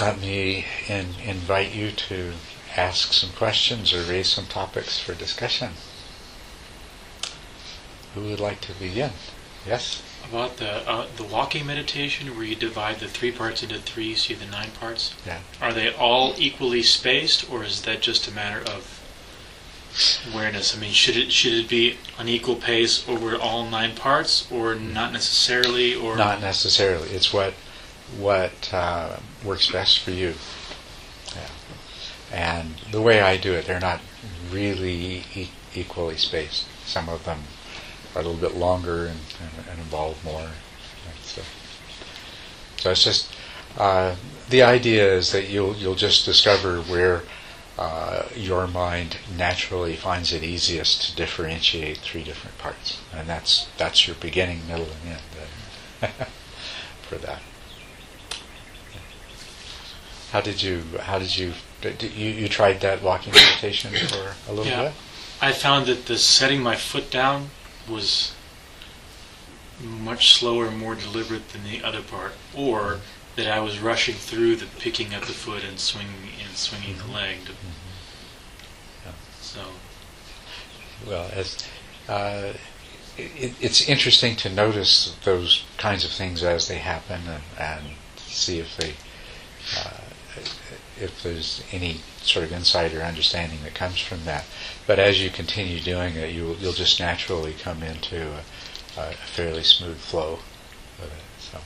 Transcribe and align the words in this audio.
let 0.00 0.20
me 0.20 0.64
in, 0.88 1.14
invite 1.24 1.74
you 1.74 1.90
to 1.90 2.32
ask 2.76 3.12
some 3.12 3.30
questions 3.30 3.92
or 3.92 4.02
raise 4.02 4.28
some 4.28 4.46
topics 4.46 4.98
for 5.00 5.14
discussion. 5.14 5.70
Who 8.14 8.22
would 8.22 8.40
like 8.40 8.60
to 8.62 8.72
begin? 8.74 9.10
Yes? 9.66 10.02
About 10.28 10.58
the 10.58 10.88
uh, 10.88 11.06
the 11.16 11.24
walking 11.24 11.66
meditation, 11.66 12.34
where 12.36 12.44
you 12.44 12.54
divide 12.54 13.00
the 13.00 13.08
three 13.08 13.32
parts 13.32 13.62
into 13.62 13.78
three, 13.78 14.14
so 14.14 14.30
you 14.30 14.36
have 14.36 14.44
the 14.44 14.50
nine 14.50 14.70
parts. 14.72 15.14
Yeah. 15.26 15.38
Are 15.60 15.72
they 15.72 15.92
all 15.92 16.34
equally 16.36 16.82
spaced, 16.82 17.50
or 17.50 17.64
is 17.64 17.82
that 17.82 18.02
just 18.02 18.28
a 18.28 18.30
matter 18.30 18.60
of 18.60 19.00
awareness? 20.30 20.76
I 20.76 20.80
mean, 20.80 20.92
should 20.92 21.16
it 21.16 21.32
should 21.32 21.54
it 21.54 21.68
be 21.68 21.96
an 22.18 22.28
equal 22.28 22.56
pace 22.56 23.08
over 23.08 23.36
all 23.36 23.64
nine 23.64 23.94
parts, 23.94 24.50
or 24.50 24.74
not 24.74 25.12
necessarily, 25.12 25.94
or 25.94 26.16
Not 26.16 26.40
necessarily. 26.40 27.08
It's 27.10 27.32
what 27.32 27.54
what 28.16 28.72
uh, 28.72 29.16
works 29.44 29.70
best 29.70 30.00
for 30.00 30.10
you. 30.10 30.34
Yeah. 31.34 31.48
And 32.32 32.74
the 32.90 33.00
way 33.00 33.20
I 33.20 33.36
do 33.36 33.54
it, 33.54 33.66
they're 33.66 33.80
not 33.80 34.00
really 34.50 35.24
e- 35.34 35.50
equally 35.74 36.16
spaced. 36.16 36.66
Some 36.86 37.08
of 37.08 37.24
them 37.24 37.42
are 38.14 38.22
a 38.22 38.24
little 38.24 38.40
bit 38.40 38.56
longer 38.56 39.06
and, 39.06 39.20
and, 39.40 39.68
and 39.70 39.78
involve 39.78 40.22
more. 40.24 40.50
So, 41.22 41.42
so 42.78 42.90
it's 42.90 43.04
just 43.04 43.32
uh, 43.76 44.16
the 44.48 44.62
idea 44.62 45.12
is 45.12 45.32
that 45.32 45.48
you'll 45.48 45.76
you'll 45.76 45.94
just 45.94 46.24
discover 46.24 46.80
where 46.80 47.22
uh, 47.78 48.24
your 48.34 48.66
mind 48.66 49.18
naturally 49.36 49.94
finds 49.94 50.32
it 50.32 50.42
easiest 50.42 51.02
to 51.10 51.16
differentiate 51.16 51.98
three 51.98 52.24
different 52.24 52.58
parts, 52.58 53.00
and 53.14 53.28
that's 53.28 53.68
that's 53.76 54.06
your 54.06 54.16
beginning, 54.16 54.66
middle, 54.66 54.88
and 55.04 55.18
end 56.02 56.12
uh, 56.20 56.24
for 57.02 57.16
that. 57.18 57.40
How 60.32 60.40
did 60.40 60.62
you? 60.62 60.82
How 61.00 61.18
did 61.18 61.36
you? 61.36 61.52
Did 61.80 62.02
you 62.02 62.30
you 62.30 62.48
tried 62.48 62.80
that 62.80 63.02
walking 63.02 63.32
meditation 63.32 63.92
for 64.08 64.34
a 64.48 64.52
little 64.52 64.66
Yeah. 64.66 64.82
bit? 64.84 64.92
I 65.40 65.52
found 65.52 65.86
that 65.86 66.06
the 66.06 66.18
setting 66.18 66.62
my 66.62 66.76
foot 66.76 67.10
down 67.10 67.50
was 67.88 68.32
much 69.80 70.34
slower 70.34 70.66
and 70.66 70.76
more 70.78 70.94
deliberate 70.96 71.50
than 71.50 71.62
the 71.64 71.82
other 71.82 72.02
part, 72.02 72.34
or 72.54 73.00
that 73.36 73.46
I 73.46 73.60
was 73.60 73.78
rushing 73.78 74.16
through 74.16 74.56
the 74.56 74.66
picking 74.66 75.14
up 75.14 75.24
the 75.26 75.32
foot 75.32 75.62
and 75.62 75.78
swinging 75.78 76.32
and 76.46 76.56
swinging 76.56 76.98
the 76.98 77.06
leg. 77.06 77.44
To, 77.46 77.52
Yeah. 79.06 79.12
So 79.40 79.60
Well, 81.06 81.30
as 81.32 81.56
uh, 82.08 82.54
it, 83.16 83.54
it's 83.60 83.88
interesting 83.88 84.34
to 84.36 84.48
notice 84.48 85.14
those 85.24 85.64
kinds 85.76 86.04
of 86.04 86.10
things 86.10 86.42
as 86.42 86.66
they 86.66 86.78
happen 86.78 87.20
and, 87.28 87.42
and 87.58 87.84
see 88.16 88.58
if 88.58 88.76
they 88.76 88.94
uh, 89.76 89.97
if 91.00 91.22
there's 91.22 91.62
any 91.72 92.00
sort 92.22 92.44
of 92.44 92.52
insight 92.52 92.94
or 92.94 93.02
understanding 93.02 93.58
that 93.64 93.74
comes 93.74 93.98
from 94.00 94.24
that. 94.24 94.44
But 94.86 94.98
as 94.98 95.22
you 95.22 95.30
continue 95.30 95.80
doing 95.80 96.16
it, 96.16 96.34
you'll 96.34 96.56
you'll 96.56 96.72
just 96.72 97.00
naturally 97.00 97.54
come 97.54 97.82
into 97.82 98.32
a, 98.96 99.00
a 99.00 99.12
fairly 99.12 99.62
smooth 99.62 99.98
flow 99.98 100.38
with 101.00 101.12
it. 101.12 101.24
So, 101.38 101.58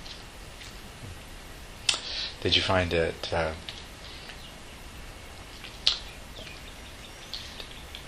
did 2.41 2.57
you 2.57 2.63
find 2.63 2.93
it? 2.93 3.33
Uh, 3.33 3.53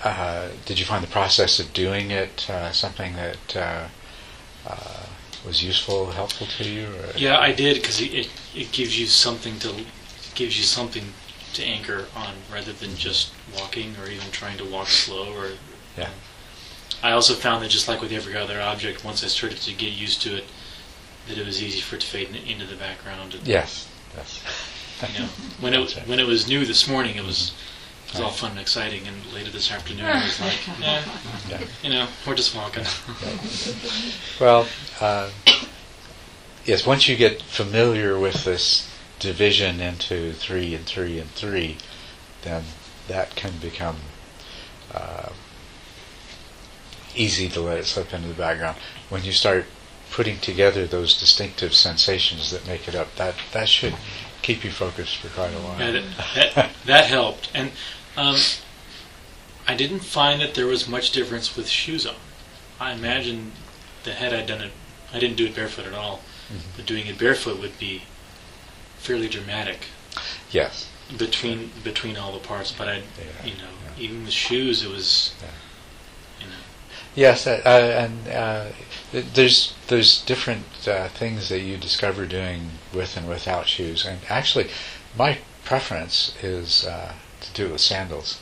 uh, 0.04 0.48
did 0.66 0.78
you 0.78 0.84
find 0.84 1.02
the 1.02 1.08
process 1.08 1.58
of 1.58 1.72
doing 1.72 2.10
it 2.10 2.48
uh, 2.50 2.70
something 2.72 3.14
that 3.16 3.56
uh, 3.56 3.88
uh, 4.66 5.06
was 5.46 5.64
useful, 5.64 6.10
helpful 6.10 6.46
to 6.46 6.68
you? 6.68 6.86
Or 6.86 7.16
yeah, 7.16 7.38
I 7.38 7.52
did 7.52 7.76
because 7.76 8.00
it, 8.00 8.28
it 8.54 8.72
gives 8.72 8.98
you 8.98 9.06
something 9.06 9.58
to 9.60 9.74
gives 10.34 10.56
you 10.58 10.64
something 10.64 11.12
to 11.54 11.62
anchor 11.64 12.06
on 12.16 12.34
rather 12.52 12.72
than 12.72 12.96
just 12.96 13.32
walking 13.56 13.94
or 14.02 14.08
even 14.10 14.30
trying 14.32 14.58
to 14.58 14.64
walk 14.64 14.88
slow 14.88 15.32
or 15.34 15.50
Yeah. 15.96 16.10
I 17.02 17.12
also 17.12 17.34
found 17.34 17.62
that 17.62 17.68
just 17.70 17.86
like 17.88 18.00
with 18.00 18.12
every 18.12 18.36
other 18.36 18.60
object, 18.60 19.04
once 19.04 19.22
I 19.22 19.28
started 19.28 19.58
to 19.62 19.72
get 19.72 19.92
used 19.92 20.22
to 20.22 20.36
it, 20.36 20.44
that 21.28 21.38
it 21.38 21.46
was 21.46 21.62
easy 21.62 21.80
for 21.80 21.96
it 21.96 22.00
to 22.00 22.06
fade 22.06 22.28
in- 22.30 22.36
into 22.46 22.66
the 22.66 22.76
background. 22.76 23.34
And, 23.34 23.46
Yes. 23.46 23.86
Yes. 24.16 24.42
You 25.12 25.20
know, 25.20 25.28
when 25.60 25.74
it 25.74 25.90
when 26.06 26.18
it 26.20 26.26
was 26.26 26.46
new 26.48 26.64
this 26.64 26.86
morning, 26.88 27.16
it 27.16 27.24
was 27.24 27.52
it 28.06 28.12
was 28.12 28.20
all 28.20 28.30
Right. 28.30 28.38
fun 28.38 28.50
and 28.52 28.60
exciting, 28.60 29.06
and 29.06 29.16
later 29.32 29.50
this 29.50 29.70
afternoon, 29.72 30.06
it 30.06 30.24
was 30.24 30.40
like, 30.40 30.60
nah, 30.80 31.00
Yeah. 31.50 31.60
you 31.82 31.90
know, 31.90 32.06
we're 32.26 32.34
just 32.36 32.54
walking. 32.54 32.84
Well, 34.40 34.66
uh, 35.00 35.30
yes. 36.64 36.86
Once 36.86 37.08
you 37.08 37.16
get 37.16 37.42
familiar 37.42 38.18
with 38.18 38.44
this 38.44 38.88
division 39.18 39.80
into 39.80 40.32
three 40.32 40.74
and 40.74 40.84
three 40.84 41.18
and 41.18 41.30
three, 41.30 41.78
then 42.42 42.64
that 43.08 43.34
can 43.36 43.52
become 43.60 43.96
uh, 44.92 45.30
easy 47.14 47.48
to 47.48 47.60
let 47.60 47.78
it 47.78 47.86
slip 47.86 48.12
into 48.12 48.28
the 48.28 48.34
background. 48.34 48.76
When 49.08 49.24
you 49.24 49.32
start 49.32 49.66
putting 50.10 50.38
together 50.38 50.86
those 50.86 51.18
distinctive 51.18 51.74
sensations 51.74 52.50
that 52.50 52.66
make 52.66 52.86
it 52.88 52.94
up, 52.94 53.14
that 53.16 53.34
that 53.52 53.68
should 53.68 53.94
keep 54.42 54.64
you 54.64 54.70
focused 54.70 55.16
for 55.16 55.28
quite 55.28 55.52
a 55.54 55.58
while. 55.58 55.78
Yeah, 55.80 55.90
that, 55.92 56.54
that, 56.54 56.70
that 56.86 57.04
helped. 57.06 57.50
And 57.54 57.72
um, 58.16 58.36
I 59.66 59.74
didn't 59.74 60.00
find 60.00 60.40
that 60.40 60.54
there 60.54 60.66
was 60.66 60.86
much 60.88 61.10
difference 61.12 61.56
with 61.56 61.68
shoes 61.68 62.06
on. 62.06 62.16
I 62.78 62.92
imagine 62.92 63.52
that 64.04 64.16
had 64.16 64.34
I 64.34 64.44
done 64.44 64.60
it, 64.60 64.72
I 65.12 65.18
didn't 65.18 65.36
do 65.36 65.46
it 65.46 65.54
barefoot 65.54 65.86
at 65.86 65.94
all, 65.94 66.20
Mhm. 66.52 66.60
but 66.76 66.84
doing 66.84 67.06
it 67.06 67.16
barefoot 67.18 67.58
would 67.58 67.78
be 67.78 68.02
fairly 69.04 69.28
dramatic 69.28 69.80
Yes. 70.50 70.88
between 71.18 71.70
between 71.84 72.16
all 72.16 72.32
the 72.32 72.38
parts. 72.38 72.72
But 72.72 72.88
I, 72.88 72.96
Yeah, 72.96 73.44
you 73.44 73.52
know, 73.52 73.72
yeah. 73.84 74.04
even 74.04 74.24
with 74.24 74.32
shoes, 74.32 74.82
it 74.82 74.90
was, 74.90 75.32
Yeah. 75.42 75.48
you 76.40 76.46
know, 76.46 76.62
Yes, 77.14 77.46
uh, 77.46 77.60
uh, 77.64 78.04
and 78.04 78.28
uh, 78.28 78.64
there's 79.12 79.74
there's 79.88 80.22
different 80.22 80.64
uh, 80.88 81.08
things 81.08 81.48
that 81.50 81.60
you 81.60 81.76
discover 81.76 82.26
doing 82.26 82.70
with 82.92 83.16
and 83.16 83.28
without 83.28 83.68
shoes. 83.68 84.04
And 84.06 84.20
actually, 84.28 84.68
my 85.16 85.38
preference 85.64 86.34
is 86.42 86.84
uh, 86.86 87.12
to 87.42 87.52
do 87.52 87.66
it 87.66 87.72
with 87.72 87.80
sandals, 87.82 88.40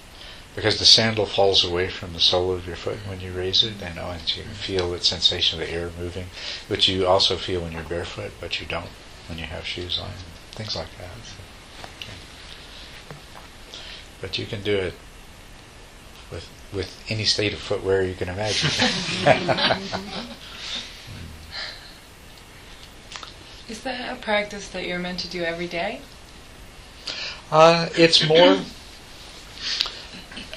because 0.55 0.79
the 0.79 0.85
sandal 0.87 1.27
falls 1.27 1.65
away 1.65 1.89
from 1.89 2.13
the 2.15 2.21
sole 2.21 2.53
of 2.53 2.67
your 2.67 2.77
foot 2.77 2.99
when 3.07 3.21
you 3.21 3.33
raise 3.33 3.63
it, 3.65 3.75
and, 3.83 3.99
oh, 3.99 4.11
and 4.11 4.37
you 4.37 4.43
can 4.45 4.53
feel 4.55 4.91
the 4.91 5.01
sensation 5.01 5.61
of 5.61 5.67
the 5.67 5.73
air 5.75 5.91
moving, 5.99 6.27
which 6.69 6.89
you 6.89 7.07
also 7.07 7.37
feel 7.37 7.61
when 7.63 7.73
you're 7.73 7.83
barefoot, 7.83 8.33
but 8.41 8.61
you 8.61 8.67
don't 8.67 8.91
when 9.29 9.39
you 9.39 9.45
have 9.47 9.67
shoes 9.67 9.99
on. 9.99 10.13
Things 10.63 10.77
like 10.77 10.97
that. 10.99 11.11
So, 11.25 11.35
okay. 11.99 12.13
But 14.21 14.39
you 14.39 14.47
can 14.47 14.63
do 14.63 14.77
it 14.77 14.95
with 16.31 16.49
with 16.73 17.05
any 17.09 17.25
state 17.25 17.53
of 17.53 17.59
footwear 17.59 18.05
you 18.05 18.15
can 18.15 18.29
imagine. 18.29 18.71
Is 23.69 23.81
that 23.83 24.17
a 24.17 24.21
practice 24.21 24.69
that 24.69 24.87
you're 24.87 25.01
meant 25.01 25.19
to 25.21 25.29
do 25.29 25.43
every 25.43 25.67
day? 25.67 26.01
uh, 27.51 27.89
it's 27.97 28.25
more. 28.29 28.59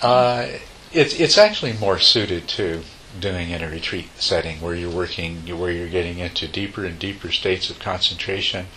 Uh, 0.03 0.49
it's 0.93 1.19
it's 1.19 1.39
actually 1.39 1.73
more 1.73 1.97
suited 1.97 2.47
to 2.49 2.83
doing 3.19 3.49
in 3.49 3.63
a 3.63 3.69
retreat 3.69 4.09
setting 4.17 4.61
where 4.61 4.75
you're 4.75 4.91
working, 4.91 5.37
where 5.57 5.71
you're 5.71 5.89
getting 5.89 6.19
into 6.19 6.47
deeper 6.47 6.85
and 6.85 6.99
deeper 6.99 7.31
states 7.31 7.71
of 7.71 7.79
concentration, 7.79 8.67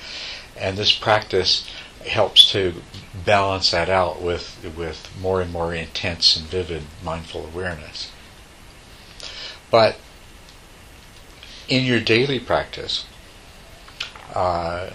and 0.59 0.77
this 0.77 0.93
practice 0.93 1.67
helps 2.07 2.51
to 2.53 2.75
balance 3.25 3.71
that 3.71 3.89
out 3.89 4.21
with 4.23 4.57
with 4.77 5.09
more 5.21 5.41
and 5.41 5.53
more 5.53 5.75
intense 5.75 6.37
and 6.37 6.47
vivid 6.47 6.83
mindful 7.03 7.45
awareness. 7.47 8.11
But 9.71 9.97
in 11.69 11.85
your 11.85 12.01
daily 12.01 12.39
practice, 12.39 13.05
uh, 14.35 14.91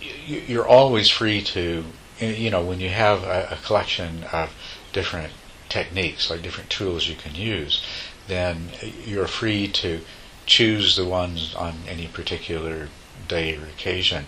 you- 0.00 0.42
you're 0.46 0.66
always 0.66 1.08
free 1.08 1.42
to, 1.42 1.84
you 2.20 2.50
know, 2.50 2.60
when 2.60 2.80
you 2.80 2.90
have 2.90 3.22
a, 3.24 3.48
a 3.52 3.56
collection 3.64 4.24
of 4.32 4.50
different 4.92 5.32
techniques, 5.68 6.30
like 6.30 6.42
different 6.42 6.70
tools 6.70 7.08
you 7.08 7.14
can 7.14 7.34
use, 7.34 7.82
then 8.28 8.70
you're 9.06 9.26
free 9.26 9.68
to 9.68 10.04
choose 10.46 10.96
the 10.96 11.04
ones 11.04 11.54
on 11.54 11.82
any 11.88 12.06
particular 12.06 12.88
day 13.28 13.56
or 13.56 13.64
occasion 13.64 14.26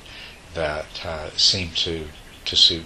that 0.55 1.05
uh, 1.05 1.31
seem 1.37 1.71
to 1.71 2.07
to 2.45 2.57
suit 2.57 2.85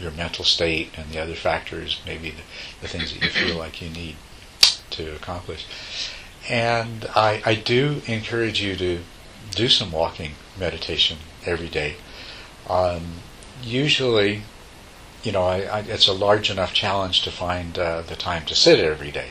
your 0.00 0.10
mental 0.10 0.44
state 0.44 0.90
and 0.96 1.10
the 1.10 1.18
other 1.18 1.34
factors, 1.34 2.00
maybe 2.04 2.30
the, 2.30 2.42
the 2.80 2.88
things 2.88 3.12
that 3.12 3.22
you 3.22 3.30
feel 3.30 3.56
like 3.56 3.80
you 3.80 3.88
need 3.88 4.16
to 4.90 5.14
accomplish. 5.14 5.66
And 6.48 7.06
I, 7.14 7.42
I 7.44 7.54
do 7.54 8.02
encourage 8.06 8.60
you 8.60 8.76
to 8.76 9.00
do 9.52 9.68
some 9.68 9.92
walking 9.92 10.32
meditation 10.58 11.18
every 11.44 11.68
day. 11.68 11.96
Um, 12.68 13.20
usually, 13.62 14.42
you 15.22 15.32
know, 15.32 15.42
I, 15.42 15.62
I, 15.62 15.80
it's 15.80 16.08
a 16.08 16.12
large 16.12 16.50
enough 16.50 16.72
challenge 16.72 17.22
to 17.22 17.30
find 17.30 17.78
uh, 17.78 18.02
the 18.02 18.16
time 18.16 18.44
to 18.46 18.54
sit 18.54 18.78
every 18.78 19.10
day. 19.10 19.30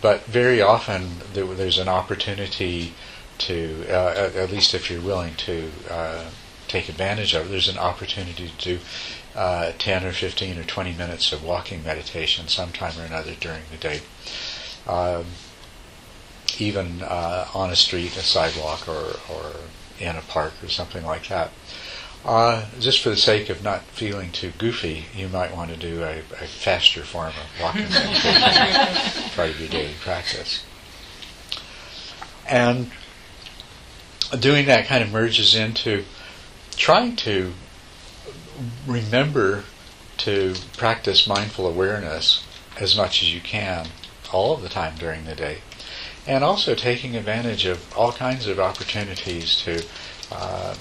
But 0.00 0.24
very 0.24 0.62
often 0.62 1.18
there, 1.34 1.44
there's 1.46 1.78
an 1.78 1.88
opportunity 1.88 2.94
to, 3.40 3.84
uh, 3.88 4.30
at, 4.34 4.50
least 4.50 4.74
if 4.74 4.90
you're 4.90 5.02
willing 5.02 5.34
to, 5.34 5.70
uh, 5.90 6.24
take 6.70 6.88
advantage 6.88 7.34
of 7.34 7.46
it. 7.46 7.50
There's 7.50 7.68
an 7.68 7.78
opportunity 7.78 8.48
to 8.48 8.64
do 8.64 8.78
uh, 9.34 9.72
10 9.78 10.04
or 10.04 10.12
15 10.12 10.58
or 10.58 10.62
20 10.62 10.92
minutes 10.92 11.32
of 11.32 11.44
walking 11.44 11.82
meditation 11.84 12.46
sometime 12.48 12.98
or 12.98 13.04
another 13.04 13.34
during 13.38 13.62
the 13.70 13.76
day. 13.76 14.00
Um, 14.86 15.24
even 16.58 17.02
uh, 17.02 17.46
on 17.54 17.70
a 17.70 17.76
street, 17.76 18.16
a 18.16 18.20
sidewalk, 18.20 18.88
or, 18.88 19.16
or 19.32 19.52
in 19.98 20.16
a 20.16 20.22
park 20.22 20.52
or 20.62 20.68
something 20.68 21.04
like 21.04 21.28
that. 21.28 21.50
Uh, 22.24 22.66
just 22.78 23.02
for 23.02 23.08
the 23.10 23.16
sake 23.16 23.48
of 23.48 23.64
not 23.64 23.82
feeling 23.82 24.30
too 24.30 24.52
goofy, 24.58 25.06
you 25.16 25.28
might 25.28 25.54
want 25.56 25.70
to 25.70 25.76
do 25.76 26.02
a, 26.02 26.18
a 26.18 26.46
faster 26.46 27.02
form 27.02 27.28
of 27.28 27.62
walking 27.62 27.88
meditation, 27.88 29.30
part 29.34 29.50
of 29.50 29.58
your 29.58 29.70
daily 29.70 29.94
practice. 30.00 30.62
And 32.46 32.90
doing 34.38 34.66
that 34.66 34.86
kind 34.86 35.02
of 35.02 35.10
merges 35.10 35.54
into 35.54 36.04
trying 36.76 37.16
to 37.16 37.52
remember 38.86 39.64
to 40.18 40.54
practice 40.76 41.26
mindful 41.26 41.66
awareness 41.66 42.44
as 42.78 42.96
much 42.96 43.22
as 43.22 43.34
you 43.34 43.40
can 43.40 43.86
all 44.32 44.54
of 44.54 44.62
the 44.62 44.68
time 44.68 44.94
during 44.96 45.24
the 45.24 45.34
day. 45.34 45.58
And 46.26 46.44
also 46.44 46.74
taking 46.74 47.16
advantage 47.16 47.64
of 47.64 47.96
all 47.96 48.12
kinds 48.12 48.46
of 48.46 48.60
opportunities 48.60 49.56
to 49.62 49.84
uh, 50.30 50.74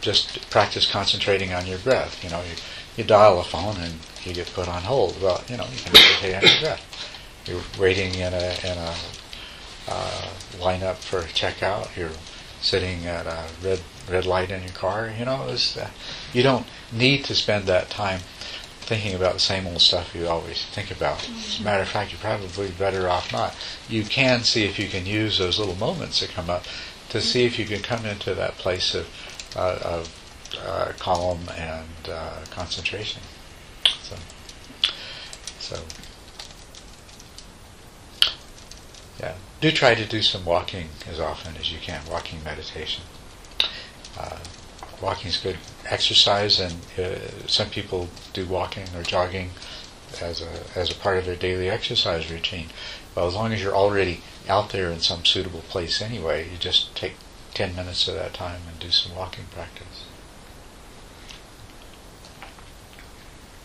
just 0.00 0.50
practice 0.50 0.90
concentrating 0.90 1.52
on 1.52 1.66
your 1.66 1.78
breath. 1.78 2.22
You 2.22 2.30
know, 2.30 2.42
you, 2.42 2.54
you 2.96 3.04
dial 3.04 3.40
a 3.40 3.44
phone 3.44 3.76
and 3.78 3.94
you 4.22 4.34
get 4.34 4.52
put 4.52 4.68
on 4.68 4.82
hold. 4.82 5.20
Well, 5.20 5.42
you 5.48 5.56
know, 5.56 5.64
you 5.64 5.78
can 5.78 5.92
meditate 5.92 6.34
on 6.34 6.42
your 6.42 6.60
breath. 6.60 7.20
You're 7.46 7.62
waiting 7.80 8.14
in 8.14 8.32
a, 8.32 8.54
in 8.64 8.78
a 8.78 8.94
uh, 9.88 10.28
lineup 10.58 10.96
for 10.96 11.20
a 11.20 11.24
checkout. 11.24 11.96
You're 11.96 12.10
sitting 12.64 13.06
at 13.06 13.26
a 13.26 13.44
red 13.62 13.80
red 14.10 14.26
light 14.26 14.50
in 14.50 14.62
your 14.62 14.72
car. 14.72 15.12
You 15.16 15.26
know, 15.26 15.46
uh, 15.48 15.88
you 16.32 16.42
don't 16.42 16.66
need 16.92 17.24
to 17.26 17.34
spend 17.34 17.66
that 17.66 17.90
time 17.90 18.20
thinking 18.80 19.14
about 19.14 19.34
the 19.34 19.40
same 19.40 19.66
old 19.66 19.80
stuff 19.80 20.14
you 20.14 20.26
always 20.26 20.64
think 20.66 20.90
about. 20.90 21.28
As 21.28 21.60
a 21.60 21.62
matter 21.62 21.82
of 21.82 21.88
fact, 21.88 22.12
you're 22.12 22.20
probably 22.20 22.70
better 22.70 23.08
off 23.08 23.32
not. 23.32 23.54
You 23.88 24.04
can 24.04 24.42
see 24.42 24.64
if 24.64 24.78
you 24.78 24.88
can 24.88 25.06
use 25.06 25.38
those 25.38 25.58
little 25.58 25.76
moments 25.76 26.20
that 26.20 26.30
come 26.30 26.50
up 26.50 26.64
to 27.10 27.20
see 27.20 27.44
if 27.44 27.58
you 27.58 27.64
can 27.64 27.80
come 27.80 28.04
into 28.04 28.34
that 28.34 28.56
place 28.56 28.94
of, 28.94 29.06
uh, 29.56 29.78
of 29.82 30.56
uh, 30.66 30.92
calm 30.98 31.48
and 31.56 32.10
uh, 32.10 32.44
concentration. 32.50 33.22
So, 34.02 34.16
so, 35.60 35.82
yeah, 39.20 39.34
do 39.64 39.72
try 39.72 39.94
to 39.94 40.04
do 40.04 40.20
some 40.20 40.44
walking 40.44 40.88
as 41.10 41.18
often 41.18 41.56
as 41.56 41.72
you 41.72 41.78
can. 41.78 42.02
Walking 42.10 42.44
meditation. 42.44 43.02
Uh, 44.18 44.36
walking 45.00 45.28
is 45.28 45.38
good 45.38 45.56
exercise, 45.86 46.60
and 46.60 46.74
uh, 46.98 47.46
some 47.46 47.70
people 47.70 48.10
do 48.34 48.44
walking 48.44 48.86
or 48.94 49.02
jogging 49.02 49.50
as 50.20 50.42
a 50.42 50.78
as 50.78 50.90
a 50.90 50.94
part 50.94 51.16
of 51.16 51.24
their 51.24 51.34
daily 51.34 51.70
exercise 51.70 52.30
routine. 52.30 52.68
Well, 53.14 53.26
as 53.26 53.34
long 53.34 53.54
as 53.54 53.62
you're 53.62 53.74
already 53.74 54.20
out 54.50 54.68
there 54.68 54.90
in 54.90 55.00
some 55.00 55.24
suitable 55.24 55.62
place 55.62 56.02
anyway, 56.02 56.46
you 56.50 56.58
just 56.58 56.94
take 56.94 57.14
ten 57.54 57.74
minutes 57.74 58.06
of 58.06 58.16
that 58.16 58.34
time 58.34 58.60
and 58.68 58.78
do 58.78 58.90
some 58.90 59.16
walking 59.16 59.46
practice. 59.50 60.04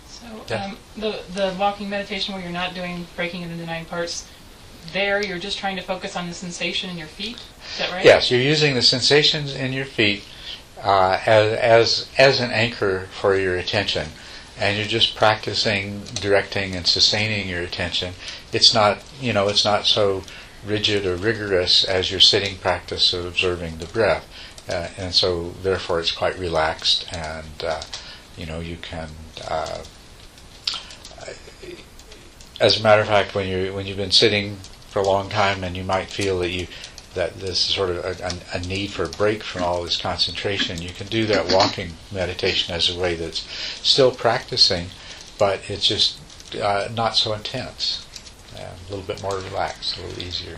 So 0.08 0.56
um, 0.56 0.78
the 0.96 1.24
the 1.34 1.54
walking 1.60 1.90
meditation 1.90 2.34
where 2.34 2.42
you're 2.42 2.54
not 2.54 2.74
doing 2.74 3.06
breaking 3.18 3.42
it 3.42 3.52
into 3.52 3.66
nine 3.66 3.84
parts. 3.84 4.26
There, 4.94 5.24
you're 5.24 5.40
just 5.40 5.58
trying 5.58 5.76
to 5.78 5.84
focus 5.84 6.16
on 6.16 6.28
the 6.28 6.34
sensation 6.34 6.90
in 6.90 6.98
your 6.98 7.08
feet. 7.08 7.36
Is 7.36 7.78
that 7.80 7.92
right? 7.92 8.06
Yes, 8.06 8.32
you're 8.32 8.40
using 8.42 8.76
the 8.76 8.82
sensations 8.82 9.56
in 9.56 9.74
your 9.74 9.86
feet 9.86 10.24
uh, 10.84 11.20
as, 11.26 11.54
as, 11.60 12.10
as 12.18 12.40
an 12.40 12.52
anchor 12.52 13.08
for 13.20 13.36
your 13.36 13.56
attention. 13.56 14.08
And 14.58 14.78
you're 14.78 14.88
just 14.88 15.16
practicing 15.16 16.02
directing 16.16 16.76
and 16.76 16.86
sustaining 16.86 17.48
your 17.48 17.62
attention. 17.62 18.14
It's 18.52 18.74
not, 18.74 19.04
you 19.22 19.32
know, 19.32 19.48
it's 19.48 19.64
not 19.64 19.86
so 19.86 20.24
rigid 20.66 21.06
or 21.06 21.16
rigorous 21.16 21.84
as 21.86 22.12
your 22.12 22.20
sitting 22.20 22.58
practice 22.58 23.14
of 23.14 23.26
observing 23.26 23.78
the 23.78 23.86
breath. 23.86 24.28
Uh, 24.68 24.90
and 24.98 25.16
so, 25.16 25.52
therefore, 25.64 26.00
it's 26.00 26.12
quite 26.12 26.38
relaxed, 26.38 27.08
and 27.12 27.64
uh, 27.64 27.82
you 28.38 28.46
know, 28.46 28.60
you 28.60 28.78
can. 28.78 29.10
As 32.60 32.80
a 32.80 32.84
matter 32.84 33.02
of 33.02 33.08
fact, 33.08 33.36
when 33.36 33.48
you 33.48 33.74
when 33.74 33.86
you've 33.86 33.98
been 33.98 34.12
sitting 34.12 34.58
for 34.90 35.00
a 35.00 35.06
long 35.06 35.30
time, 35.30 35.64
and 35.64 35.78
you 35.78 35.84
might 35.84 36.10
feel 36.10 36.40
that 36.40 36.50
you 36.50 36.68
that 37.14 37.40
this 37.40 37.60
sort 37.60 37.90
of 37.90 38.06
a, 38.06 38.58
a, 38.58 38.60
need 38.60 38.92
for 38.92 39.04
a 39.04 39.10
break 39.10 39.44
from 39.44 39.64
all 39.64 39.84
this 39.84 39.98
concentration. 39.98 40.82
You 40.82 40.92
can 40.92 41.08
do 41.08 41.26
that 41.26 41.52
walking 41.52 41.92
meditation 42.12 42.74
as 42.74 42.90
a 42.90 43.00
way 43.00 43.16
that's 43.16 43.48
still 43.82 44.12
practicing, 44.12 44.88
but 45.38 45.70
it's 45.70 45.88
just 45.88 46.20
uh, 46.56 46.88
not 46.94 47.16
so 47.16 47.34
intense, 47.34 48.06
uh, 48.56 48.62
a 48.62 48.90
little 48.90 49.06
bit 49.06 49.22
more 49.24 49.38
relaxed, 49.38 49.98
a 49.98 50.02
little 50.02 50.24
easier. 50.24 50.58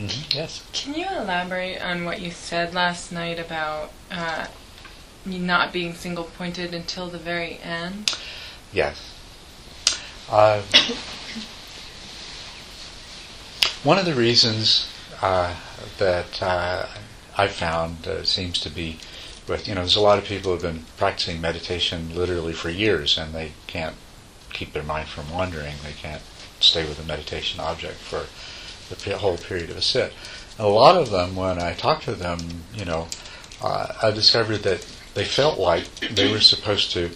Mm-hmm. 0.00 0.36
Yes. 0.38 0.64
Can 0.72 0.94
you 0.94 1.06
elaborate 1.06 1.78
on 1.78 2.06
what 2.06 2.22
you 2.22 2.30
said 2.30 2.72
last 2.72 3.12
night 3.12 3.38
about 3.38 3.92
uh, 4.10 4.46
not 5.26 5.74
being 5.74 5.94
single 5.94 6.24
pointed 6.24 6.72
until 6.72 7.08
the 7.08 7.18
very 7.18 7.58
end? 7.58 8.16
Yes. 8.72 9.14
Uh, 10.30 10.62
one 13.82 13.98
of 13.98 14.06
the 14.06 14.14
reasons 14.14 14.88
uh, 15.20 15.54
that 15.98 16.42
uh, 16.42 16.86
I 17.36 17.48
found 17.48 18.06
uh, 18.06 18.24
seems 18.24 18.58
to 18.60 18.70
be 18.70 18.98
with, 19.46 19.68
you 19.68 19.74
know, 19.74 19.82
there's 19.82 19.96
a 19.96 20.00
lot 20.00 20.16
of 20.18 20.24
people 20.24 20.56
who 20.56 20.62
have 20.62 20.74
been 20.74 20.86
practicing 20.96 21.42
meditation 21.42 22.14
literally 22.14 22.54
for 22.54 22.70
years 22.70 23.18
and 23.18 23.34
they 23.34 23.52
can't 23.66 23.96
keep 24.54 24.72
their 24.72 24.82
mind 24.82 25.08
from 25.08 25.30
wandering. 25.30 25.74
They 25.84 25.92
can't 25.92 26.22
stay 26.58 26.88
with 26.88 26.98
a 26.98 27.06
meditation 27.06 27.60
object 27.60 27.96
for 27.96 28.26
the 28.90 29.18
whole 29.18 29.38
period 29.38 29.70
of 29.70 29.76
a 29.76 29.82
sit. 29.82 30.12
And 30.58 30.66
a 30.66 30.70
lot 30.70 30.96
of 30.96 31.10
them, 31.10 31.36
when 31.36 31.58
I 31.58 31.74
talk 31.74 32.02
to 32.02 32.14
them, 32.14 32.38
you 32.74 32.84
know, 32.84 33.08
uh, 33.62 33.94
I 34.02 34.10
discovered 34.10 34.58
that 34.58 34.86
they 35.14 35.24
felt 35.24 35.58
like 35.58 35.84
they 36.00 36.30
were 36.30 36.40
supposed 36.40 36.92
to 36.92 37.10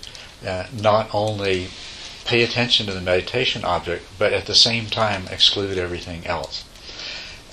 uh, 0.46 0.66
not 0.72 1.14
only 1.14 1.68
pay 2.24 2.42
attention 2.42 2.86
to 2.86 2.92
the 2.92 3.00
meditation 3.00 3.64
object, 3.64 4.04
but 4.18 4.32
at 4.32 4.46
the 4.46 4.54
same 4.54 4.86
time 4.86 5.26
exclude 5.30 5.78
everything 5.78 6.26
else. 6.26 6.64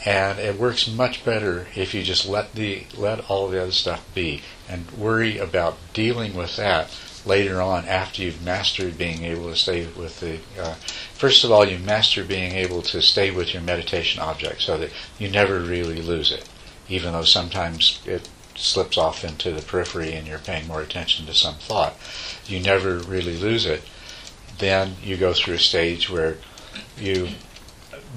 And 0.05 0.39
it 0.39 0.57
works 0.57 0.87
much 0.87 1.23
better 1.23 1.67
if 1.75 1.93
you 1.93 2.01
just 2.01 2.27
let 2.27 2.55
the 2.55 2.85
let 2.97 3.29
all 3.29 3.47
the 3.47 3.61
other 3.61 3.71
stuff 3.71 4.03
be 4.15 4.41
and 4.67 4.89
worry 4.91 5.37
about 5.37 5.77
dealing 5.93 6.33
with 6.33 6.55
that 6.55 6.89
later 7.25 7.61
on 7.61 7.85
after 7.85 8.21
you've 8.21 8.43
mastered 8.43 8.97
being 8.97 9.23
able 9.23 9.49
to 9.49 9.55
stay 9.55 9.85
with 9.87 10.19
the. 10.19 10.39
Uh, 10.59 10.75
first 11.13 11.43
of 11.43 11.51
all, 11.51 11.65
you 11.65 11.77
master 11.79 12.23
being 12.23 12.53
able 12.53 12.81
to 12.81 13.01
stay 13.01 13.31
with 13.31 13.53
your 13.53 13.61
meditation 13.61 14.21
object 14.21 14.61
so 14.61 14.77
that 14.77 14.91
you 15.19 15.29
never 15.29 15.59
really 15.59 16.01
lose 16.01 16.31
it, 16.31 16.47
even 16.89 17.13
though 17.13 17.23
sometimes 17.23 18.01
it 18.05 18.27
slips 18.55 18.97
off 18.97 19.23
into 19.23 19.51
the 19.51 19.61
periphery 19.61 20.13
and 20.13 20.27
you're 20.27 20.39
paying 20.39 20.67
more 20.67 20.81
attention 20.81 21.25
to 21.25 21.33
some 21.33 21.55
thought, 21.55 21.95
you 22.45 22.59
never 22.59 22.97
really 22.97 23.37
lose 23.37 23.65
it. 23.65 23.83
Then 24.57 24.95
you 25.03 25.17
go 25.17 25.33
through 25.33 25.55
a 25.55 25.59
stage 25.59 26.09
where 26.09 26.37
you 26.97 27.29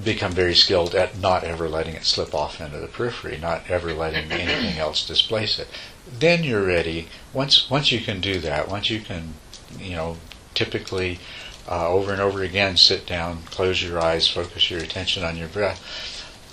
become 0.03 0.33
very 0.33 0.55
skilled 0.55 0.93
at 0.93 1.17
not 1.17 1.43
ever 1.43 1.69
letting 1.69 1.95
it 1.95 2.03
slip 2.03 2.33
off 2.33 2.59
into 2.59 2.77
the 2.77 2.87
periphery, 2.87 3.37
not 3.37 3.69
ever 3.69 3.93
letting 3.93 4.31
anything 4.31 4.77
else 4.77 5.05
displace 5.07 5.57
it. 5.57 5.67
Then 6.07 6.43
you're 6.43 6.65
ready. 6.65 7.07
Once 7.33 7.69
once 7.69 7.91
you 7.91 7.99
can 7.99 8.21
do 8.21 8.39
that, 8.39 8.69
once 8.69 8.89
you 8.89 8.99
can, 8.99 9.33
you 9.79 9.95
know, 9.95 10.17
typically 10.53 11.19
uh, 11.67 11.89
over 11.89 12.11
and 12.11 12.21
over 12.21 12.43
again 12.43 12.77
sit 12.77 13.05
down, 13.05 13.43
close 13.43 13.83
your 13.83 13.99
eyes, 13.99 14.27
focus 14.27 14.69
your 14.69 14.79
attention 14.79 15.23
on 15.23 15.35
your 15.35 15.47
breath, 15.47 15.81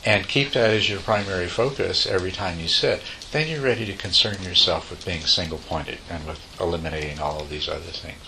and 0.04 0.28
keep 0.28 0.52
that 0.52 0.70
as 0.70 0.88
your 0.88 1.00
primary 1.00 1.46
focus 1.46 2.06
every 2.06 2.32
time 2.32 2.58
you 2.58 2.68
sit, 2.68 3.02
then 3.30 3.48
you're 3.48 3.62
ready 3.62 3.86
to 3.86 3.92
concern 3.92 4.42
yourself 4.42 4.90
with 4.90 5.04
being 5.04 5.20
single 5.22 5.58
pointed 5.58 5.98
and 6.10 6.26
with 6.26 6.40
eliminating 6.60 7.20
all 7.20 7.40
of 7.40 7.50
these 7.50 7.68
other 7.68 7.80
things. 7.80 8.22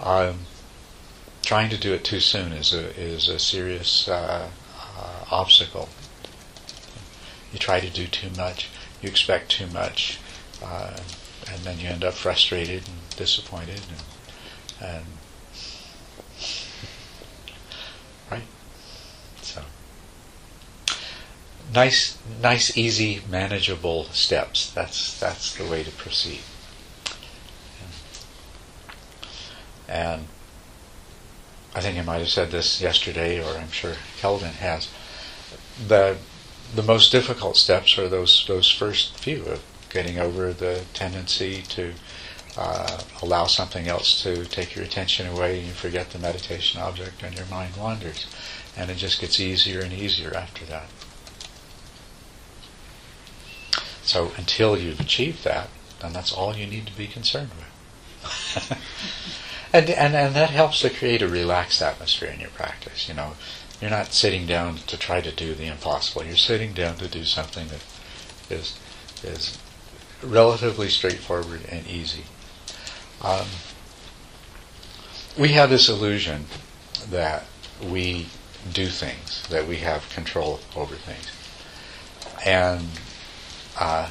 Um, 0.00 0.40
trying 1.42 1.70
to 1.70 1.78
do 1.78 1.92
it 1.92 2.04
too 2.04 2.20
soon 2.20 2.52
is 2.52 2.72
a, 2.72 2.98
is 2.98 3.28
a 3.28 3.38
serious 3.38 4.08
uh, 4.08 4.48
uh, 4.98 5.24
obstacle. 5.30 5.88
You 7.52 7.58
try 7.58 7.80
to 7.80 7.90
do 7.90 8.06
too 8.06 8.30
much, 8.36 8.68
you 9.00 9.08
expect 9.08 9.50
too 9.50 9.66
much, 9.66 10.18
uh, 10.62 10.96
and 11.50 11.60
then 11.62 11.78
you 11.78 11.88
end 11.88 12.04
up 12.04 12.14
frustrated 12.14 12.88
and 12.88 13.16
disappointed 13.16 13.80
and, 14.80 14.88
and 14.90 15.04
right? 18.30 18.42
So 19.42 19.62
nice, 21.74 22.18
nice, 22.40 22.76
easy, 22.76 23.22
manageable 23.28 24.04
steps. 24.04 24.70
That's 24.70 25.18
that's 25.18 25.54
the 25.54 25.64
way 25.64 25.82
to 25.82 25.90
proceed. 25.90 26.40
And 29.88 30.26
I 31.74 31.80
think 31.80 31.98
I 31.98 32.02
might 32.02 32.18
have 32.18 32.30
said 32.30 32.50
this 32.50 32.80
yesterday, 32.80 33.42
or 33.42 33.58
I'm 33.58 33.70
sure 33.70 33.94
Kelvin 34.18 34.54
has. 34.54 34.88
The 35.86 36.16
the 36.74 36.82
most 36.82 37.12
difficult 37.12 37.56
steps 37.56 37.98
are 37.98 38.08
those 38.08 38.46
those 38.48 38.70
first 38.70 39.18
few 39.18 39.44
of 39.44 39.62
getting 39.92 40.18
over 40.18 40.52
the 40.52 40.84
tendency 40.94 41.62
to 41.62 41.92
uh, 42.56 43.02
allow 43.22 43.46
something 43.46 43.88
else 43.88 44.22
to 44.22 44.44
take 44.44 44.74
your 44.74 44.84
attention 44.84 45.26
away 45.26 45.58
and 45.58 45.68
you 45.68 45.72
forget 45.72 46.10
the 46.10 46.18
meditation 46.18 46.80
object 46.80 47.22
and 47.22 47.36
your 47.36 47.46
mind 47.46 47.76
wanders. 47.76 48.26
And 48.76 48.90
it 48.90 48.96
just 48.96 49.20
gets 49.20 49.40
easier 49.40 49.80
and 49.80 49.92
easier 49.92 50.34
after 50.36 50.64
that. 50.66 50.88
So 54.02 54.32
until 54.36 54.76
you've 54.76 55.00
achieved 55.00 55.44
that, 55.44 55.68
then 56.00 56.12
that's 56.12 56.32
all 56.32 56.56
you 56.56 56.66
need 56.66 56.86
to 56.86 56.96
be 56.96 57.06
concerned 57.06 57.50
with. 57.56 58.72
and, 59.72 59.88
and, 59.88 60.14
and 60.14 60.34
that 60.34 60.50
helps 60.50 60.80
to 60.80 60.90
create 60.90 61.22
a 61.22 61.28
relaxed 61.28 61.80
atmosphere 61.80 62.30
in 62.30 62.40
your 62.40 62.50
practice. 62.50 63.08
You 63.08 63.14
know, 63.14 63.34
you're 63.80 63.90
not 63.90 64.12
sitting 64.12 64.46
down 64.46 64.76
to 64.76 64.96
try 64.96 65.20
to 65.20 65.32
do 65.32 65.54
the 65.54 65.66
impossible. 65.66 66.24
You're 66.24 66.36
sitting 66.36 66.72
down 66.72 66.96
to 66.96 67.08
do 67.08 67.24
something 67.24 67.68
that 67.68 67.84
is 68.50 68.78
is 69.24 69.58
relatively 70.22 70.88
straightforward 70.88 71.62
and 71.68 71.86
easy. 71.86 72.24
Um, 73.22 73.46
we 75.38 75.48
have 75.48 75.70
this 75.70 75.88
illusion 75.88 76.46
that 77.10 77.44
we 77.82 78.26
do 78.72 78.86
things, 78.86 79.46
that 79.48 79.66
we 79.66 79.78
have 79.78 80.08
control 80.10 80.60
over 80.76 80.94
things. 80.94 81.30
And 82.44 82.88
uh, 83.78 84.10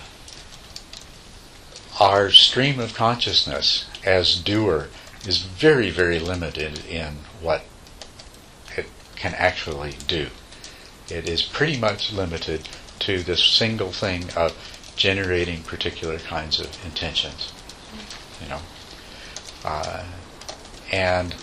our 2.00 2.32
stream 2.32 2.80
of 2.80 2.94
consciousness 2.94 3.86
as 4.06 4.36
doer 4.36 4.90
is 5.28 5.38
very, 5.38 5.90
very 5.90 6.20
limited 6.20 6.84
in 6.86 7.18
what 7.42 7.64
it 8.76 8.88
can 9.16 9.34
actually 9.36 9.96
do. 10.08 10.28
It 11.10 11.30
is 11.30 11.42
pretty 11.42 11.78
much 11.78 12.12
limited 12.12 12.68
to 13.00 13.22
this 13.22 13.44
single 13.44 13.92
thing 13.92 14.30
of 14.36 14.71
generating 15.02 15.64
particular 15.64 16.20
kinds 16.20 16.60
of 16.60 16.68
intentions. 16.86 17.52
You 18.40 18.50
know, 18.50 18.60
uh, 19.66 20.04
and 20.92 21.34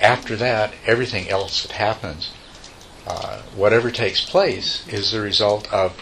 after 0.00 0.34
that, 0.36 0.72
everything 0.86 1.28
else 1.28 1.62
that 1.62 1.72
happens, 1.72 2.30
uh, 3.06 3.42
whatever 3.54 3.90
takes 3.90 4.24
place, 4.24 4.88
is 4.88 5.12
the 5.12 5.20
result 5.20 5.70
of 5.70 5.92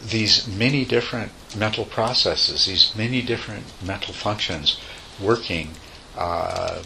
these 0.00 0.46
many 0.46 0.84
different 0.84 1.32
mental 1.56 1.84
processes, 1.84 2.66
these 2.66 2.94
many 2.94 3.20
different 3.20 3.64
mental 3.82 4.14
functions 4.14 4.78
working 5.20 5.70
uh, 6.16 6.80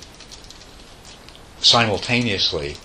simultaneously, 1.60 2.76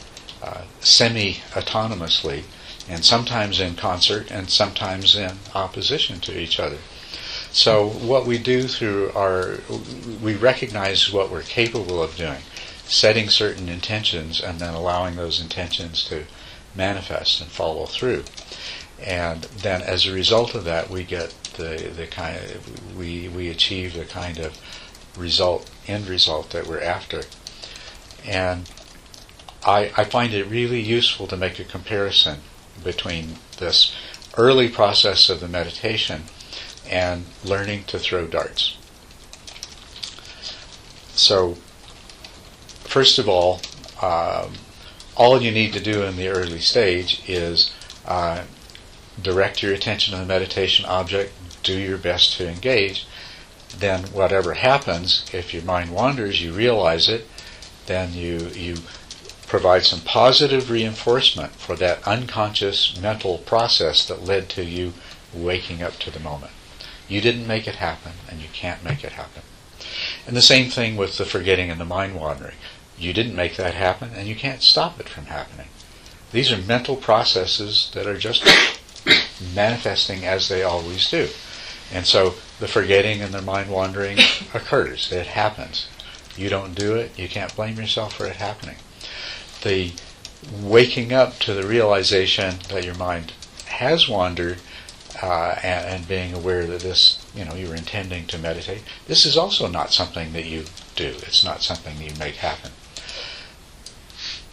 uh, 0.42 0.64
semi 0.82 1.36
autonomously, 1.52 2.44
and 2.90 3.04
sometimes 3.04 3.60
in 3.60 3.76
concert 3.76 4.30
and 4.32 4.50
sometimes 4.50 5.16
in 5.16 5.38
opposition 5.54 6.20
to 6.22 6.38
each 6.38 6.60
other. 6.60 6.78
So 7.52 7.88
what 7.88 8.26
we 8.26 8.38
do 8.38 8.68
through 8.68 9.12
our, 9.16 9.60
we 10.22 10.36
recognize 10.36 11.12
what 11.12 11.30
we're 11.30 11.44
capable 11.44 12.02
of 12.02 12.16
doing, 12.16 12.42
setting 12.86 13.30
certain 13.30 13.70
intentions 13.70 14.42
and 14.42 14.60
then 14.60 14.74
allowing 14.74 15.16
those 15.16 15.40
intentions 15.40 16.04
to 16.06 16.26
manifest 16.76 17.42
and 17.42 17.50
follow 17.50 17.86
through. 17.86 18.24
And 19.00 19.44
then 19.44 19.82
as 19.82 20.06
a 20.06 20.14
result 20.14 20.56
of 20.56 20.64
that, 20.66 20.90
we 20.90 21.04
get 21.04 21.30
the, 21.58 21.92
the 21.96 22.08
kind 22.08 22.38
of, 22.38 22.98
we, 22.98 23.28
we 23.28 23.50
achieve 23.50 23.94
the 23.94 24.06
kind 24.06 24.40
of 24.40 24.58
result, 25.18 25.70
end 25.88 26.08
result 26.08 26.50
that 26.52 26.68
we're 26.68 26.82
after. 26.82 27.22
And 28.26 28.70
I, 29.66 29.92
I 29.96 30.04
find 30.06 30.34
it 30.34 30.46
really 30.48 30.82
useful 30.82 31.28
to 31.28 31.38
make 31.38 31.60
a 31.60 31.64
comparison 31.64 32.40
between 32.84 33.36
this 33.58 33.96
early 34.38 34.70
process 34.70 35.30
of 35.30 35.40
the 35.40 35.48
meditation 35.48 36.24
and 36.90 37.26
learning 37.44 37.84
to 37.86 38.00
throw 38.00 38.28
darts. 38.28 38.78
So, 41.14 41.58
first 42.84 43.20
of 43.20 43.30
all, 43.30 43.62
um, 44.02 44.54
all 45.16 45.42
you 45.42 45.52
need 45.52 45.74
to 45.74 45.80
do 45.80 46.04
in 46.04 46.16
the 46.16 46.28
early 46.28 46.60
stage 46.60 47.22
is 47.28 47.72
uh, 48.06 48.44
direct 49.22 49.62
your 49.62 49.74
attention 49.74 50.14
to 50.14 50.20
the 50.20 50.26
meditation 50.26 50.86
object, 50.86 51.34
do 51.62 51.78
your 51.78 51.98
best 51.98 52.38
to 52.38 52.50
engage. 52.50 53.06
Then, 53.78 54.04
whatever 54.06 54.56
happens, 54.56 55.26
if 55.34 55.54
your 55.54 55.64
mind 55.64 55.92
wanders, 55.92 56.42
you 56.42 56.52
realize 56.54 57.08
it. 57.10 57.28
Then 57.86 58.14
you 58.14 58.50
you 58.56 58.78
provide 59.54 59.86
some 59.86 60.02
positive 60.02 60.72
reinforcement 60.72 61.52
for 61.52 61.76
that 61.76 62.02
unconscious 62.08 63.00
mental 63.00 63.38
process 63.38 64.04
that 64.04 64.26
led 64.26 64.50
to 64.50 64.64
you 64.64 64.92
waking 65.32 65.84
up 65.84 65.94
to 66.00 66.10
the 66.10 66.20
moment. 66.20 66.52
You 67.08 67.22
didn't 67.22 67.46
make 67.46 67.68
it 67.68 67.76
happen, 67.76 68.14
and 68.28 68.42
you 68.42 68.48
can't 68.52 68.84
make 68.84 69.04
it 69.04 69.12
happen. 69.12 69.44
And 70.26 70.36
the 70.36 70.42
same 70.42 70.72
thing 70.72 70.96
with 70.96 71.20
the 71.20 71.24
forgetting 71.26 71.70
and 71.70 71.80
the 71.80 71.86
mind 71.86 72.16
wandering. 72.16 72.56
You 72.98 73.14
didn't 73.14 73.36
make 73.36 73.56
that 73.58 73.76
happen, 73.76 74.10
and 74.16 74.28
you 74.28 74.36
can't 74.36 74.64
stop 74.64 75.00
it 75.00 75.08
from 75.08 75.28
happening. 75.28 75.68
These 76.32 76.52
are 76.52 76.58
mental 76.58 76.96
processes 76.96 77.92
that 77.94 78.08
are 78.08 78.18
just 78.18 78.44
manifesting 79.54 80.26
as 80.26 80.50
they 80.50 80.64
always 80.64 81.08
do. 81.12 81.30
And 81.92 82.08
so 82.08 82.34
the 82.60 82.68
forgetting 82.68 83.22
and 83.22 83.32
the 83.32 83.44
mind 83.44 83.70
wandering 83.70 84.18
occurs. 84.56 85.12
It 85.12 85.28
happens. 85.28 85.86
You 86.36 86.50
don't 86.50 86.74
do 86.74 86.96
it, 86.96 87.12
you 87.20 87.30
can't 87.30 87.56
blame 87.56 87.78
yourself 87.78 88.16
for 88.16 88.26
it 88.26 88.38
happening. 88.38 88.78
The 89.64 89.94
waking 90.62 91.14
up 91.14 91.40
to 91.40 91.54
the 91.54 91.66
realization 91.66 92.56
that 92.70 92.84
your 92.84 92.96
mind 92.96 93.34
has 93.66 94.08
wandered 94.08 94.60
uh, 95.22 95.56
and, 95.64 95.86
and, 95.86 96.08
being 96.08 96.34
aware 96.34 96.66
that 96.66 96.82
this, 96.82 97.24
you 97.36 97.46
know, 97.46 97.54
you 97.54 97.68
were 97.70 97.76
intending 97.76 98.26
to 98.26 98.38
meditate. 98.38 98.82
This 99.08 99.26
is 99.26 99.38
also 99.38 99.68
not 99.68 99.94
something 99.94 100.34
that 100.34 100.46
you 100.46 100.66
do. 100.96 101.06
It's 101.06 101.44
not 101.44 101.62
something 101.62 102.02
you 102.02 102.14
make 102.20 102.36
happen. 102.36 102.72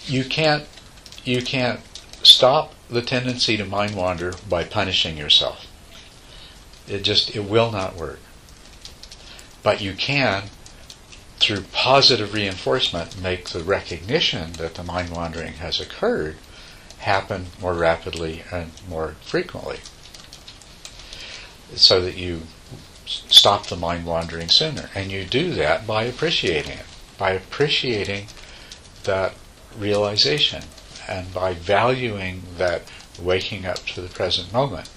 You 0.06 0.24
can't, 0.24 0.66
you 1.24 1.42
can't 1.42 1.80
stop 2.22 2.74
the 2.88 3.02
tendency 3.02 3.56
to 3.56 3.64
mind 3.64 3.96
wander 3.96 4.34
by 4.48 4.64
punishing 4.64 5.16
yourself. 5.16 5.66
It 6.86 7.02
just, 7.02 7.34
it 7.34 7.44
will 7.44 7.70
not 7.70 7.96
work. 7.96 8.20
But 9.62 9.80
you 9.80 9.94
can, 9.94 10.44
through 11.40 11.62
positive 11.72 12.34
reinforcement, 12.34 13.20
make 13.20 13.48
the 13.48 13.64
recognition 13.64 14.52
that 14.52 14.74
the 14.74 14.84
mind 14.84 15.10
wandering 15.10 15.54
has 15.54 15.80
occurred 15.80 16.36
happen 16.98 17.46
more 17.60 17.74
rapidly 17.74 18.44
and 18.52 18.70
more 18.86 19.16
frequently 19.22 19.78
so 21.74 22.02
that 22.02 22.16
you 22.16 22.42
stop 23.06 23.66
the 23.66 23.76
mind 23.76 24.04
wandering 24.04 24.48
sooner. 24.48 24.90
And 24.94 25.10
you 25.10 25.24
do 25.24 25.52
that 25.54 25.86
by 25.86 26.04
appreciating 26.04 26.72
it, 26.72 26.86
by 27.16 27.30
appreciating 27.30 28.26
that 29.04 29.34
realization, 29.78 30.64
and 31.08 31.32
by 31.32 31.54
valuing 31.54 32.42
that 32.58 32.82
waking 33.20 33.64
up 33.64 33.86
to 33.86 34.00
the 34.00 34.08
present 34.08 34.52
moment. 34.52 34.90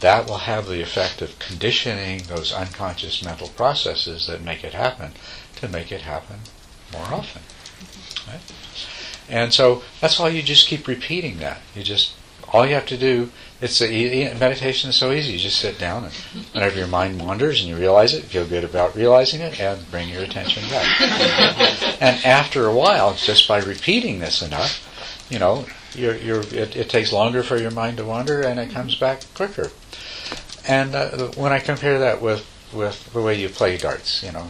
That 0.00 0.26
will 0.26 0.38
have 0.38 0.66
the 0.66 0.82
effect 0.82 1.22
of 1.22 1.38
conditioning 1.38 2.22
those 2.24 2.52
unconscious 2.52 3.22
mental 3.22 3.48
processes 3.48 4.26
that 4.26 4.42
make 4.42 4.64
it 4.64 4.72
happen 4.74 5.12
to 5.56 5.68
make 5.68 5.92
it 5.92 6.02
happen 6.02 6.40
more 6.92 7.06
often. 7.06 7.42
Right? 8.26 8.40
And 9.28 9.52
so 9.52 9.82
that's 10.00 10.18
why 10.18 10.28
you 10.28 10.42
just 10.42 10.66
keep 10.66 10.86
repeating 10.86 11.38
that. 11.38 11.60
You 11.74 11.82
just 11.82 12.14
all 12.52 12.66
you 12.66 12.74
have 12.74 12.86
to 12.86 12.96
do 12.96 13.30
it's 13.64 13.80
a, 13.80 14.34
meditation 14.38 14.90
is 14.90 14.96
so 14.96 15.10
easy. 15.10 15.32
You 15.32 15.38
just 15.38 15.58
sit 15.58 15.78
down, 15.78 16.04
and 16.04 16.12
whenever 16.52 16.76
your 16.76 16.86
mind 16.86 17.20
wanders 17.20 17.60
and 17.60 17.68
you 17.68 17.76
realize 17.76 18.12
it, 18.12 18.24
feel 18.24 18.46
good 18.46 18.62
about 18.62 18.94
realizing 18.94 19.40
it, 19.40 19.58
and 19.58 19.90
bring 19.90 20.10
your 20.10 20.22
attention 20.22 20.68
back. 20.68 21.00
and 22.02 22.22
after 22.26 22.66
a 22.66 22.74
while, 22.74 23.14
just 23.14 23.48
by 23.48 23.60
repeating 23.60 24.18
this 24.18 24.42
enough, 24.42 25.26
you 25.30 25.38
know, 25.38 25.64
you're, 25.94 26.16
you're, 26.16 26.40
it, 26.40 26.76
it, 26.76 26.90
takes 26.90 27.10
longer 27.10 27.42
for 27.42 27.56
your 27.56 27.70
mind 27.70 27.96
to 27.96 28.04
wander, 28.04 28.42
and 28.42 28.60
it 28.60 28.70
comes 28.70 28.96
back 28.96 29.22
quicker. 29.34 29.70
And 30.68 30.94
uh, 30.94 31.28
when 31.36 31.52
I 31.52 31.60
compare 31.60 31.98
that 32.00 32.20
with 32.20 32.50
with 32.72 33.12
the 33.12 33.22
way 33.22 33.40
you 33.40 33.48
play 33.48 33.76
darts, 33.76 34.22
you 34.22 34.32
know, 34.32 34.48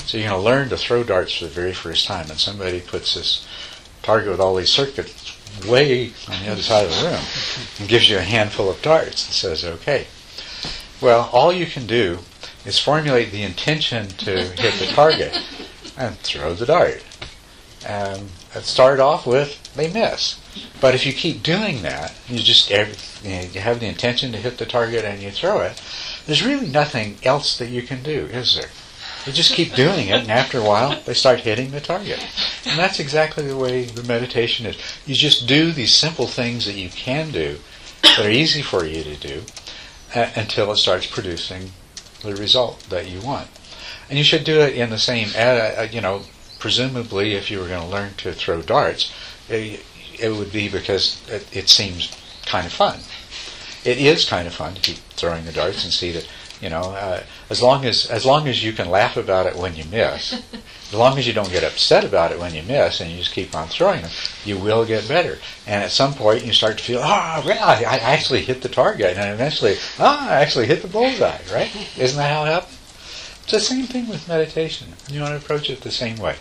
so 0.00 0.18
you're 0.18 0.28
going 0.28 0.40
to 0.40 0.44
learn 0.44 0.68
to 0.68 0.76
throw 0.76 1.04
darts 1.04 1.36
for 1.36 1.44
the 1.44 1.50
very 1.50 1.72
first 1.72 2.06
time, 2.06 2.30
and 2.30 2.38
somebody 2.38 2.80
puts 2.80 3.14
this 3.14 3.46
target 4.02 4.30
with 4.30 4.40
all 4.40 4.54
these 4.54 4.70
circuits 4.70 5.36
way 5.64 6.12
on 6.28 6.44
the 6.44 6.52
other 6.52 6.62
side 6.62 6.84
of 6.84 6.90
the 6.90 7.08
room 7.08 7.20
and 7.78 7.88
gives 7.88 8.08
you 8.08 8.18
a 8.18 8.22
handful 8.22 8.70
of 8.70 8.82
darts 8.82 9.26
and 9.26 9.34
says, 9.34 9.64
okay. 9.64 10.06
Well, 11.00 11.28
all 11.32 11.52
you 11.52 11.66
can 11.66 11.86
do 11.86 12.18
is 12.64 12.78
formulate 12.78 13.30
the 13.30 13.42
intention 13.42 14.08
to 14.08 14.30
hit 14.30 14.74
the 14.74 14.92
target 14.92 15.40
and 15.96 16.16
throw 16.18 16.54
the 16.54 16.66
dart. 16.66 17.04
Um, 17.86 18.28
and 18.54 18.64
start 18.64 18.98
off 18.98 19.26
with, 19.26 19.72
they 19.74 19.92
miss. 19.92 20.40
But 20.80 20.94
if 20.94 21.06
you 21.06 21.12
keep 21.12 21.42
doing 21.42 21.82
that, 21.82 22.14
you 22.26 22.38
just 22.38 22.70
you 22.70 23.60
have 23.60 23.80
the 23.80 23.86
intention 23.86 24.32
to 24.32 24.38
hit 24.38 24.58
the 24.58 24.66
target 24.66 25.04
and 25.04 25.22
you 25.22 25.30
throw 25.30 25.60
it, 25.60 25.80
there's 26.26 26.44
really 26.44 26.68
nothing 26.68 27.18
else 27.22 27.56
that 27.58 27.68
you 27.68 27.82
can 27.82 28.02
do, 28.02 28.26
is 28.26 28.56
there? 28.56 28.70
They 29.26 29.32
just 29.32 29.54
keep 29.54 29.74
doing 29.74 30.06
it, 30.06 30.20
and 30.20 30.30
after 30.30 30.60
a 30.60 30.64
while, 30.64 31.00
they 31.04 31.12
start 31.12 31.40
hitting 31.40 31.72
the 31.72 31.80
target. 31.80 32.24
And 32.64 32.78
that's 32.78 33.00
exactly 33.00 33.44
the 33.44 33.56
way 33.56 33.84
the 33.84 34.04
meditation 34.04 34.66
is. 34.66 34.78
You 35.04 35.16
just 35.16 35.48
do 35.48 35.72
these 35.72 35.92
simple 35.92 36.28
things 36.28 36.64
that 36.64 36.76
you 36.76 36.88
can 36.88 37.32
do, 37.32 37.58
that 38.02 38.24
are 38.24 38.30
easy 38.30 38.62
for 38.62 38.84
you 38.84 39.02
to 39.02 39.16
do, 39.16 39.42
uh, 40.14 40.30
until 40.36 40.70
it 40.70 40.76
starts 40.76 41.06
producing 41.06 41.72
the 42.22 42.36
result 42.36 42.86
that 42.88 43.10
you 43.10 43.20
want. 43.20 43.48
And 44.08 44.16
you 44.16 44.24
should 44.24 44.44
do 44.44 44.60
it 44.60 44.76
in 44.76 44.90
the 44.90 44.98
same, 44.98 45.30
uh, 45.36 45.88
you 45.90 46.00
know, 46.00 46.22
presumably 46.60 47.34
if 47.34 47.50
you 47.50 47.58
were 47.58 47.68
going 47.68 47.82
to 47.82 47.88
learn 47.88 48.14
to 48.18 48.32
throw 48.32 48.62
darts, 48.62 49.12
it, 49.48 49.84
it 50.20 50.30
would 50.30 50.52
be 50.52 50.68
because 50.68 51.20
it, 51.28 51.48
it 51.54 51.68
seems 51.68 52.16
kind 52.46 52.64
of 52.64 52.72
fun. 52.72 53.00
It 53.84 53.98
is 53.98 54.24
kind 54.24 54.46
of 54.46 54.54
fun 54.54 54.74
to 54.74 54.80
keep 54.80 54.98
throwing 55.16 55.44
the 55.44 55.52
darts 55.52 55.82
and 55.82 55.92
see 55.92 56.12
that 56.12 56.28
you 56.60 56.70
know, 56.70 56.82
uh, 56.82 57.22
as 57.50 57.62
long 57.62 57.84
as 57.84 58.06
as 58.06 58.24
long 58.24 58.48
as 58.48 58.64
you 58.64 58.72
can 58.72 58.90
laugh 58.90 59.16
about 59.16 59.46
it 59.46 59.56
when 59.56 59.76
you 59.76 59.84
miss, 59.84 60.32
as 60.88 60.94
long 60.94 61.18
as 61.18 61.26
you 61.26 61.32
don't 61.32 61.50
get 61.50 61.64
upset 61.64 62.04
about 62.04 62.32
it 62.32 62.38
when 62.38 62.54
you 62.54 62.62
miss, 62.62 63.00
and 63.00 63.10
you 63.10 63.18
just 63.18 63.32
keep 63.32 63.54
on 63.54 63.68
throwing 63.68 64.02
them, 64.02 64.10
you 64.44 64.56
will 64.56 64.84
get 64.84 65.08
better. 65.08 65.38
And 65.66 65.82
at 65.82 65.90
some 65.90 66.14
point, 66.14 66.44
you 66.44 66.52
start 66.52 66.78
to 66.78 66.84
feel, 66.84 67.00
ah, 67.02 67.42
oh, 67.44 67.50
I 67.50 67.98
actually 67.98 68.42
hit 68.42 68.62
the 68.62 68.68
target, 68.68 69.16
and 69.16 69.32
eventually, 69.32 69.76
ah, 69.98 70.30
I 70.30 70.40
actually 70.40 70.66
hit 70.66 70.82
the 70.82 70.88
bullseye. 70.88 71.40
Right? 71.52 71.70
Isn't 71.98 72.18
that 72.18 72.32
how 72.32 72.44
it 72.44 72.52
happens? 72.52 72.78
It's 73.42 73.52
the 73.52 73.60
same 73.60 73.86
thing 73.86 74.08
with 74.08 74.26
meditation. 74.26 74.94
You 75.08 75.20
want 75.20 75.32
to 75.32 75.44
approach 75.44 75.70
it 75.70 75.82
the 75.82 75.92
same 75.92 76.16
way. 76.16 76.36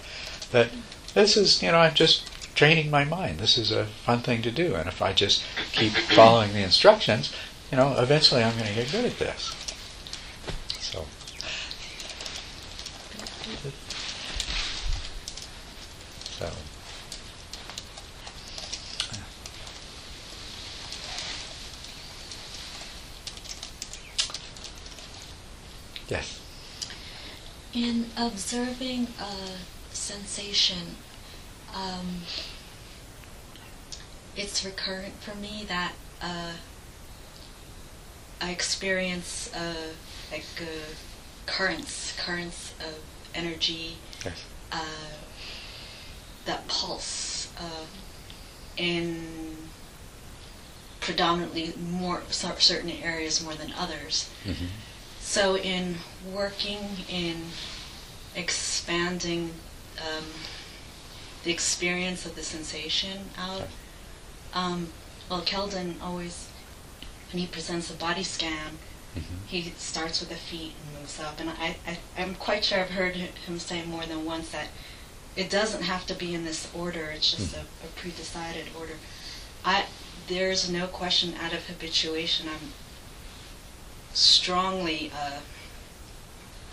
That 0.51 0.69
this 1.13 1.37
is, 1.37 1.61
you 1.61 1.71
know, 1.71 1.77
I'm 1.77 1.93
just 1.93 2.29
training 2.55 2.89
my 2.89 3.03
mind. 3.03 3.39
This 3.39 3.57
is 3.57 3.71
a 3.71 3.85
fun 3.85 4.21
thing 4.21 4.41
to 4.41 4.51
do, 4.51 4.75
and 4.75 4.87
if 4.87 5.01
I 5.01 5.13
just 5.13 5.43
keep 5.71 5.91
following 5.91 6.53
the 6.53 6.63
instructions, 6.63 7.33
you 7.71 7.77
know, 7.77 7.95
eventually 7.99 8.43
I'm 8.43 8.57
going 8.57 8.69
to 8.69 8.73
get 8.73 8.91
good 8.91 9.05
at 9.05 9.19
this. 9.19 9.53
So. 10.79 11.05
So. 16.39 16.49
Yes. 26.07 26.39
In 27.73 28.07
observing 28.15 29.07
a 29.19 29.93
sensation, 29.93 30.95
um, 31.73 32.21
it's 34.35 34.63
recurrent 34.63 35.15
for 35.21 35.35
me 35.35 35.65
that 35.67 35.93
uh, 36.21 36.53
I 38.41 38.51
experience 38.51 39.53
uh, 39.53 39.93
like 40.31 40.45
uh, 40.61 40.65
currents, 41.45 42.13
currents 42.17 42.73
of 42.79 42.95
energy 43.33 43.97
Yes. 44.23 44.43
uh, 44.71 44.85
that 46.45 46.67
pulse 46.67 47.51
uh, 47.59 47.85
in 48.77 49.57
predominantly 50.99 51.73
more 51.77 52.23
certain 52.29 52.89
areas 52.89 53.43
more 53.43 53.53
than 53.53 53.73
others. 53.73 54.29
hmm 54.43 54.65
So 55.25 55.57
in 55.57 55.95
working 56.33 56.79
in 57.09 57.47
expanding 58.35 59.55
um, 59.99 60.23
the 61.43 61.51
experience 61.51 62.25
of 62.25 62.35
the 62.35 62.43
sensation 62.43 63.31
out, 63.37 63.63
um, 64.53 64.89
well, 65.29 65.41
Keldon 65.41 65.95
always, 66.01 66.47
when 67.33 67.41
he 67.41 67.47
presents 67.47 67.89
a 67.91 67.95
body 67.95 68.23
scan, 68.23 68.77
hmm 69.13 69.21
he 69.47 69.73
starts 69.77 70.19
with 70.19 70.29
the 70.29 70.35
feet 70.35 70.73
and 70.81 70.99
moves 70.99 71.19
up. 71.19 71.39
And 71.39 71.49
I, 71.49 71.77
I, 71.87 71.97
I'm 72.17 72.35
quite 72.35 72.63
sure 72.63 72.79
I've 72.79 72.91
heard 72.91 73.15
him 73.15 73.59
say 73.59 73.85
more 73.85 74.05
than 74.05 74.25
once 74.25 74.49
that 74.51 74.67
it 75.35 75.49
doesn't 75.49 75.83
have 75.83 76.05
to 76.07 76.13
be 76.13 76.33
in 76.33 76.45
this 76.45 76.69
order. 76.73 77.11
It's 77.11 77.31
just 77.31 77.55
a, 77.55 77.61
a 77.61 77.87
pre-decided 77.95 78.65
order. 78.77 78.93
I, 79.63 79.85
there's 80.27 80.69
no 80.69 80.87
question 80.87 81.33
out 81.41 81.53
of 81.53 81.67
habituation. 81.67 82.47
I'm 82.47 82.73
strongly 84.15 85.11
uh, 85.13 85.39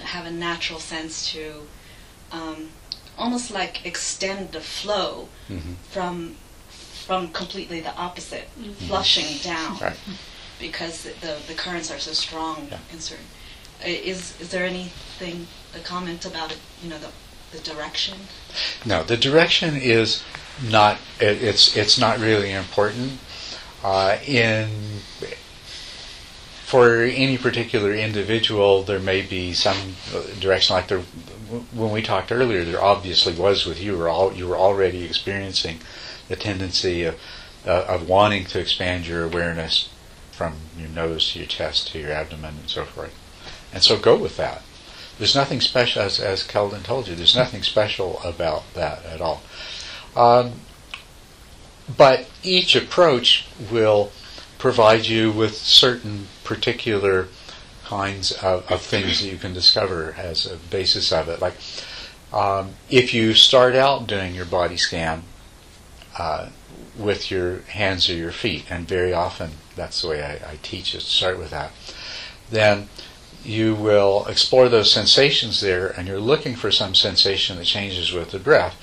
have 0.04 0.26
a 0.26 0.30
natural 0.30 0.78
sense 0.80 1.30
to 1.32 1.66
um, 2.30 2.70
almost 3.18 3.50
like 3.50 3.84
extend 3.84 4.52
the 4.52 4.60
flow 4.60 5.28
hmm 5.48 5.74
from 5.90 6.36
from 7.06 7.28
completely 7.32 7.80
the 7.80 7.92
opposite, 7.96 8.48
flushing 8.86 9.36
down 9.42 9.76
Right. 9.80 9.96
because 10.60 11.02
the 11.02 11.36
the 11.48 11.54
currents 11.54 11.90
are 11.90 11.98
so 11.98 12.12
strong 12.12 12.68
Yeah. 12.70 12.78
in 12.92 13.00
certain. 13.00 13.26
Is 13.84 14.40
is 14.40 14.48
there 14.50 14.64
anything 14.64 15.48
a 15.74 15.80
comment 15.80 16.24
about 16.24 16.52
it? 16.52 16.58
You 16.82 16.90
know 16.90 16.98
the 16.98 17.10
the 17.50 17.58
direction. 17.58 18.16
No, 18.86 19.02
the 19.02 19.16
direction 19.16 19.76
is 19.76 20.22
not. 20.70 20.98
It, 21.20 21.42
it's 21.42 21.76
it's 21.76 21.98
not 21.98 22.18
really 22.20 22.52
important. 22.52 23.18
Uh, 23.82 24.16
in 24.26 25.00
for 26.72 27.02
any 27.02 27.36
particular 27.36 27.92
individual, 27.92 28.82
there 28.82 28.98
may 28.98 29.20
be 29.20 29.52
some 29.52 29.76
uh, 30.14 30.22
direction. 30.40 30.74
Like 30.74 30.88
there, 30.88 31.00
when 31.00 31.92
we 31.92 32.00
talked 32.00 32.32
earlier, 32.32 32.64
there 32.64 32.82
obviously 32.82 33.34
was 33.34 33.66
with 33.66 33.78
you. 33.78 33.98
Were 33.98 34.08
all 34.08 34.32
you 34.32 34.48
were 34.48 34.56
already 34.56 35.04
experiencing 35.04 35.80
the 36.28 36.36
tendency 36.36 37.04
of 37.04 37.20
uh, 37.66 37.84
of 37.86 38.08
wanting 38.08 38.46
to 38.46 38.58
expand 38.58 39.06
your 39.06 39.22
awareness 39.22 39.90
from 40.30 40.54
your 40.78 40.88
nose 40.88 41.32
to 41.32 41.40
your 41.40 41.46
chest 41.46 41.88
to 41.88 41.98
your 41.98 42.10
abdomen 42.10 42.54
and 42.60 42.70
so 42.70 42.86
forth. 42.86 43.14
And 43.70 43.82
so 43.82 43.98
go 43.98 44.16
with 44.16 44.38
that. 44.38 44.62
There's 45.18 45.34
nothing 45.34 45.60
special, 45.60 46.00
as, 46.00 46.18
as 46.18 46.42
Keldon 46.42 46.84
told 46.84 47.06
you, 47.06 47.14
there's 47.14 47.36
nothing 47.36 47.62
special 47.62 48.18
about 48.24 48.62
that 48.72 49.04
at 49.04 49.20
all. 49.20 49.42
Um, 50.16 50.52
but 51.98 52.30
each 52.42 52.74
approach 52.74 53.44
will 53.70 54.10
provide 54.62 55.04
you 55.06 55.30
with 55.30 55.56
certain 55.56 56.28
particular 56.54 57.28
kinds 57.84 58.32
of, 58.32 58.70
of 58.70 58.80
things 58.80 59.20
that 59.20 59.28
you 59.28 59.38
can 59.38 59.52
discover 59.52 60.14
as 60.18 60.46
a 60.46 60.56
basis 60.70 61.12
of 61.12 61.28
it. 61.28 61.40
Like 61.40 61.54
um, 62.32 62.74
if 62.90 63.14
you 63.14 63.34
start 63.34 63.74
out 63.74 64.06
doing 64.06 64.34
your 64.34 64.44
body 64.44 64.76
scan 64.76 65.22
uh, 66.18 66.50
with 66.96 67.30
your 67.30 67.60
hands 67.82 68.08
or 68.10 68.14
your 68.14 68.32
feet, 68.32 68.64
and 68.70 68.86
very 68.86 69.12
often 69.12 69.50
that's 69.76 70.02
the 70.02 70.08
way 70.08 70.22
I, 70.22 70.52
I 70.52 70.58
teach 70.62 70.94
it, 70.94 71.02
start 71.02 71.38
with 71.38 71.50
that, 71.50 71.70
then 72.50 72.88
you 73.44 73.74
will 73.74 74.26
explore 74.26 74.68
those 74.68 74.92
sensations 74.92 75.60
there, 75.60 75.88
and 75.88 76.06
you're 76.06 76.20
looking 76.20 76.54
for 76.54 76.70
some 76.70 76.94
sensation 76.94 77.56
that 77.56 77.64
changes 77.64 78.12
with 78.12 78.30
the 78.30 78.38
breath, 78.38 78.76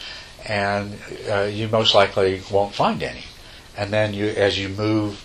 and 0.48 1.00
uh, 1.30 1.44
you 1.44 1.68
most 1.68 1.94
likely 1.94 2.42
won't 2.52 2.76
find 2.76 3.02
any. 3.04 3.26
And 3.78 3.94
then 3.94 4.14
you, 4.14 4.26
as 4.26 4.60
you 4.60 4.70
move 4.70 5.24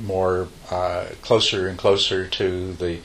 more 0.00 0.48
uh, 0.70 1.06
closer 1.22 1.68
and 1.68 1.78
closer 1.78 2.26
to 2.26 2.72
the, 2.74 3.00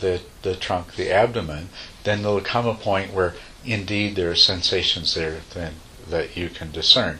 the 0.00 0.20
the 0.42 0.56
trunk, 0.56 0.94
the 0.94 1.10
abdomen, 1.10 1.68
then 2.04 2.22
there'll 2.22 2.40
come 2.40 2.66
a 2.66 2.74
point 2.74 3.12
where 3.12 3.34
indeed 3.64 4.16
there 4.16 4.30
are 4.30 4.36
sensations 4.36 5.14
there 5.14 5.40
then 5.54 5.74
that 6.08 6.36
you 6.36 6.48
can 6.48 6.70
discern. 6.70 7.18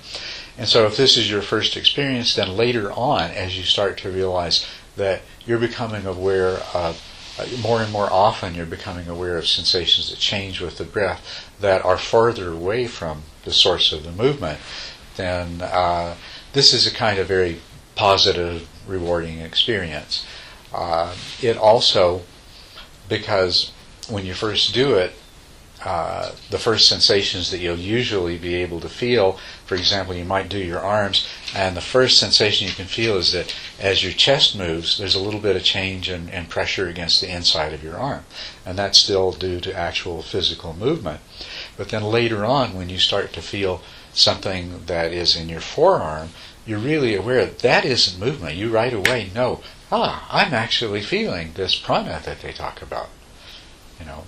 And 0.56 0.68
so, 0.68 0.86
if 0.86 0.96
this 0.96 1.16
is 1.16 1.30
your 1.30 1.42
first 1.42 1.76
experience, 1.76 2.34
then 2.34 2.56
later 2.56 2.90
on, 2.92 3.30
as 3.30 3.56
you 3.56 3.64
start 3.64 3.98
to 3.98 4.10
realize 4.10 4.66
that 4.96 5.22
you're 5.46 5.58
becoming 5.58 6.06
aware 6.06 6.58
of 6.74 7.00
uh, 7.38 7.46
more 7.62 7.80
and 7.80 7.92
more 7.92 8.12
often 8.12 8.54
you're 8.54 8.66
becoming 8.66 9.08
aware 9.08 9.38
of 9.38 9.46
sensations 9.46 10.10
that 10.10 10.18
change 10.18 10.60
with 10.60 10.76
the 10.78 10.84
breath 10.84 11.48
that 11.60 11.84
are 11.84 11.96
farther 11.96 12.50
away 12.50 12.86
from 12.86 13.22
the 13.44 13.52
source 13.52 13.92
of 13.92 14.04
the 14.04 14.12
movement, 14.12 14.58
then 15.16 15.62
uh, 15.62 16.14
this 16.52 16.74
is 16.74 16.86
a 16.86 16.94
kind 16.94 17.18
of 17.18 17.26
very 17.26 17.60
positive, 17.94 18.68
rewarding 18.86 19.38
experience. 19.38 20.26
Uh, 20.72 21.14
it 21.42 21.56
also, 21.56 22.22
because 23.08 23.72
when 24.08 24.26
you 24.26 24.34
first 24.34 24.74
do 24.74 24.94
it, 24.94 25.12
uh, 25.82 26.32
the 26.50 26.58
first 26.58 26.88
sensations 26.88 27.50
that 27.50 27.58
you'll 27.58 27.78
usually 27.78 28.36
be 28.36 28.54
able 28.56 28.80
to 28.80 28.88
feel, 28.88 29.38
for 29.64 29.76
example, 29.76 30.14
you 30.14 30.26
might 30.26 30.50
do 30.50 30.58
your 30.58 30.78
arms, 30.78 31.26
and 31.54 31.74
the 31.74 31.80
first 31.80 32.18
sensation 32.18 32.68
you 32.68 32.74
can 32.74 32.84
feel 32.84 33.16
is 33.16 33.32
that 33.32 33.54
as 33.80 34.02
your 34.02 34.12
chest 34.12 34.54
moves, 34.54 34.98
there's 34.98 35.14
a 35.14 35.20
little 35.20 35.40
bit 35.40 35.56
of 35.56 35.64
change 35.64 36.10
in, 36.10 36.28
in 36.28 36.44
pressure 36.44 36.86
against 36.86 37.22
the 37.22 37.34
inside 37.34 37.72
of 37.72 37.82
your 37.82 37.96
arm. 37.96 38.24
And 38.66 38.78
that's 38.78 38.98
still 38.98 39.32
due 39.32 39.58
to 39.60 39.74
actual 39.74 40.20
physical 40.20 40.74
movement. 40.74 41.22
But 41.78 41.88
then 41.88 42.02
later 42.02 42.44
on, 42.44 42.74
when 42.74 42.90
you 42.90 42.98
start 42.98 43.32
to 43.32 43.40
feel 43.40 43.80
something 44.12 44.84
that 44.84 45.12
is 45.12 45.34
in 45.34 45.48
your 45.48 45.62
forearm, 45.62 46.30
you're 46.70 46.78
really 46.78 47.16
aware 47.16 47.46
that 47.46 47.84
isn't 47.84 48.24
movement. 48.24 48.54
You 48.54 48.70
right 48.70 48.92
away 48.92 49.28
know, 49.34 49.60
ah, 49.90 50.24
I'm 50.30 50.54
actually 50.54 51.02
feeling 51.02 51.50
this 51.54 51.74
prana 51.74 52.22
that 52.24 52.42
they 52.42 52.52
talk 52.52 52.80
about. 52.80 53.08
You 53.98 54.06
know, 54.06 54.22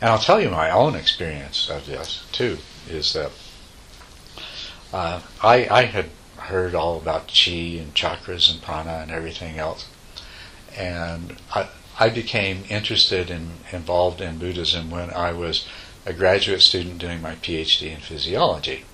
and 0.00 0.08
I'll 0.08 0.18
tell 0.18 0.40
you 0.40 0.48
my 0.48 0.70
own 0.70 0.94
experience 0.94 1.68
of 1.68 1.84
this 1.84 2.24
too 2.32 2.56
is 2.88 3.12
that 3.12 3.30
uh, 4.90 5.20
I, 5.42 5.68
I 5.68 5.84
had 5.84 6.06
heard 6.38 6.74
all 6.74 6.96
about 6.96 7.28
chi 7.28 7.76
and 7.78 7.94
chakras 7.94 8.50
and 8.50 8.62
prana 8.62 9.02
and 9.02 9.10
everything 9.10 9.58
else, 9.58 9.86
and 10.74 11.36
I, 11.54 11.68
I 11.98 12.08
became 12.08 12.64
interested 12.70 13.30
and 13.30 13.58
involved 13.70 14.22
in 14.22 14.38
Buddhism 14.38 14.90
when 14.90 15.10
I 15.10 15.32
was 15.32 15.68
a 16.06 16.14
graduate 16.14 16.62
student 16.62 16.96
doing 16.96 17.20
my 17.20 17.34
PhD 17.34 17.92
in 17.92 18.00
physiology. 18.00 18.86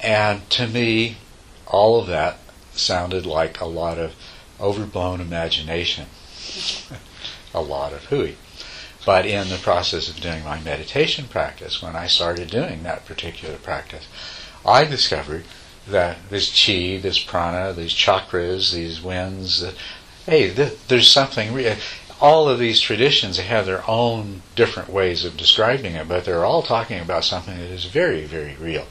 And 0.00 0.48
to 0.50 0.68
me, 0.68 1.16
all 1.72 1.98
of 1.98 2.06
that 2.06 2.38
sounded 2.74 3.26
like 3.26 3.60
a 3.60 3.66
lot 3.66 3.98
of 3.98 4.14
overblown 4.60 5.20
imagination, 5.20 6.06
a 7.54 7.60
lot 7.60 7.92
of 7.92 8.04
hooey. 8.04 8.36
But 9.04 9.26
in 9.26 9.48
the 9.48 9.56
process 9.56 10.08
of 10.08 10.20
doing 10.20 10.44
my 10.44 10.60
meditation 10.60 11.26
practice, 11.26 11.82
when 11.82 11.96
I 11.96 12.06
started 12.06 12.50
doing 12.50 12.82
that 12.82 13.04
particular 13.04 13.56
practice, 13.56 14.06
I 14.64 14.84
discovered 14.84 15.44
that 15.88 16.18
this 16.30 16.50
chi, 16.50 16.98
this 17.02 17.18
prana, 17.18 17.72
these 17.72 17.92
chakras, 17.92 18.72
these 18.72 19.02
winds, 19.02 19.64
hey, 20.26 20.54
th- 20.54 20.78
there's 20.86 21.10
something 21.10 21.52
real. 21.52 21.74
All 22.20 22.48
of 22.48 22.60
these 22.60 22.80
traditions 22.80 23.38
have 23.38 23.66
their 23.66 23.82
own 23.90 24.42
different 24.54 24.88
ways 24.88 25.24
of 25.24 25.36
describing 25.36 25.94
it, 25.94 26.06
but 26.06 26.24
they're 26.24 26.44
all 26.44 26.62
talking 26.62 27.00
about 27.00 27.24
something 27.24 27.58
that 27.58 27.70
is 27.70 27.86
very, 27.86 28.24
very 28.24 28.54
real. 28.54 28.86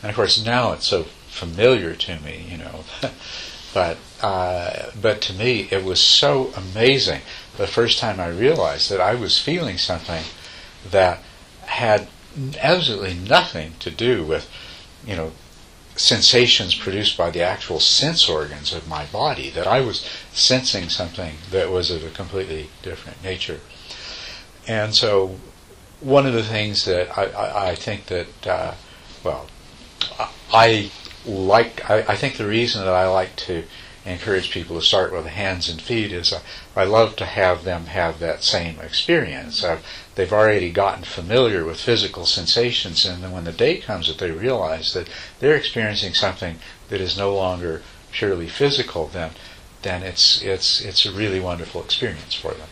And 0.00 0.10
of 0.10 0.14
course, 0.14 0.44
now 0.44 0.70
it's 0.70 0.86
so 0.86 1.06
familiar 1.36 1.94
to 1.94 2.18
me, 2.20 2.46
you 2.50 2.58
know. 2.58 2.84
but 3.74 3.98
uh, 4.22 4.90
but 5.00 5.20
to 5.22 5.34
me, 5.34 5.68
it 5.70 5.84
was 5.84 6.00
so 6.00 6.52
amazing 6.56 7.20
the 7.56 7.66
first 7.66 7.98
time 7.98 8.20
I 8.20 8.28
realized 8.28 8.90
that 8.90 9.00
I 9.00 9.14
was 9.14 9.38
feeling 9.38 9.78
something 9.78 10.24
that 10.90 11.22
had 11.66 12.08
absolutely 12.60 13.14
nothing 13.14 13.74
to 13.80 13.90
do 13.90 14.24
with, 14.24 14.50
you 15.06 15.16
know, 15.16 15.32
sensations 15.96 16.74
produced 16.74 17.16
by 17.16 17.30
the 17.30 17.40
actual 17.40 17.80
sense 17.80 18.28
organs 18.28 18.72
of 18.72 18.86
my 18.86 19.06
body, 19.06 19.48
that 19.50 19.66
I 19.66 19.80
was 19.80 20.08
sensing 20.32 20.88
something 20.88 21.36
that 21.50 21.70
was 21.70 21.90
of 21.90 22.04
a 22.04 22.10
completely 22.10 22.68
different 22.82 23.22
nature. 23.22 23.60
And 24.68 24.94
so, 24.94 25.36
one 26.00 26.26
of 26.26 26.34
the 26.34 26.42
things 26.42 26.84
that 26.84 27.16
I, 27.16 27.24
I, 27.24 27.68
I 27.70 27.74
think 27.74 28.06
that, 28.06 28.46
uh, 28.46 28.74
well, 29.24 29.46
I 30.52 30.90
like, 31.26 31.88
I, 31.90 32.00
I 32.08 32.16
think 32.16 32.36
the 32.36 32.46
reason 32.46 32.84
that 32.84 32.94
I 32.94 33.08
like 33.08 33.36
to 33.36 33.64
encourage 34.06 34.52
people 34.52 34.78
to 34.78 34.86
start 34.86 35.12
with 35.12 35.26
hands 35.26 35.68
and 35.68 35.82
feet 35.82 36.12
is 36.12 36.32
I 36.76 36.84
love 36.84 37.16
to 37.16 37.26
have 37.26 37.64
them 37.64 37.86
have 37.86 38.20
that 38.20 38.44
same 38.44 38.78
experience. 38.78 39.64
They've 40.14 40.32
already 40.32 40.70
gotten 40.70 41.04
familiar 41.04 41.64
with 41.64 41.80
physical 41.80 42.24
sensations, 42.24 43.04
and 43.04 43.22
then 43.22 43.32
when 43.32 43.44
the 43.44 43.52
day 43.52 43.78
comes 43.78 44.06
that 44.06 44.18
they 44.18 44.30
realize 44.30 44.94
that 44.94 45.08
they're 45.40 45.56
experiencing 45.56 46.14
something 46.14 46.60
that 46.88 47.00
is 47.00 47.18
no 47.18 47.34
longer 47.34 47.82
purely 48.12 48.48
physical, 48.48 49.08
then 49.08 49.32
then 49.82 50.02
it's 50.02 50.40
it's 50.42 50.80
it's 50.80 51.04
a 51.04 51.12
really 51.12 51.40
wonderful 51.40 51.82
experience 51.82 52.34
for 52.34 52.52
them. 52.52 52.68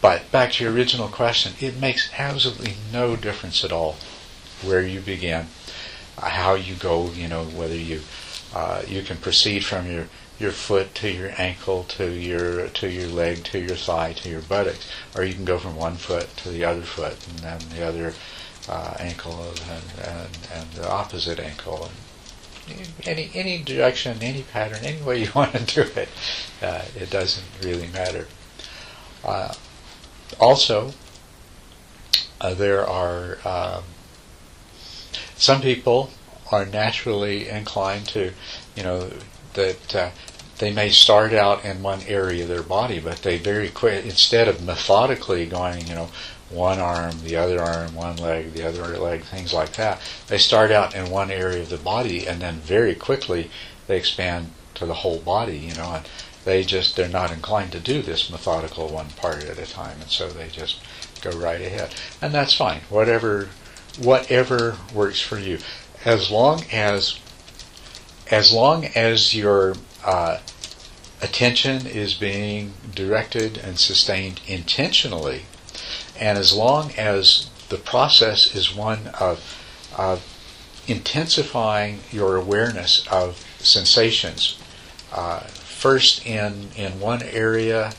But 0.00 0.30
back 0.30 0.52
to 0.52 0.64
your 0.64 0.72
original 0.72 1.08
question, 1.08 1.54
it 1.60 1.80
makes 1.80 2.10
absolutely 2.18 2.74
no 2.92 3.16
difference 3.16 3.64
at 3.64 3.72
all 3.72 3.96
where 4.62 4.82
you 4.82 5.00
begin, 5.00 5.46
how 6.28 6.54
you 6.54 6.74
go, 6.74 7.10
you 7.10 7.28
know, 7.28 7.44
whether 7.44 7.74
you 7.74 8.00
uh, 8.54 8.82
you 8.86 9.02
can 9.02 9.16
proceed 9.16 9.64
from 9.64 9.90
your 9.90 10.08
your 10.38 10.52
foot 10.52 10.94
to 10.96 11.10
your 11.10 11.32
ankle 11.38 11.84
to 11.84 12.10
your 12.10 12.68
to 12.68 12.88
your 12.90 13.08
leg 13.08 13.44
to 13.44 13.58
your 13.58 13.76
thigh 13.76 14.12
to 14.12 14.28
your 14.28 14.42
buttocks, 14.42 14.90
or 15.14 15.24
you 15.24 15.34
can 15.34 15.44
go 15.44 15.58
from 15.58 15.76
one 15.76 15.96
foot 15.96 16.36
to 16.38 16.48
the 16.48 16.64
other 16.64 16.82
foot 16.82 17.16
and 17.28 17.38
then 17.40 17.60
the 17.74 17.86
other 17.86 18.12
uh, 18.68 18.94
ankle 18.98 19.52
and, 19.70 19.82
and, 20.04 20.38
and 20.52 20.70
the 20.72 20.88
opposite 20.88 21.38
ankle. 21.38 21.90
And 22.68 22.88
any 23.04 23.30
any 23.34 23.62
direction, 23.62 24.22
any 24.22 24.42
pattern, 24.42 24.84
any 24.84 25.02
way 25.02 25.22
you 25.22 25.30
want 25.34 25.52
to 25.54 25.64
do 25.64 25.90
it, 26.00 26.08
uh, 26.62 26.84
it 26.96 27.10
doesn't 27.10 27.46
really 27.62 27.88
matter. 27.88 28.26
Uh, 29.24 29.54
also, 30.40 30.92
uh, 32.40 32.54
there 32.54 32.86
are 32.86 33.38
um, 33.44 33.84
some 35.42 35.60
people 35.60 36.08
are 36.52 36.64
naturally 36.64 37.48
inclined 37.48 38.06
to, 38.06 38.30
you 38.76 38.82
know, 38.84 39.10
that 39.54 39.94
uh, 39.96 40.10
they 40.58 40.72
may 40.72 40.88
start 40.88 41.32
out 41.32 41.64
in 41.64 41.82
one 41.82 42.00
area 42.06 42.44
of 42.44 42.48
their 42.48 42.62
body, 42.62 43.00
but 43.00 43.16
they 43.22 43.38
very 43.38 43.68
quick, 43.68 44.04
instead 44.04 44.46
of 44.46 44.64
methodically 44.64 45.44
going, 45.44 45.84
you 45.88 45.96
know, 45.96 46.08
one 46.48 46.78
arm, 46.78 47.24
the 47.24 47.34
other 47.34 47.60
arm, 47.60 47.92
one 47.96 48.18
leg, 48.18 48.52
the 48.52 48.64
other 48.64 48.96
leg, 48.98 49.24
things 49.24 49.52
like 49.52 49.72
that, 49.72 50.00
they 50.28 50.38
start 50.38 50.70
out 50.70 50.94
in 50.94 51.10
one 51.10 51.32
area 51.32 51.62
of 51.62 51.70
the 51.70 51.76
body 51.76 52.24
and 52.24 52.40
then 52.40 52.54
very 52.58 52.94
quickly 52.94 53.50
they 53.88 53.96
expand 53.96 54.48
to 54.74 54.86
the 54.86 54.94
whole 54.94 55.18
body, 55.18 55.58
you 55.58 55.74
know, 55.74 55.94
and 55.94 56.08
they 56.44 56.62
just, 56.62 56.94
they're 56.94 57.08
not 57.08 57.32
inclined 57.32 57.72
to 57.72 57.80
do 57.80 58.00
this 58.00 58.30
methodical 58.30 58.88
one 58.88 59.10
part 59.10 59.42
at 59.42 59.58
a 59.58 59.66
time, 59.66 60.00
and 60.00 60.10
so 60.10 60.28
they 60.28 60.46
just 60.50 60.78
go 61.20 61.30
right 61.32 61.60
ahead. 61.60 61.92
And 62.20 62.32
that's 62.32 62.54
fine. 62.54 62.82
Whatever, 62.90 63.48
whatever 63.98 64.76
works 64.94 65.20
for 65.20 65.38
you. 65.38 65.58
As 66.04 66.30
long 66.30 66.64
as 66.72 67.18
as 68.30 68.52
long 68.52 68.86
as 68.86 69.34
your 69.34 69.74
uh, 70.04 70.38
attention 71.20 71.86
is 71.86 72.14
being 72.14 72.72
directed 72.94 73.58
and 73.58 73.78
sustained 73.78 74.40
intentionally, 74.46 75.42
and 76.18 76.38
as 76.38 76.54
long 76.54 76.92
as 76.96 77.50
the 77.68 77.76
process 77.76 78.54
is 78.54 78.74
one 78.74 79.08
of, 79.20 79.40
of 79.96 80.24
intensifying 80.86 82.00
your 82.10 82.36
awareness 82.36 83.06
of 83.10 83.44
sensations, 83.58 84.58
uh, 85.12 85.40
first 85.40 86.26
in, 86.26 86.68
in 86.76 87.00
one 87.00 87.22
area, 87.22 87.92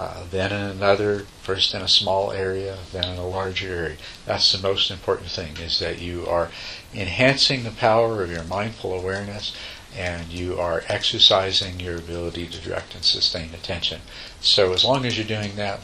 uh, 0.00 0.24
then 0.30 0.50
in 0.50 0.62
another, 0.62 1.26
first 1.42 1.74
in 1.74 1.82
a 1.82 1.88
small 1.88 2.32
area, 2.32 2.78
then 2.90 3.04
in 3.04 3.18
a 3.18 3.28
larger 3.28 3.68
area. 3.68 3.96
That's 4.24 4.50
the 4.50 4.66
most 4.66 4.90
important 4.90 5.28
thing, 5.28 5.58
is 5.58 5.78
that 5.80 6.00
you 6.00 6.26
are 6.26 6.50
enhancing 6.94 7.64
the 7.64 7.70
power 7.70 8.22
of 8.22 8.32
your 8.32 8.44
mindful 8.44 8.98
awareness 8.98 9.54
and 9.94 10.28
you 10.28 10.58
are 10.58 10.84
exercising 10.88 11.80
your 11.80 11.96
ability 11.96 12.46
to 12.46 12.58
direct 12.62 12.94
and 12.94 13.04
sustain 13.04 13.52
attention. 13.52 14.00
So 14.40 14.72
as 14.72 14.86
long 14.86 15.04
as 15.04 15.18
you're 15.18 15.26
doing 15.26 15.56
that, 15.56 15.80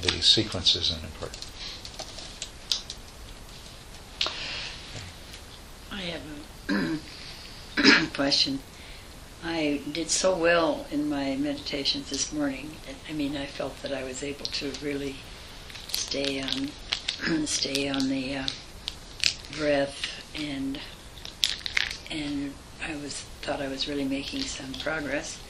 the 0.00 0.10
sequence 0.22 0.74
isn't 0.74 1.04
important. 1.04 1.46
I 5.92 6.00
have 6.00 6.98
a 7.78 8.06
question. 8.14 8.58
I 9.44 9.80
did 9.90 10.08
so 10.08 10.36
well 10.36 10.86
in 10.92 11.08
my 11.08 11.34
meditations 11.36 12.10
this 12.10 12.32
morning. 12.32 12.76
I 13.08 13.12
mean, 13.12 13.36
I 13.36 13.46
felt 13.46 13.82
that 13.82 13.92
I 13.92 14.04
was 14.04 14.22
able 14.22 14.46
to 14.46 14.72
really 14.82 15.16
stay 15.88 16.40
on 16.40 16.68
stay 17.46 17.88
on 17.88 18.08
the 18.08 18.36
uh, 18.36 18.46
breath 19.56 20.08
and 20.34 20.78
and 22.10 22.54
I 22.86 22.94
was 22.96 23.22
thought 23.42 23.60
I 23.60 23.68
was 23.68 23.88
really 23.88 24.04
making 24.04 24.42
some 24.42 24.72
progress. 24.74 25.40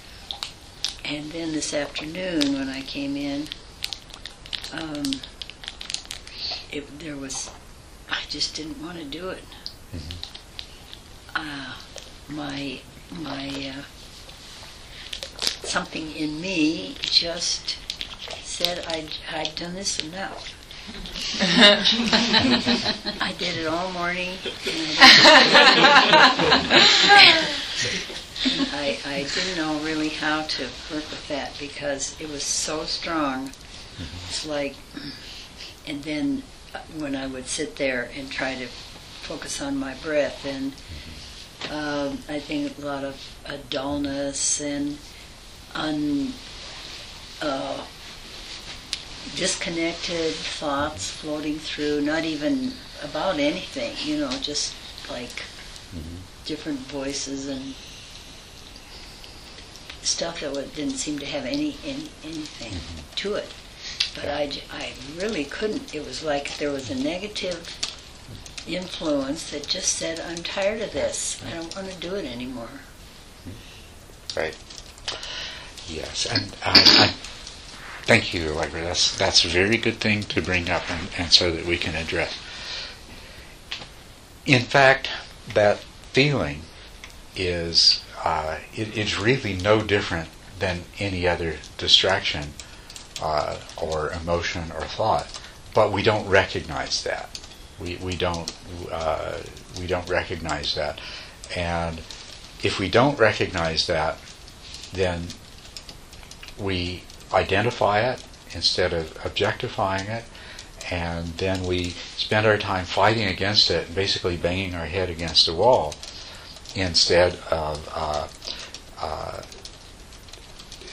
And 1.04 1.30
then 1.32 1.52
this 1.52 1.74
afternoon, 1.74 2.54
when 2.54 2.68
I 2.68 2.82
came 2.82 3.16
in, 3.16 3.48
um, 4.72 5.02
it, 6.70 6.98
there 7.00 7.16
was, 7.16 7.50
I 8.08 8.20
just 8.28 8.54
didn't 8.54 8.80
want 8.82 8.98
to 8.98 9.04
do 9.04 9.30
it. 9.30 9.42
Mm-hmm. 9.94 11.36
Uh, 11.36 11.74
my 12.28 12.80
my 13.20 13.74
uh, 13.76 13.82
something 15.40 16.12
in 16.12 16.40
me 16.40 16.94
just 17.00 17.76
said 18.42 18.84
I'd, 18.88 19.10
I'd 19.32 19.54
done 19.56 19.74
this 19.74 19.98
enough. 19.98 20.54
I 23.20 23.32
did 23.38 23.56
it 23.58 23.66
all 23.66 23.90
morning. 23.92 24.36
I, 28.74 28.98
I 29.06 29.26
didn't 29.34 29.56
know 29.56 29.78
really 29.84 30.08
how 30.08 30.42
to 30.42 30.64
work 30.64 31.08
with 31.10 31.28
that 31.28 31.56
because 31.58 32.20
it 32.20 32.28
was 32.28 32.42
so 32.42 32.84
strong. 32.84 33.52
It's 34.28 34.44
like, 34.44 34.74
and 35.86 36.02
then 36.02 36.42
when 36.98 37.14
I 37.14 37.26
would 37.28 37.46
sit 37.46 37.76
there 37.76 38.10
and 38.16 38.30
try 38.30 38.56
to 38.56 38.66
focus 38.66 39.62
on 39.62 39.76
my 39.76 39.94
breath, 39.94 40.44
and 40.44 40.74
um, 41.70 42.18
I 42.28 42.38
think 42.38 42.78
a 42.78 42.80
lot 42.82 43.04
of 43.04 43.16
uh, 43.46 43.56
dullness 43.70 44.60
and 44.60 44.98
un, 45.74 46.32
uh, 47.40 47.84
disconnected 49.36 50.34
thoughts 50.34 51.10
floating 51.10 51.58
through, 51.58 52.00
not 52.00 52.24
even 52.24 52.72
about 53.02 53.38
anything, 53.38 53.94
you 54.04 54.20
know, 54.20 54.30
just 54.40 54.74
like 55.10 55.42
mm-hmm. 55.94 56.16
different 56.44 56.78
voices 56.80 57.48
and 57.48 57.74
stuff 60.04 60.40
that 60.40 60.74
didn't 60.74 60.96
seem 60.96 61.18
to 61.18 61.26
have 61.26 61.44
any, 61.44 61.76
any 61.84 62.08
anything 62.24 62.72
mm-hmm. 62.72 63.14
to 63.14 63.34
it. 63.34 63.52
But 64.14 64.26
I, 64.28 64.50
I 64.70 64.92
really 65.16 65.44
couldn't. 65.44 65.94
It 65.94 66.04
was 66.04 66.22
like 66.22 66.56
there 66.58 66.70
was 66.70 66.90
a 66.90 66.94
negative 66.94 67.91
influence 68.66 69.50
that 69.50 69.66
just 69.66 69.92
said, 69.94 70.20
I'm 70.20 70.42
tired 70.42 70.80
of 70.80 70.92
this. 70.92 71.42
I 71.46 71.54
don't 71.54 71.74
want 71.74 71.90
to 71.90 71.98
do 71.98 72.14
it 72.14 72.24
anymore. 72.24 72.68
Right. 74.36 74.56
Yes, 75.88 76.26
and 76.26 76.56
I, 76.64 77.12
Thank 78.04 78.34
you, 78.34 78.50
Allegra. 78.50 78.82
That's 78.82 79.16
that's 79.16 79.44
a 79.44 79.48
very 79.48 79.76
good 79.76 80.00
thing 80.00 80.24
to 80.24 80.42
bring 80.42 80.68
up, 80.68 80.90
and, 80.90 81.08
and 81.16 81.32
so 81.32 81.52
that 81.52 81.64
we 81.64 81.78
can 81.78 81.94
address. 81.94 82.36
In 84.44 84.62
fact, 84.62 85.08
that 85.54 85.78
feeling 86.12 86.62
is 87.36 88.02
uh, 88.24 88.58
it, 88.74 88.96
it's 88.98 89.20
really 89.20 89.54
no 89.54 89.82
different 89.82 90.30
than 90.58 90.82
any 90.98 91.28
other 91.28 91.58
distraction 91.78 92.54
uh, 93.22 93.58
or 93.76 94.10
emotion 94.10 94.72
or 94.72 94.82
thought, 94.82 95.28
but 95.72 95.92
we 95.92 96.02
don't 96.02 96.28
recognize 96.28 97.04
that. 97.04 97.31
We 97.82 97.96
we 97.96 98.16
don't 98.16 98.52
uh, 98.90 99.38
we 99.78 99.86
don't 99.86 100.08
recognize 100.08 100.74
that, 100.74 101.00
and 101.56 101.98
if 102.62 102.78
we 102.78 102.88
don't 102.88 103.18
recognize 103.18 103.86
that, 103.86 104.18
then 104.92 105.28
we 106.58 107.02
identify 107.32 108.00
it 108.00 108.22
instead 108.54 108.92
of 108.92 109.18
objectifying 109.24 110.06
it, 110.06 110.24
and 110.90 111.26
then 111.38 111.64
we 111.64 111.90
spend 112.16 112.46
our 112.46 112.58
time 112.58 112.84
fighting 112.84 113.26
against 113.26 113.70
it 113.70 113.94
basically 113.94 114.36
banging 114.36 114.74
our 114.74 114.86
head 114.86 115.10
against 115.10 115.48
a 115.48 115.52
wall 115.52 115.94
instead 116.74 117.34
of 117.50 117.88
uh, 117.94 118.28
uh, 119.00 119.42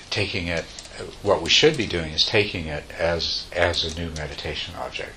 taking 0.10 0.48
it. 0.48 0.66
What 1.22 1.42
we 1.42 1.50
should 1.50 1.78
be 1.78 1.88
doing 1.88 2.12
is 2.12 2.26
taking 2.26 2.66
it 2.66 2.84
as 2.98 3.48
as 3.56 3.86
a 3.86 4.00
new 4.00 4.10
meditation 4.12 4.76
object. 4.76 5.14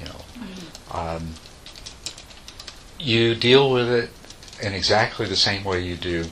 You 0.00 0.06
know, 0.06 0.96
um, 0.98 1.34
you 2.98 3.34
deal 3.34 3.70
with 3.70 3.88
it 3.88 4.10
in 4.60 4.74
exactly 4.74 5.26
the 5.26 5.36
same 5.36 5.64
way 5.64 5.82
you 5.84 5.96
do 5.96 6.26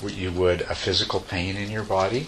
what 0.00 0.14
you 0.14 0.30
would 0.32 0.62
a 0.62 0.74
physical 0.74 1.20
pain 1.20 1.56
in 1.56 1.70
your 1.70 1.82
body 1.82 2.26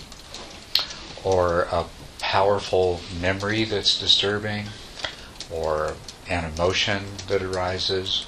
or 1.24 1.62
a 1.72 1.84
powerful 2.18 3.00
memory 3.20 3.64
that's 3.64 3.98
disturbing 3.98 4.66
or 5.50 5.94
an 6.28 6.44
emotion 6.44 7.04
that 7.28 7.42
arises, 7.42 8.26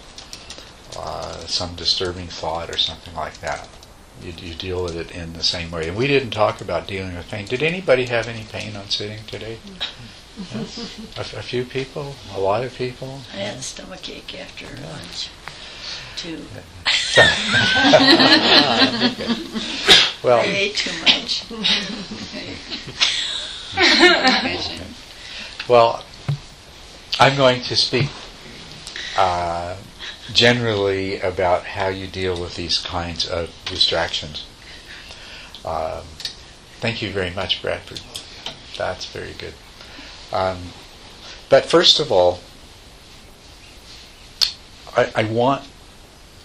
uh, 0.96 1.46
some 1.46 1.74
disturbing 1.74 2.26
thought 2.26 2.70
or 2.70 2.76
something 2.76 3.14
like 3.14 3.40
that. 3.40 3.68
You, 4.22 4.32
you 4.38 4.54
deal 4.54 4.82
with 4.82 4.96
it 4.96 5.10
in 5.10 5.32
the 5.32 5.42
same 5.42 5.70
way. 5.70 5.88
And 5.88 5.96
we 5.96 6.06
didn't 6.06 6.30
talk 6.30 6.60
about 6.60 6.86
dealing 6.88 7.16
with 7.16 7.28
pain. 7.28 7.46
Did 7.46 7.62
anybody 7.62 8.06
have 8.06 8.26
any 8.28 8.44
pain 8.44 8.76
on 8.76 8.88
sitting 8.88 9.24
today? 9.26 9.58
Yes? 9.64 9.90
A, 11.16 11.20
a, 11.20 11.42
few 11.42 11.64
people? 11.64 12.14
A 12.34 12.40
lot 12.40 12.62
of 12.62 12.72
people? 12.74 13.22
I 13.32 13.38
had 13.38 13.56
a 13.58 13.62
stomach 13.62 14.08
ache 14.08 14.38
after 14.38 14.66
lunch, 14.66 15.30
too. 16.16 16.36
well, 20.22 20.38
I 20.38 20.44
ate 20.44 20.76
too 20.76 20.92
much. 21.02 21.44
well, 25.68 26.04
I'm 27.18 27.36
going 27.36 27.62
to 27.62 27.74
speak 27.74 28.08
uh, 29.16 29.74
generally 30.32 31.18
about 31.18 31.64
how 31.64 31.88
you 31.88 32.06
deal 32.06 32.40
with 32.40 32.54
these 32.54 32.78
kinds 32.78 33.26
of 33.26 33.50
distractions. 33.64 34.46
Um, 35.64 36.04
thank 36.78 37.02
you 37.02 37.10
very 37.10 37.30
much, 37.30 37.60
Bradford. 37.60 38.02
That's 38.76 39.06
very 39.06 39.32
good. 39.32 39.54
Um, 40.32 40.58
but 41.48 41.64
first 41.64 42.00
of 42.00 42.12
all, 42.12 42.40
I, 44.96 45.10
I 45.14 45.24
want 45.24 45.64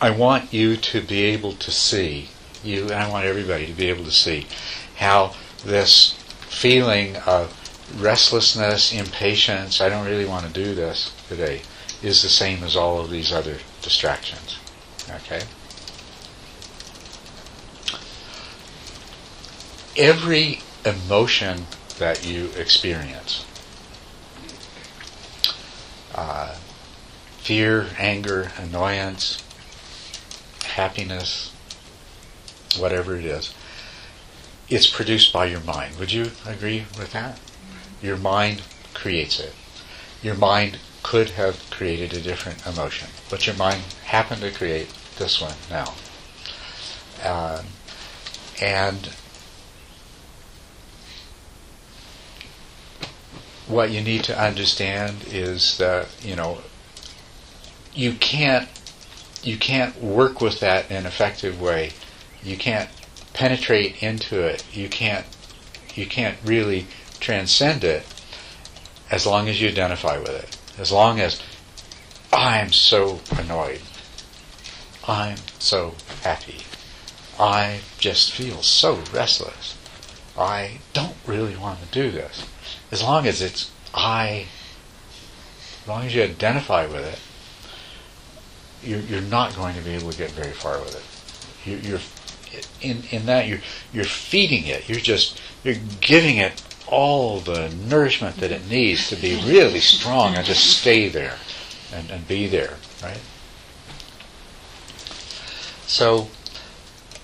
I 0.01 0.09
want 0.09 0.53
you 0.53 0.75
to 0.75 1.01
be 1.01 1.23
able 1.23 1.53
to 1.53 1.71
see 1.71 2.29
you, 2.63 2.83
and 2.83 2.93
I 2.93 3.09
want 3.09 3.25
everybody 3.25 3.65
to 3.67 3.73
be 3.73 3.89
able 3.89 4.03
to 4.03 4.11
see 4.11 4.47
how 4.97 5.33
this 5.63 6.13
feeling 6.49 7.15
of 7.25 7.57
restlessness, 7.97 8.93
impatience, 8.93 9.81
I 9.81 9.89
don't 9.89 10.05
really 10.05 10.25
want 10.25 10.45
to 10.45 10.51
do 10.51 10.75
this 10.75 11.13
today, 11.27 11.61
is 12.01 12.21
the 12.21 12.29
same 12.29 12.63
as 12.63 12.75
all 12.75 12.99
of 12.99 13.09
these 13.09 13.31
other 13.31 13.57
distractions. 13.81 14.57
Okay? 15.09 15.43
Every 19.95 20.61
emotion 20.85 21.67
that 21.99 22.25
you 22.25 22.49
experience, 22.57 23.45
uh, 26.15 26.55
fear, 27.39 27.87
anger, 27.97 28.51
annoyance, 28.57 29.43
happiness, 30.63 31.53
whatever 32.77 33.15
it 33.15 33.25
is, 33.25 33.53
it's 34.69 34.87
produced 34.87 35.33
by 35.33 35.45
your 35.45 35.59
mind. 35.61 35.97
Would 35.99 36.11
you 36.11 36.31
agree 36.45 36.85
with 36.97 37.11
that? 37.13 37.39
Your 38.01 38.17
mind 38.17 38.61
creates 38.93 39.39
it. 39.39 39.53
Your 40.21 40.35
mind 40.35 40.79
could 41.03 41.31
have 41.31 41.69
created 41.69 42.13
a 42.13 42.21
different 42.21 42.65
emotion, 42.65 43.09
but 43.29 43.45
your 43.45 43.55
mind 43.55 43.81
happened 44.05 44.41
to 44.41 44.51
create 44.51 44.87
this 45.17 45.41
one 45.41 45.55
now. 45.69 45.93
Um, 47.23 47.65
and 48.61 49.09
what 53.73 53.91
you 53.91 54.01
need 54.01 54.23
to 54.23 54.39
understand 54.39 55.15
is 55.27 55.77
that 55.79 56.07
you 56.21 56.35
know 56.35 56.59
you 57.93 58.13
can't 58.13 58.69
you 59.43 59.57
can't 59.57 60.01
work 60.01 60.39
with 60.39 60.59
that 60.61 60.89
in 60.89 60.97
an 60.97 61.05
effective 61.05 61.59
way. 61.59 61.91
You 62.43 62.55
can't 62.55 62.89
penetrate 63.33 64.01
into 64.01 64.39
it. 64.41 64.63
You 64.71 64.87
can't 64.89 65.25
you 65.95 66.05
can't 66.05 66.37
really 66.45 66.87
transcend 67.19 67.83
it 67.83 68.05
as 69.11 69.25
long 69.25 69.49
as 69.49 69.61
you 69.61 69.69
identify 69.69 70.17
with 70.17 70.29
it. 70.29 70.57
As 70.79 70.91
long 70.91 71.19
as 71.19 71.41
I'm 72.31 72.71
so 72.71 73.19
annoyed. 73.37 73.81
I'm 75.07 75.37
so 75.59 75.95
happy. 76.23 76.61
I 77.39 77.81
just 77.97 78.31
feel 78.31 78.61
so 78.61 79.03
restless. 79.11 79.77
I 80.37 80.79
don't 80.93 81.17
really 81.27 81.55
want 81.55 81.79
to 81.81 81.87
do 81.87 82.09
this. 82.09 82.45
As 82.93 83.01
long 83.01 83.25
as 83.25 83.41
it's 83.41 83.71
I, 83.91 84.45
as 85.81 85.87
long 85.87 86.05
as 86.05 86.13
you 86.13 86.21
identify 86.21 86.85
with 86.85 87.03
it, 87.03 88.87
you're, 88.87 88.99
you're 88.99 89.29
not 89.31 89.55
going 89.55 89.73
to 89.73 89.81
be 89.81 89.95
able 89.95 90.11
to 90.11 90.17
get 90.17 90.29
very 90.29 90.51
far 90.51 90.77
with 90.77 90.95
it. 90.95 91.67
You, 91.67 91.77
you're 91.77 91.99
in 92.81 93.01
in 93.09 93.25
that 93.25 93.47
you're 93.47 93.61
you're 93.91 94.03
feeding 94.03 94.67
it. 94.67 94.87
You're 94.87 94.99
just 94.99 95.41
you're 95.63 95.77
giving 96.01 96.37
it 96.37 96.61
all 96.85 97.39
the 97.39 97.69
nourishment 97.69 98.37
that 98.37 98.51
it 98.51 98.69
needs 98.69 99.09
to 99.09 99.15
be 99.15 99.41
really 99.43 99.79
strong 99.79 100.35
and 100.35 100.45
just 100.45 100.79
stay 100.79 101.09
there 101.09 101.37
and, 101.91 102.11
and 102.11 102.27
be 102.27 102.45
there, 102.45 102.75
right? 103.01 103.21
So 105.87 106.27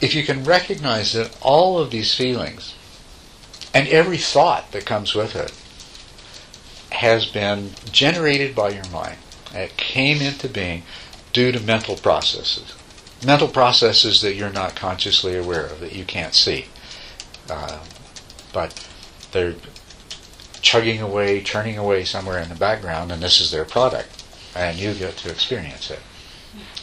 if 0.01 0.15
you 0.15 0.23
can 0.23 0.43
recognize 0.43 1.13
that 1.13 1.37
all 1.43 1.77
of 1.77 1.91
these 1.91 2.15
feelings 2.15 2.73
and 3.71 3.87
every 3.89 4.17
thought 4.17 4.71
that 4.71 4.87
comes 4.87 5.13
with 5.13 5.35
it 5.35 5.53
has 6.99 7.25
been 7.27 7.71
generated 7.93 8.53
by 8.53 8.69
your 8.71 8.87
mind. 8.89 9.15
It 9.53 9.77
came 9.77 10.21
into 10.21 10.49
being 10.49 10.83
due 11.31 11.49
to 11.53 11.59
mental 11.61 11.95
processes. 11.95 12.73
Mental 13.25 13.47
processes 13.47 14.19
that 14.19 14.35
you're 14.35 14.51
not 14.51 14.75
consciously 14.75 15.37
aware 15.37 15.65
of, 15.65 15.79
that 15.79 15.95
you 15.95 16.03
can't 16.03 16.33
see. 16.33 16.65
Uh, 17.49 17.79
but 18.51 18.85
they're 19.31 19.55
chugging 20.61 20.99
away, 20.99 21.41
churning 21.41 21.77
away 21.77 22.03
somewhere 22.03 22.37
in 22.37 22.49
the 22.49 22.55
background, 22.55 23.13
and 23.13 23.23
this 23.23 23.39
is 23.39 23.49
their 23.49 23.63
product. 23.63 24.21
And 24.53 24.77
you 24.77 24.93
get 24.93 25.15
to 25.17 25.31
experience 25.31 25.89
it. 25.89 26.01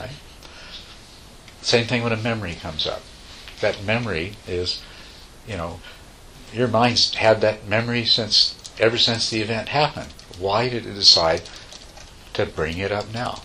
Right? 0.00 0.16
Same 1.60 1.86
thing 1.86 2.02
when 2.02 2.12
a 2.12 2.16
memory 2.16 2.54
comes 2.54 2.86
up. 2.86 3.02
That 3.60 3.84
memory 3.84 4.32
is, 4.48 4.80
you 5.46 5.58
know, 5.58 5.80
your 6.54 6.68
mind's 6.68 7.14
had 7.16 7.42
that 7.42 7.68
memory 7.68 8.06
since 8.06 8.55
ever 8.78 8.98
since 8.98 9.30
the 9.30 9.40
event 9.40 9.68
happened. 9.68 10.12
Why 10.38 10.68
did 10.68 10.86
it 10.86 10.94
decide 10.94 11.42
to 12.34 12.46
bring 12.46 12.78
it 12.78 12.92
up 12.92 13.12
now? 13.12 13.42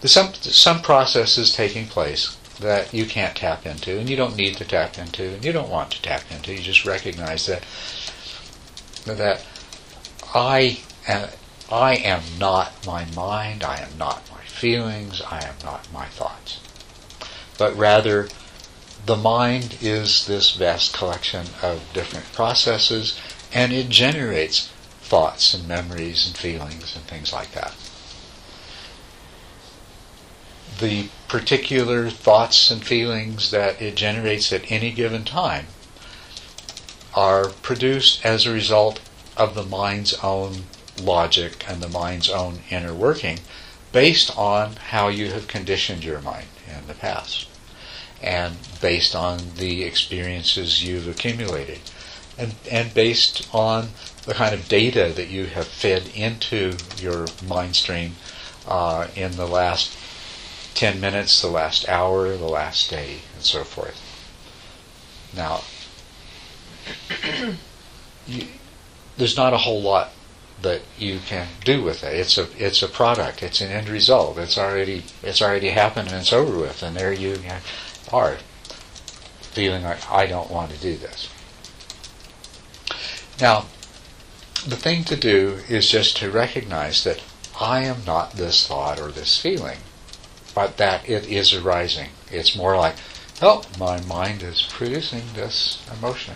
There's 0.00 0.12
some 0.12 0.34
some 0.34 0.82
processes 0.82 1.52
taking 1.54 1.86
place 1.86 2.36
that 2.60 2.94
you 2.94 3.06
can't 3.06 3.36
tap 3.36 3.66
into, 3.66 3.98
and 3.98 4.08
you 4.08 4.16
don't 4.16 4.36
need 4.36 4.56
to 4.58 4.64
tap 4.64 4.98
into, 4.98 5.34
and 5.34 5.44
you 5.44 5.52
don't 5.52 5.70
want 5.70 5.90
to 5.92 6.02
tap 6.02 6.22
into. 6.30 6.52
You 6.52 6.60
just 6.60 6.84
recognize 6.84 7.46
that 7.46 7.64
that 9.06 9.44
I 10.34 10.80
am, 11.08 11.28
I 11.70 11.96
am 11.96 12.22
not 12.38 12.86
my 12.86 13.04
mind, 13.06 13.64
I 13.64 13.78
am 13.78 13.98
not 13.98 14.30
my 14.30 14.42
feelings, 14.44 15.20
I 15.22 15.44
am 15.44 15.54
not 15.64 15.92
my 15.92 16.06
thoughts, 16.06 16.60
but 17.58 17.76
rather 17.76 18.28
the 19.06 19.16
mind 19.16 19.78
is 19.82 20.26
this 20.26 20.52
vast 20.52 20.94
collection 20.94 21.46
of 21.62 21.82
different 21.92 22.32
processes, 22.32 23.18
and 23.54 23.72
it 23.72 23.88
generates 23.88 24.68
thoughts 25.00 25.54
and 25.54 25.68
memories 25.68 26.26
and 26.26 26.36
feelings 26.36 26.96
and 26.96 27.04
things 27.04 27.32
like 27.32 27.52
that. 27.52 27.72
The 30.80 31.08
particular 31.28 32.10
thoughts 32.10 32.70
and 32.72 32.84
feelings 32.84 33.52
that 33.52 33.80
it 33.80 33.94
generates 33.94 34.52
at 34.52 34.70
any 34.72 34.90
given 34.90 35.24
time 35.24 35.68
are 37.14 37.50
produced 37.50 38.26
as 38.26 38.44
a 38.44 38.52
result 38.52 39.00
of 39.36 39.54
the 39.54 39.62
mind's 39.62 40.14
own 40.14 40.64
logic 41.00 41.64
and 41.68 41.80
the 41.80 41.88
mind's 41.88 42.28
own 42.28 42.60
inner 42.70 42.92
working 42.92 43.38
based 43.92 44.36
on 44.36 44.74
how 44.90 45.06
you 45.06 45.30
have 45.30 45.46
conditioned 45.46 46.02
your 46.02 46.20
mind 46.20 46.48
in 46.66 46.88
the 46.88 46.94
past 46.94 47.46
and 48.20 48.56
based 48.80 49.14
on 49.14 49.38
the 49.56 49.84
experiences 49.84 50.82
you've 50.82 51.06
accumulated 51.06 51.78
and, 52.38 52.54
and 52.70 52.92
based 52.94 53.48
on 53.54 53.88
the 54.24 54.34
kind 54.34 54.54
of 54.54 54.68
data 54.68 55.12
that 55.14 55.28
you 55.28 55.46
have 55.46 55.66
fed 55.66 56.10
into 56.14 56.76
your 56.98 57.26
mind 57.46 57.76
stream 57.76 58.14
uh, 58.66 59.08
in 59.14 59.36
the 59.36 59.46
last 59.46 59.96
10 60.74 61.00
minutes, 61.00 61.40
the 61.40 61.48
last 61.48 61.88
hour, 61.88 62.36
the 62.36 62.48
last 62.48 62.90
day, 62.90 63.18
and 63.34 63.44
so 63.44 63.62
forth. 63.64 64.00
Now, 65.36 65.62
you, 68.26 68.46
there's 69.16 69.36
not 69.36 69.52
a 69.52 69.58
whole 69.58 69.80
lot 69.80 70.10
that 70.62 70.82
you 70.98 71.18
can 71.18 71.48
do 71.64 71.82
with 71.82 72.02
it. 72.02 72.14
It's 72.14 72.38
a 72.38 72.48
it's 72.56 72.82
a 72.82 72.88
product. 72.88 73.42
It's 73.42 73.60
an 73.60 73.70
end 73.70 73.88
result. 73.88 74.38
It's 74.38 74.56
already 74.56 75.04
it's 75.22 75.42
already 75.42 75.70
happened 75.70 76.08
and 76.08 76.18
it's 76.18 76.32
over 76.32 76.58
with. 76.58 76.82
And 76.82 76.96
there 76.96 77.12
you 77.12 77.36
are, 78.12 78.38
feeling 79.40 79.82
like 79.82 80.10
I 80.10 80.26
don't 80.26 80.50
want 80.50 80.70
to 80.72 80.78
do 80.78 80.96
this. 80.96 81.28
Now, 83.40 83.66
the 84.66 84.76
thing 84.76 85.04
to 85.04 85.16
do 85.16 85.58
is 85.68 85.90
just 85.90 86.16
to 86.18 86.30
recognize 86.30 87.02
that 87.04 87.20
I 87.60 87.80
am 87.80 88.04
not 88.06 88.32
this 88.32 88.66
thought 88.66 89.00
or 89.00 89.10
this 89.10 89.40
feeling, 89.40 89.78
but 90.54 90.76
that 90.76 91.08
it 91.08 91.26
is 91.26 91.52
arising. 91.52 92.10
It's 92.30 92.56
more 92.56 92.76
like, 92.76 92.94
oh, 93.42 93.64
my 93.78 94.00
mind 94.00 94.42
is 94.42 94.62
producing 94.62 95.22
this 95.34 95.82
emotion. 95.92 96.34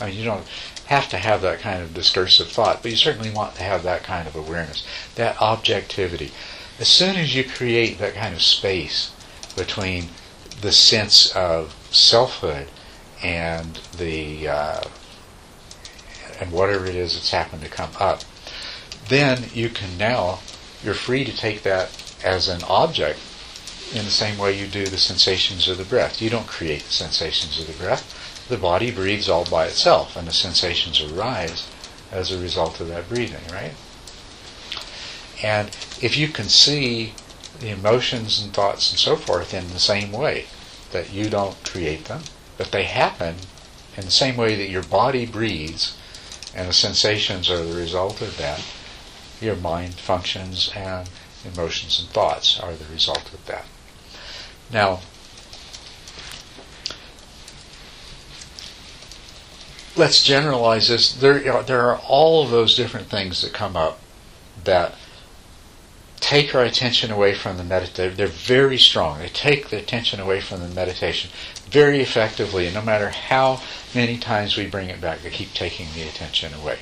I 0.00 0.06
mean, 0.06 0.18
you 0.18 0.24
don't 0.24 0.46
have 0.86 1.08
to 1.10 1.18
have 1.18 1.42
that 1.42 1.60
kind 1.60 1.82
of 1.82 1.94
discursive 1.94 2.48
thought, 2.50 2.82
but 2.82 2.90
you 2.90 2.96
certainly 2.96 3.30
want 3.30 3.54
to 3.54 3.62
have 3.62 3.84
that 3.84 4.02
kind 4.02 4.26
of 4.26 4.34
awareness, 4.34 4.84
that 5.14 5.40
objectivity. 5.40 6.32
As 6.80 6.88
soon 6.88 7.16
as 7.16 7.34
you 7.34 7.44
create 7.44 7.98
that 7.98 8.14
kind 8.14 8.34
of 8.34 8.42
space 8.42 9.12
between 9.56 10.08
the 10.60 10.72
sense 10.72 11.34
of 11.36 11.74
selfhood 11.92 12.68
and 13.22 13.78
the 13.96 14.48
uh, 14.48 14.80
and 16.42 16.52
whatever 16.52 16.86
it 16.86 16.94
is 16.94 17.14
that's 17.14 17.30
happened 17.30 17.62
to 17.62 17.68
come 17.68 17.90
up, 17.98 18.22
then 19.08 19.44
you 19.54 19.68
can 19.68 19.96
now 19.96 20.40
you're 20.82 20.94
free 20.94 21.24
to 21.24 21.36
take 21.36 21.62
that 21.62 21.90
as 22.24 22.48
an 22.48 22.62
object 22.64 23.18
in 23.94 24.04
the 24.04 24.10
same 24.10 24.38
way 24.38 24.58
you 24.58 24.66
do 24.66 24.86
the 24.86 24.98
sensations 24.98 25.68
of 25.68 25.78
the 25.78 25.84
breath. 25.84 26.20
You 26.20 26.30
don't 26.30 26.46
create 26.46 26.82
the 26.82 26.92
sensations 26.92 27.60
of 27.60 27.66
the 27.66 27.82
breath 27.82 28.22
the 28.48 28.58
body 28.58 28.90
breathes 28.90 29.28
all 29.28 29.44
by 29.44 29.66
itself, 29.66 30.16
and 30.16 30.26
the 30.28 30.32
sensations 30.32 31.00
arise 31.00 31.66
as 32.10 32.30
a 32.30 32.38
result 32.38 32.80
of 32.80 32.88
that 32.88 33.08
breathing, 33.08 33.42
right? 33.50 33.72
And 35.42 35.68
if 36.02 36.16
you 36.16 36.28
can 36.28 36.48
see 36.48 37.14
the 37.60 37.70
emotions 37.70 38.42
and 38.42 38.52
thoughts 38.52 38.90
and 38.90 38.98
so 38.98 39.16
forth 39.16 39.54
in 39.54 39.68
the 39.68 39.78
same 39.78 40.12
way, 40.12 40.46
that 40.90 41.12
you 41.12 41.30
don't 41.30 41.64
create 41.64 42.04
them, 42.04 42.24
but 42.58 42.72
they 42.72 42.84
happen 42.84 43.36
in 43.96 44.04
the 44.04 44.10
same 44.10 44.36
way 44.36 44.54
that 44.56 44.68
your 44.68 44.82
body 44.82 45.24
breathes 45.24 45.96
and 46.54 46.68
the 46.68 46.72
sensations 46.72 47.50
are 47.50 47.64
the 47.64 47.76
result 47.76 48.20
of 48.20 48.36
that, 48.38 48.62
your 49.40 49.56
mind 49.56 49.94
functions 49.94 50.70
and 50.74 51.08
emotions 51.44 51.98
and 51.98 52.08
thoughts 52.10 52.60
are 52.60 52.74
the 52.74 52.92
result 52.92 53.32
of 53.32 53.44
that. 53.46 53.64
Now, 54.70 55.00
let's 59.96 60.22
generalize 60.22 60.88
this. 60.88 61.12
There 61.12 61.52
are, 61.52 61.62
there 61.62 61.82
are 61.90 61.98
all 61.98 62.44
of 62.44 62.50
those 62.50 62.76
different 62.76 63.08
things 63.08 63.42
that 63.42 63.52
come 63.52 63.76
up 63.76 64.00
that 64.64 64.94
take 66.20 66.54
our 66.54 66.64
attention 66.64 67.10
away 67.10 67.34
from 67.34 67.56
the 67.56 67.64
meditation. 67.64 68.16
They're 68.16 68.26
very 68.26 68.78
strong. 68.78 69.18
They 69.18 69.28
take 69.28 69.68
the 69.68 69.78
attention 69.78 70.20
away 70.20 70.40
from 70.40 70.60
the 70.60 70.68
meditation 70.68 71.30
very 71.72 72.00
effectively, 72.00 72.70
no 72.70 72.82
matter 72.82 73.08
how 73.08 73.60
many 73.94 74.18
times 74.18 74.56
we 74.56 74.66
bring 74.66 74.90
it 74.90 75.00
back, 75.00 75.20
they 75.20 75.30
keep 75.30 75.52
taking 75.54 75.86
the 75.94 76.02
attention 76.02 76.52
away. 76.54 76.78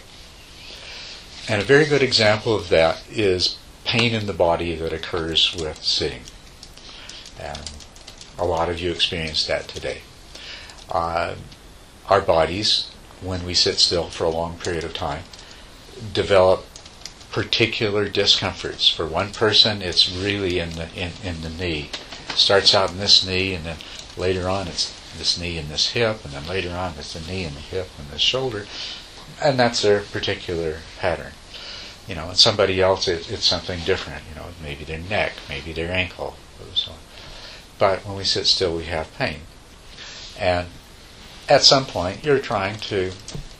And 1.48 1.62
a 1.62 1.64
very 1.64 1.86
good 1.86 2.02
example 2.02 2.54
of 2.54 2.68
that 2.68 3.02
is 3.10 3.58
pain 3.84 4.14
in 4.14 4.26
the 4.26 4.32
body 4.32 4.74
that 4.76 4.92
occurs 4.92 5.54
with 5.58 5.82
sitting. 5.82 6.22
And 7.40 7.70
a 8.38 8.44
lot 8.44 8.68
of 8.68 8.80
you 8.80 8.90
experienced 8.90 9.48
that 9.48 9.68
today. 9.68 10.02
Uh, 10.90 11.36
our 12.08 12.20
bodies 12.20 12.90
when 13.22 13.44
we 13.44 13.54
sit 13.54 13.78
still 13.78 14.08
for 14.08 14.24
a 14.24 14.30
long 14.30 14.58
period 14.58 14.84
of 14.84 14.94
time, 14.94 15.24
develop 16.12 16.64
particular 17.30 18.08
discomforts. 18.08 18.88
For 18.88 19.06
one 19.06 19.32
person, 19.32 19.82
it's 19.82 20.10
really 20.10 20.58
in 20.58 20.70
the 20.70 20.88
in, 20.94 21.12
in 21.22 21.42
the 21.42 21.50
knee. 21.50 21.90
It 22.28 22.36
starts 22.36 22.74
out 22.74 22.90
in 22.90 22.98
this 22.98 23.24
knee, 23.24 23.54
and 23.54 23.64
then 23.64 23.76
later 24.20 24.48
on 24.48 24.68
it's 24.68 24.94
this 25.16 25.38
knee 25.38 25.58
and 25.58 25.68
this 25.68 25.90
hip, 25.90 26.24
and 26.24 26.32
then 26.32 26.46
later 26.46 26.70
on 26.70 26.94
it's 26.98 27.14
the 27.14 27.32
knee 27.32 27.44
and 27.44 27.56
the 27.56 27.60
hip 27.60 27.88
and 27.98 28.08
the 28.10 28.18
shoulder, 28.18 28.66
and 29.42 29.58
that's 29.58 29.82
their 29.82 30.00
particular 30.00 30.78
pattern. 30.98 31.32
You 32.06 32.14
know, 32.14 32.28
and 32.28 32.36
somebody 32.36 32.80
else 32.80 33.08
it, 33.08 33.30
it's 33.30 33.44
something 33.44 33.80
different. 33.84 34.22
You 34.28 34.40
know, 34.40 34.48
maybe 34.62 34.84
their 34.84 34.98
neck, 34.98 35.32
maybe 35.48 35.72
their 35.72 35.90
ankle, 35.90 36.36
so. 36.74 36.92
But 37.78 38.06
when 38.06 38.16
we 38.16 38.24
sit 38.24 38.46
still, 38.46 38.76
we 38.76 38.84
have 38.84 39.12
pain, 39.16 39.40
and 40.38 40.68
at 41.48 41.62
some 41.62 41.86
point 41.86 42.24
you're 42.24 42.38
trying 42.38 42.78
to 42.78 43.12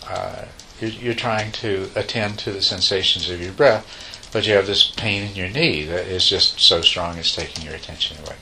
uh, 0.07 0.45
you're, 0.81 0.91
you're, 0.91 1.15
trying 1.15 1.53
to 1.53 1.91
attend 1.95 2.39
to 2.39 2.53
the 2.53 2.63
sensations 2.63 3.29
of 3.29 3.41
your 3.41 3.53
breath, 3.53 3.87
but 4.33 4.47
you 4.47 4.55
have 4.55 4.67
this 4.67 4.91
pain 4.91 5.23
in 5.23 5.37
your 5.37 5.49
knee 5.49 5.85
that 5.85 6.07
is 6.07 6.29
just 6.29 6.59
so 6.61 6.81
strong 6.81 7.19
it's 7.19 7.35
taking 7.35 7.65
your 7.65 7.75
attention 7.75 8.17
away. 8.25 8.37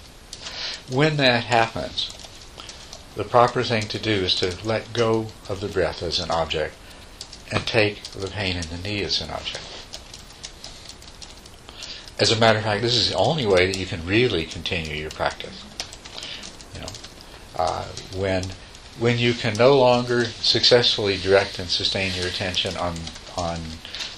When 0.91 1.19
that 1.19 1.45
happens, 1.45 2.11
the 3.15 3.25
proper 3.25 3.63
thing 3.63 3.89
to 3.89 3.99
do 3.99 4.11
is 4.11 4.35
to 4.37 4.57
let 4.65 4.93
go 4.93 5.27
of 5.49 5.61
the 5.61 5.69
breath 5.69 6.03
as 6.03 6.19
an 6.19 6.31
object 6.31 6.75
and 7.53 7.67
take 7.67 8.03
the 8.05 8.29
pain 8.29 8.57
in 8.57 8.69
the 8.71 8.79
knee 8.79 9.03
as 9.03 9.21
an 9.21 9.31
object. 9.31 9.65
As 12.19 12.31
a 12.33 12.39
matter 12.39 12.59
of 12.59 12.65
fact, 12.65 12.83
this 12.83 12.95
is 12.95 13.11
the 13.11 13.17
only 13.17 13.47
way 13.47 13.67
that 13.67 13.79
you 13.79 13.87
can 13.87 14.07
really 14.07 14.45
continue 14.45 14.95
your 14.95 15.11
practice. 15.11 15.63
You 16.75 16.81
know, 16.81 16.93
uh, 17.57 17.85
when 18.17 18.45
when 18.99 19.19
you 19.19 19.33
can 19.33 19.55
no 19.55 19.79
longer 19.79 20.25
successfully 20.25 21.17
direct 21.17 21.59
and 21.59 21.69
sustain 21.69 22.15
your 22.15 22.27
attention 22.27 22.77
on 22.77 22.95
on 23.37 23.61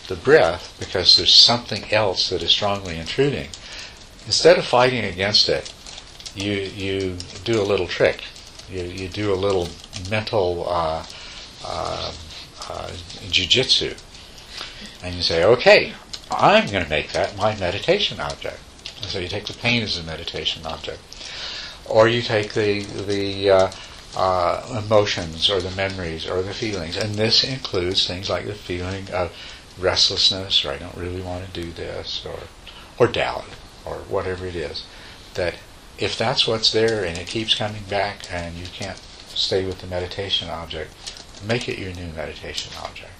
the 0.09 0.17
breath 0.17 0.75
because 0.79 1.17
there's 1.17 1.35
something 1.35 1.93
else 1.93 2.31
that 2.31 2.43
is 2.43 2.51
strongly 2.51 2.97
intruding, 2.97 3.49
instead 4.25 4.59
of 4.59 4.65
fighting 4.65 5.05
against 5.05 5.49
it, 5.49 5.73
you 6.35 6.53
you 6.53 7.17
do 7.45 7.61
a 7.61 7.65
little 7.65 7.87
trick. 7.87 8.23
You, 8.71 8.83
you 8.83 9.09
do 9.09 9.33
a 9.33 9.35
little 9.35 9.69
mental 10.09 10.65
uh, 10.69 11.05
uh, 11.65 12.13
uh, 12.69 12.91
jujitsu, 13.29 13.97
and 15.03 15.15
you 15.15 15.23
say, 15.23 15.45
"Okay, 15.45 15.93
I'm 16.31 16.71
going 16.71 16.85
to 16.85 16.91
make 16.91 17.13
that 17.13 17.37
my 17.37 17.57
meditation 17.57 18.21
object." 18.21 18.59
So 19.03 19.19
you 19.19 19.29
take 19.29 19.47
the 19.47 19.55
pain 19.55 19.83
as 19.83 19.99
a 19.99 20.03
meditation 20.03 20.65
object, 20.67 21.01
or 21.89 22.09
you 22.09 22.23
take 22.23 22.53
the 22.55 22.83
the 22.83 23.51
uh, 23.51 23.71
uh, 24.17 24.83
emotions 24.85 25.49
or 25.49 25.61
the 25.61 25.71
memories 25.71 26.29
or 26.29 26.43
the 26.43 26.55
feelings. 26.55 26.97
And 26.97 27.15
this 27.15 27.45
includes 27.45 28.07
things 28.07 28.29
like 28.29 28.47
the 28.47 28.55
feeling 28.55 29.11
of 29.11 29.33
restlessness 29.79 30.65
or 30.65 30.73
I 30.73 30.79
don't 30.79 30.97
really 30.97 31.23
want 31.23 31.47
to 31.47 31.61
do 31.61 31.71
this 31.71 32.25
or, 32.27 32.41
or 32.99 33.11
doubt 33.11 33.45
or 33.85 33.97
whatever 33.97 34.47
it 34.47 34.57
is. 34.57 34.85
That 35.35 35.55
if 36.01 36.17
that's 36.17 36.47
what's 36.47 36.73
there 36.73 37.05
and 37.05 37.19
it 37.19 37.27
keeps 37.27 37.55
coming 37.55 37.83
back 37.89 38.27
and 38.33 38.57
you 38.57 38.67
can't 38.73 38.99
stay 39.29 39.65
with 39.65 39.81
the 39.81 39.87
meditation 39.87 40.49
object, 40.49 40.91
make 41.47 41.69
it 41.69 41.79
your 41.79 41.93
new 41.93 42.13
meditation 42.13 42.73
object. 42.83 43.13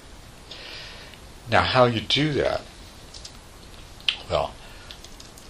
Now, 1.49 1.61
how 1.61 1.85
you 1.85 2.01
do 2.01 2.33
that? 2.33 2.61
Well, 4.29 4.53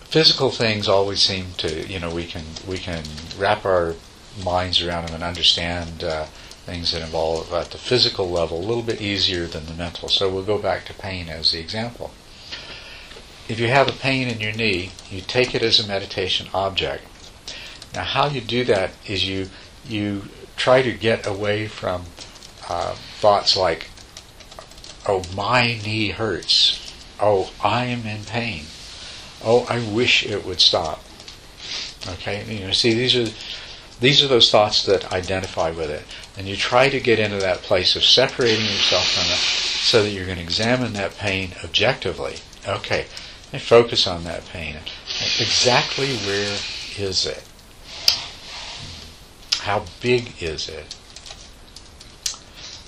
physical 0.01 0.51
things 0.51 0.87
always 0.87 1.21
seem 1.21 1.53
to, 1.57 1.87
you 1.87 1.99
know, 1.99 2.13
we 2.13 2.25
can 2.25 2.43
we 2.67 2.77
can 2.77 3.03
wrap 3.37 3.65
our 3.65 3.95
minds 4.43 4.81
around 4.81 5.07
them 5.07 5.15
and 5.15 5.23
understand 5.23 6.03
uh, 6.03 6.25
things 6.65 6.91
that 6.91 7.01
involve 7.01 7.51
at 7.53 7.71
the 7.71 7.77
physical 7.77 8.29
level 8.29 8.59
a 8.59 8.67
little 8.67 8.83
bit 8.83 9.01
easier 9.01 9.45
than 9.47 9.65
the 9.65 9.73
mental. 9.73 10.09
So 10.09 10.29
we'll 10.29 10.43
go 10.43 10.57
back 10.57 10.85
to 10.85 10.93
pain 10.93 11.29
as 11.29 11.51
the 11.51 11.59
example. 11.59 12.11
If 13.47 13.59
you 13.59 13.67
have 13.67 13.87
a 13.87 13.93
pain 13.93 14.27
in 14.27 14.39
your 14.39 14.53
knee, 14.53 14.91
you 15.09 15.21
take 15.21 15.53
it 15.53 15.63
as 15.63 15.79
a 15.79 15.87
meditation 15.87 16.47
object. 16.53 17.03
Now, 17.93 18.03
how 18.03 18.27
you 18.27 18.41
do 18.41 18.63
that 18.65 18.91
is 19.05 19.27
you 19.27 19.49
you 19.87 20.29
try 20.55 20.81
to 20.81 20.91
get 20.91 21.25
away 21.25 21.67
from 21.67 22.05
uh, 22.69 22.93
thoughts 23.19 23.57
like, 23.57 23.89
"Oh, 25.07 25.23
my 25.35 25.79
knee 25.83 26.09
hurts," 26.09 26.79
"Oh, 27.19 27.51
I 27.63 27.85
am 27.85 28.05
in 28.05 28.23
pain," 28.25 28.65
"Oh, 29.43 29.65
I 29.69 29.79
wish 29.79 30.23
it 30.25 30.45
would 30.45 30.61
stop." 30.61 31.03
Okay, 32.07 32.43
you 32.47 32.65
know, 32.65 32.71
see 32.71 32.93
these 32.93 33.15
are 33.15 33.29
These 33.99 34.23
are 34.23 34.27
those 34.27 34.49
thoughts 34.49 34.83
that 34.85 35.11
identify 35.11 35.69
with 35.69 35.91
it. 35.91 36.03
And 36.35 36.47
you 36.47 36.55
try 36.55 36.89
to 36.89 36.99
get 36.99 37.19
into 37.19 37.37
that 37.37 37.61
place 37.61 37.95
of 37.95 38.03
separating 38.03 38.65
yourself 38.65 39.07
from 39.11 39.29
it 39.31 39.37
so 39.37 40.01
that 40.01 40.09
you're 40.09 40.25
going 40.25 40.39
to 40.39 40.43
examine 40.43 40.93
that 40.93 41.19
pain 41.19 41.53
objectively. 41.63 42.37
Okay, 42.67 43.05
and 43.53 43.61
focus 43.61 44.07
on 44.07 44.23
that 44.23 44.47
pain. 44.47 44.77
Exactly 45.39 46.15
where 46.17 46.57
is 46.97 47.25
it? 47.27 47.43
How 49.59 49.85
big 50.01 50.41
is 50.41 50.67
it? 50.69 50.95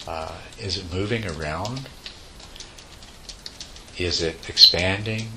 Uh, 0.08 0.34
is 0.60 0.78
it 0.78 0.92
moving 0.94 1.26
around? 1.26 1.88
Is 3.98 4.22
it 4.22 4.50
expanding? 4.50 5.30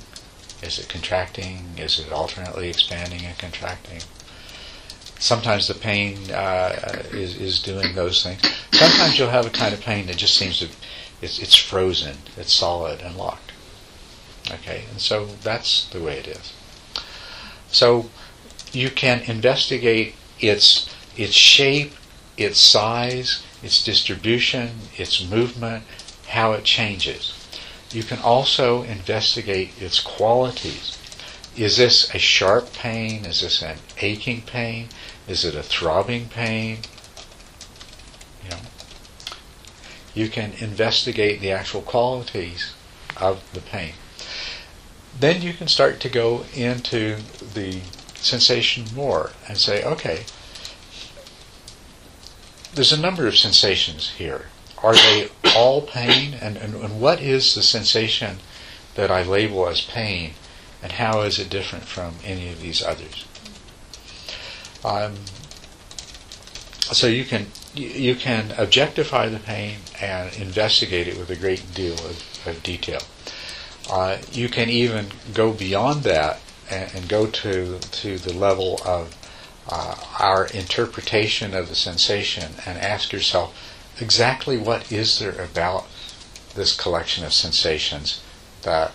Is 0.62 0.78
it 0.78 0.88
contracting? 0.88 1.74
Is 1.76 1.98
it 1.98 2.10
alternately 2.10 2.68
expanding 2.68 3.24
and 3.24 3.36
contracting? 3.38 4.00
Sometimes 5.18 5.68
the 5.68 5.74
pain 5.74 6.30
uh, 6.30 7.02
is, 7.12 7.36
is 7.36 7.62
doing 7.62 7.94
those 7.94 8.22
things. 8.22 8.40
Sometimes 8.72 9.18
you'll 9.18 9.30
have 9.30 9.46
a 9.46 9.50
kind 9.50 9.72
of 9.72 9.80
pain 9.80 10.06
that 10.06 10.16
just 10.16 10.36
seems 10.36 10.58
to, 10.58 10.68
it's, 11.22 11.38
it's 11.38 11.54
frozen, 11.54 12.16
it's 12.36 12.52
solid 12.52 13.00
and 13.00 13.16
locked. 13.16 13.52
Okay, 14.50 14.84
and 14.90 15.00
so 15.00 15.26
that's 15.42 15.86
the 15.88 16.00
way 16.00 16.18
it 16.18 16.26
is. 16.26 16.52
So 17.68 18.10
you 18.72 18.90
can 18.90 19.22
investigate 19.22 20.14
its 20.38 20.94
its 21.16 21.34
shape, 21.34 21.92
its 22.36 22.60
size, 22.60 23.42
its 23.62 23.82
distribution, 23.82 24.70
its 24.96 25.24
movement, 25.24 25.84
how 26.28 26.52
it 26.52 26.64
changes. 26.64 27.32
You 27.92 28.02
can 28.02 28.18
also 28.18 28.82
investigate 28.82 29.70
its 29.80 30.00
qualities. 30.00 30.98
Is 31.56 31.78
this 31.78 32.14
a 32.14 32.18
sharp 32.18 32.72
pain? 32.72 33.24
Is 33.24 33.40
this 33.40 33.62
an 33.62 33.78
aching 34.00 34.42
pain? 34.42 34.88
Is 35.26 35.44
it 35.44 35.54
a 35.54 35.62
throbbing 35.62 36.28
pain? 36.28 36.78
You 38.44 38.50
know, 38.50 38.58
you 40.14 40.28
can 40.28 40.52
investigate 40.58 41.40
the 41.40 41.50
actual 41.50 41.82
qualities 41.82 42.72
of 43.16 43.42
the 43.54 43.60
pain. 43.60 43.94
Then 45.18 45.40
you 45.40 45.54
can 45.54 45.68
start 45.68 46.00
to 46.00 46.08
go 46.10 46.44
into 46.54 47.16
the 47.54 47.80
sensation 48.16 48.84
more 48.94 49.30
and 49.48 49.56
say, 49.56 49.82
okay, 49.82 50.24
there's 52.76 52.92
a 52.92 53.00
number 53.00 53.26
of 53.26 53.36
sensations 53.36 54.10
here. 54.10 54.46
Are 54.82 54.94
they 54.94 55.30
all 55.56 55.80
pain? 55.80 56.34
And, 56.34 56.58
and, 56.58 56.74
and 56.74 57.00
what 57.00 57.20
is 57.20 57.54
the 57.54 57.62
sensation 57.62 58.38
that 58.94 59.10
I 59.10 59.22
label 59.22 59.66
as 59.66 59.80
pain? 59.80 60.34
And 60.82 60.92
how 60.92 61.22
is 61.22 61.38
it 61.38 61.48
different 61.48 61.84
from 61.84 62.16
any 62.22 62.48
of 62.50 62.60
these 62.60 62.82
others? 62.82 63.24
Um, 64.84 65.14
so 66.92 67.06
you 67.08 67.24
can 67.24 67.46
you 67.74 68.14
can 68.14 68.52
objectify 68.56 69.28
the 69.28 69.38
pain 69.38 69.78
and 70.00 70.34
investigate 70.36 71.08
it 71.08 71.18
with 71.18 71.28
a 71.30 71.36
great 71.36 71.74
deal 71.74 71.94
of, 71.94 72.46
of 72.46 72.62
detail. 72.62 73.00
Uh, 73.90 74.18
you 74.32 74.48
can 74.48 74.70
even 74.70 75.08
go 75.34 75.52
beyond 75.52 76.02
that 76.04 76.40
and, 76.70 76.94
and, 76.94 77.08
go 77.08 77.26
to 77.26 77.78
to 77.78 78.18
the 78.18 78.32
level 78.32 78.80
of 78.84 79.14
uh, 79.68 79.96
our 80.20 80.46
interpretation 80.46 81.54
of 81.54 81.68
the 81.68 81.74
sensation 81.74 82.52
and 82.66 82.78
ask 82.78 83.12
yourself 83.12 83.56
exactly 84.00 84.56
what 84.56 84.90
is 84.92 85.18
there 85.18 85.40
about 85.42 85.86
this 86.54 86.74
collection 86.76 87.24
of 87.24 87.32
sensations 87.32 88.22
that 88.62 88.92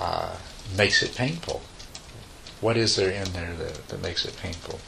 uh, 0.00 0.36
makes 0.76 1.02
it 1.02 1.14
painful? 1.14 1.62
What 2.60 2.76
is 2.76 2.96
there 2.96 3.10
in 3.10 3.32
there 3.32 3.54
that, 3.54 3.88
that 3.88 4.02
makes 4.02 4.24
it 4.24 4.36
painful? 4.36 4.80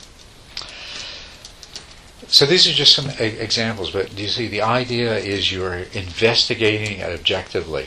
So 2.28 2.46
these 2.46 2.66
are 2.66 2.72
just 2.72 2.94
some 2.94 3.10
examples, 3.10 3.90
but 3.90 4.18
you 4.18 4.28
see, 4.28 4.48
the 4.48 4.62
idea 4.62 5.16
is 5.16 5.52
you're 5.52 5.74
investigating 5.92 6.98
it 6.98 7.18
objectively, 7.18 7.86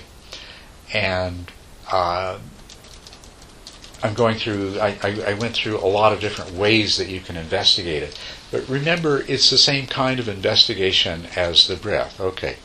and 0.94 1.52
uh, 1.92 2.38
I'm 4.02 4.14
going 4.14 4.36
through. 4.36 4.80
I, 4.80 4.98
I, 5.04 5.24
I, 5.28 5.34
went 5.34 5.56
through 5.56 5.78
a 5.78 5.88
lot 5.88 6.14
of 6.14 6.20
different 6.20 6.52
ways 6.52 6.98
that 6.98 7.10
you 7.10 7.20
can 7.20 7.36
investigate 7.36 8.04
it, 8.04 8.20
but 8.52 8.68
remember, 8.70 9.24
it's 9.28 9.50
the 9.50 9.58
same 9.58 9.88
kind 9.88 10.20
of 10.20 10.30
investigation 10.30 11.28
as 11.36 11.68
the 11.68 11.76
breath. 11.76 12.20
Okay, 12.20 12.58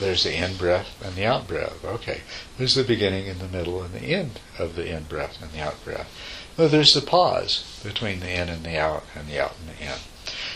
there's 0.00 0.24
the 0.24 0.36
in 0.36 0.56
breath 0.56 1.00
and 1.04 1.14
the 1.14 1.24
out 1.24 1.46
breath. 1.46 1.84
Okay, 1.84 2.22
there's 2.58 2.74
the 2.74 2.84
beginning 2.84 3.28
and 3.28 3.40
the 3.40 3.48
middle 3.48 3.82
and 3.82 3.94
the 3.94 4.14
end 4.14 4.40
of 4.58 4.74
the 4.74 4.86
in 4.86 5.04
breath 5.04 5.40
and 5.40 5.52
the 5.52 5.60
out 5.60 5.82
breath. 5.84 6.08
Well, 6.56 6.68
there's 6.68 6.94
the 6.94 7.02
pause 7.02 7.80
between 7.84 8.20
the 8.20 8.30
in 8.30 8.48
and 8.48 8.64
the 8.64 8.78
out 8.78 9.04
and 9.14 9.28
the 9.28 9.38
out 9.42 9.54
and 9.60 9.76
the 9.76 9.82
in. 9.82 9.98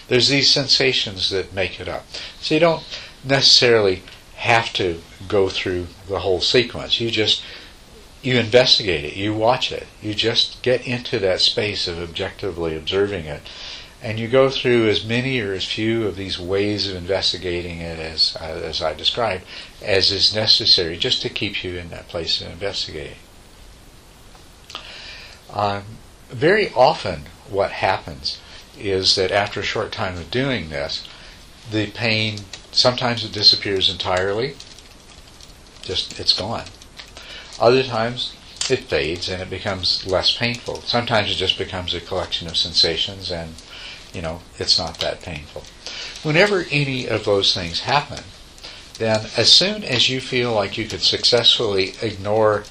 There's 0.08 0.28
these 0.28 0.50
sensations 0.50 1.30
that 1.30 1.54
make 1.54 1.78
it 1.78 1.88
up. 1.88 2.06
So 2.40 2.54
you 2.54 2.60
don't 2.60 2.82
necessarily 3.22 4.02
have 4.36 4.72
to 4.72 5.02
go 5.28 5.48
through 5.48 5.86
the 6.08 6.20
whole 6.20 6.40
sequence. 6.40 6.98
You 7.00 7.10
just 7.10 7.42
you 8.22 8.38
investigate 8.38 9.04
it, 9.04 9.16
you 9.16 9.32
watch 9.34 9.72
it, 9.72 9.86
you 10.02 10.14
just 10.14 10.62
get 10.62 10.86
into 10.86 11.18
that 11.18 11.40
space 11.40 11.88
of 11.88 11.98
objectively 11.98 12.76
observing 12.76 13.24
it, 13.24 13.42
and 14.02 14.18
you 14.18 14.28
go 14.28 14.50
through 14.50 14.88
as 14.88 15.04
many 15.04 15.40
or 15.40 15.52
as 15.52 15.64
few 15.64 16.06
of 16.06 16.16
these 16.16 16.38
ways 16.38 16.88
of 16.88 16.96
investigating 16.96 17.80
it 17.80 17.98
as 17.98 18.36
uh, 18.40 18.44
as 18.44 18.82
I 18.82 18.94
described 18.94 19.44
as 19.82 20.10
is 20.10 20.34
necessary, 20.34 20.96
just 20.96 21.22
to 21.22 21.28
keep 21.28 21.64
you 21.64 21.76
in 21.76 21.90
that 21.90 22.08
place 22.08 22.40
of 22.40 22.50
investigating. 22.50 23.16
Um, 25.52 25.82
very 26.28 26.70
often, 26.74 27.24
what 27.48 27.72
happens 27.72 28.38
is 28.78 29.16
that 29.16 29.30
after 29.30 29.60
a 29.60 29.64
short 29.64 29.92
time 29.92 30.16
of 30.16 30.30
doing 30.30 30.70
this, 30.70 31.06
the 31.70 31.90
pain 31.90 32.40
sometimes 32.72 33.24
it 33.24 33.32
disappears 33.32 33.90
entirely, 33.90 34.54
just 35.82 36.18
it's 36.20 36.32
gone. 36.32 36.64
Other 37.60 37.82
times 37.82 38.34
it 38.70 38.84
fades 38.84 39.28
and 39.28 39.42
it 39.42 39.50
becomes 39.50 40.06
less 40.06 40.36
painful. 40.36 40.82
Sometimes 40.82 41.30
it 41.30 41.34
just 41.34 41.58
becomes 41.58 41.92
a 41.92 42.00
collection 42.00 42.48
of 42.48 42.56
sensations 42.56 43.30
and 43.30 43.54
you 44.14 44.22
know 44.22 44.40
it's 44.58 44.78
not 44.78 44.98
that 45.00 45.20
painful. 45.22 45.64
Whenever 46.22 46.66
any 46.70 47.06
of 47.06 47.24
those 47.24 47.54
things 47.54 47.80
happen, 47.80 48.24
then 48.98 49.26
as 49.36 49.52
soon 49.52 49.84
as 49.84 50.08
you 50.08 50.20
feel 50.20 50.52
like 50.52 50.78
you 50.78 50.86
could 50.86 51.02
successfully 51.02 51.94
ignore 52.02 52.64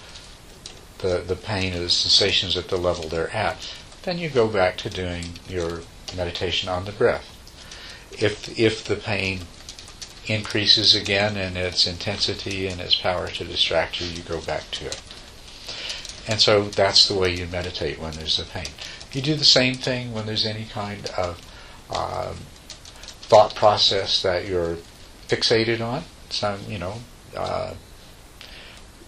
the, 1.00 1.24
the 1.26 1.36
pain 1.36 1.74
or 1.74 1.80
the 1.80 1.90
sensations 1.90 2.58
at 2.58 2.68
the 2.70 2.78
level 2.78 3.08
they're 3.08 3.34
at, 3.34 3.58
then 4.04 4.18
you 4.18 4.30
go 4.30 4.48
back 4.48 4.78
to 4.78 4.90
doing 4.90 5.40
your 5.48 5.82
meditation 6.16 6.68
on 6.68 6.86
the 6.86 6.92
breath. 6.92 7.36
If 8.12 8.58
if 8.60 8.84
the 8.84 8.96
pain 8.96 9.42
increases 10.30 10.96
again 10.96 11.36
in 11.36 11.58
its 11.58 11.88
intensity 11.88 12.68
and 12.68 12.80
its 12.80 12.96
power 12.96 13.28
to 13.28 13.44
distract 13.44 14.00
you, 14.00 14.08
you 14.08 14.22
go 14.22 14.40
back 14.42 14.70
to 14.72 14.86
it. 14.86 15.02
And 16.28 16.40
so 16.40 16.66
that's 16.66 17.08
the 17.08 17.16
way 17.16 17.36
you 17.36 17.48
meditate 17.48 18.00
when 18.00 18.12
there's 18.14 18.38
a 18.38 18.46
pain. 18.46 18.68
You 19.12 19.22
do 19.22 19.36
the 19.36 19.44
same 19.44 19.74
thing 19.74 20.14
when 20.14 20.28
there's 20.28 20.46
any 20.46 20.66
kind 20.66 21.10
of 21.18 21.42
um, 21.90 22.36
thought 23.22 23.56
process 23.56 24.22
that 24.22 24.48
you're 24.48 24.78
fixated 25.28 25.82
on. 25.82 26.04
Some, 26.30 26.60
you 26.68 26.78
know, 26.78 26.96
uh, 27.36 27.74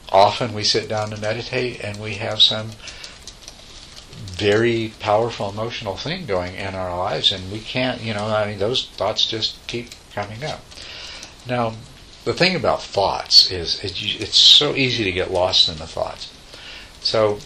often 0.10 0.54
we 0.54 0.64
sit 0.64 0.90
down 0.90 1.12
to 1.12 1.22
meditate 1.22 1.84
and 1.84 2.02
we 2.02 2.16
have 2.16 2.42
some 2.42 2.72
very 4.26 4.94
powerful 5.00 5.50
emotional 5.50 5.96
thing 5.96 6.26
going 6.26 6.56
in 6.56 6.74
our 6.74 6.98
lives, 6.98 7.32
and 7.32 7.52
we 7.52 7.60
can't, 7.60 8.02
you 8.02 8.14
know, 8.14 8.26
I 8.26 8.48
mean, 8.48 8.60
those 8.60 8.88
thoughts 8.88 9.26
just 9.26 9.56
keep 9.68 9.90
coming 10.14 10.44
up. 10.44 10.62
Now, 11.48 11.74
the 12.24 12.34
thing 12.34 12.56
about 12.56 12.84
thoughts 12.84 13.52
is 13.52 13.80
it's 13.84 14.38
so 14.38 14.76
easy 14.76 15.04
to 15.04 15.12
get 15.12 15.32
lost 15.32 15.68
in 15.70 15.78
the 15.78 15.88
thoughts. 15.88 16.32
So, 17.02 17.40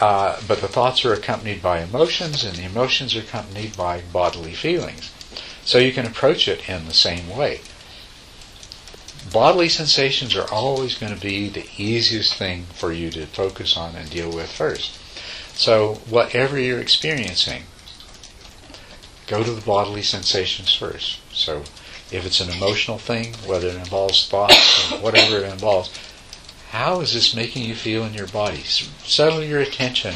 uh, 0.00 0.40
but 0.46 0.60
the 0.60 0.68
thoughts 0.68 1.04
are 1.04 1.14
accompanied 1.14 1.62
by 1.62 1.80
emotions, 1.80 2.44
and 2.44 2.56
the 2.56 2.64
emotions 2.64 3.16
are 3.16 3.20
accompanied 3.20 3.76
by 3.76 4.02
bodily 4.12 4.54
feelings. 4.54 5.10
So 5.64 5.78
you 5.78 5.92
can 5.92 6.06
approach 6.06 6.48
it 6.48 6.68
in 6.68 6.86
the 6.86 6.94
same 6.94 7.30
way. 7.30 7.60
Bodily 9.32 9.68
sensations 9.68 10.36
are 10.36 10.50
always 10.52 10.96
going 10.96 11.14
to 11.14 11.20
be 11.20 11.48
the 11.48 11.66
easiest 11.78 12.34
thing 12.34 12.66
for 12.74 12.92
you 12.92 13.10
to 13.12 13.26
focus 13.26 13.76
on 13.76 13.94
and 13.94 14.10
deal 14.10 14.30
with 14.30 14.50
first. 14.50 14.98
So, 15.54 16.00
whatever 16.08 16.58
you're 16.58 16.80
experiencing, 16.80 17.62
go 19.26 19.44
to 19.44 19.52
the 19.52 19.60
bodily 19.60 20.02
sensations 20.02 20.74
first. 20.74 21.20
So, 21.32 21.62
if 22.12 22.26
it's 22.26 22.40
an 22.40 22.50
emotional 22.50 22.98
thing, 22.98 23.34
whether 23.46 23.68
it 23.68 23.76
involves 23.76 24.28
thoughts 24.28 24.92
or 24.92 24.98
whatever 24.98 25.38
it 25.38 25.52
involves, 25.52 25.90
how 26.70 27.00
is 27.00 27.14
this 27.14 27.34
making 27.34 27.64
you 27.64 27.74
feel 27.74 28.04
in 28.04 28.14
your 28.14 28.26
body? 28.28 28.62
Settle 28.62 29.42
your 29.42 29.60
attention 29.60 30.14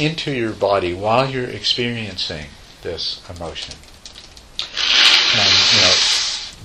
into 0.00 0.32
your 0.32 0.52
body 0.52 0.94
while 0.94 1.28
you're 1.28 1.48
experiencing 1.48 2.46
this 2.82 3.20
emotion. 3.28 3.74
And, 5.34 5.50
you 5.74 5.80
know, 5.80 5.94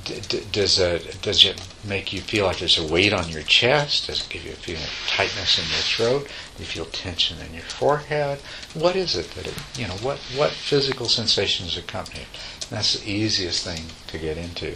d- 0.05 0.21
d- 0.27 0.45
does 0.51 0.79
it 0.79 1.21
does 1.21 1.43
it 1.43 1.61
make 1.83 2.13
you 2.13 2.21
feel 2.21 2.45
like 2.45 2.59
there's 2.59 2.77
a 2.77 2.87
weight 2.87 3.13
on 3.13 3.29
your 3.29 3.43
chest? 3.43 4.07
Does 4.07 4.21
it 4.21 4.29
give 4.29 4.45
you 4.45 4.51
a 4.51 4.55
feeling 4.55 4.83
of 4.83 5.07
tightness 5.07 5.57
in 5.57 5.65
your 5.65 5.83
throat? 5.83 6.27
Do 6.57 6.63
you 6.63 6.69
feel 6.69 6.85
tension 6.85 7.39
in 7.39 7.53
your 7.53 7.63
forehead? 7.63 8.39
What 8.73 8.95
is 8.95 9.15
it 9.15 9.31
that 9.31 9.47
it, 9.47 9.55
you 9.77 9.87
know? 9.87 9.95
What 9.95 10.19
what 10.35 10.51
physical 10.51 11.07
sensations 11.07 11.77
accompany 11.77 12.21
it? 12.21 12.27
That's 12.69 12.93
the 12.99 13.09
easiest 13.09 13.63
thing 13.63 13.85
to 14.07 14.17
get 14.17 14.37
into, 14.37 14.75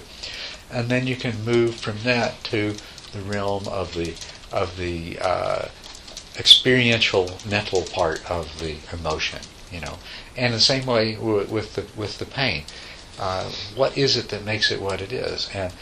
and 0.69 0.89
then 0.89 1.07
you 1.07 1.15
can 1.15 1.43
move 1.43 1.75
from 1.75 1.99
that 2.03 2.43
to 2.45 2.77
the 3.13 3.21
realm 3.21 3.67
of 3.67 3.95
the 3.95 4.15
of 4.51 4.77
the 4.77 5.17
uh, 5.19 5.69
experiential 6.38 7.39
mental 7.45 7.83
part 7.83 8.29
of 8.29 8.59
the 8.59 8.77
emotion. 8.93 9.41
You 9.71 9.81
know, 9.81 9.99
and 10.35 10.53
the 10.53 10.59
same 10.59 10.85
way 10.85 11.15
w- 11.15 11.47
with 11.47 11.75
the 11.75 11.85
with 11.95 12.19
the 12.19 12.25
pain. 12.25 12.63
Uh, 13.17 13.49
what 13.75 13.97
is 13.97 14.15
it 14.15 14.29
that 14.29 14.45
makes 14.45 14.71
it 14.71 14.81
what 14.81 15.01
it 15.01 15.11
is, 15.11 15.49
and 15.53 15.73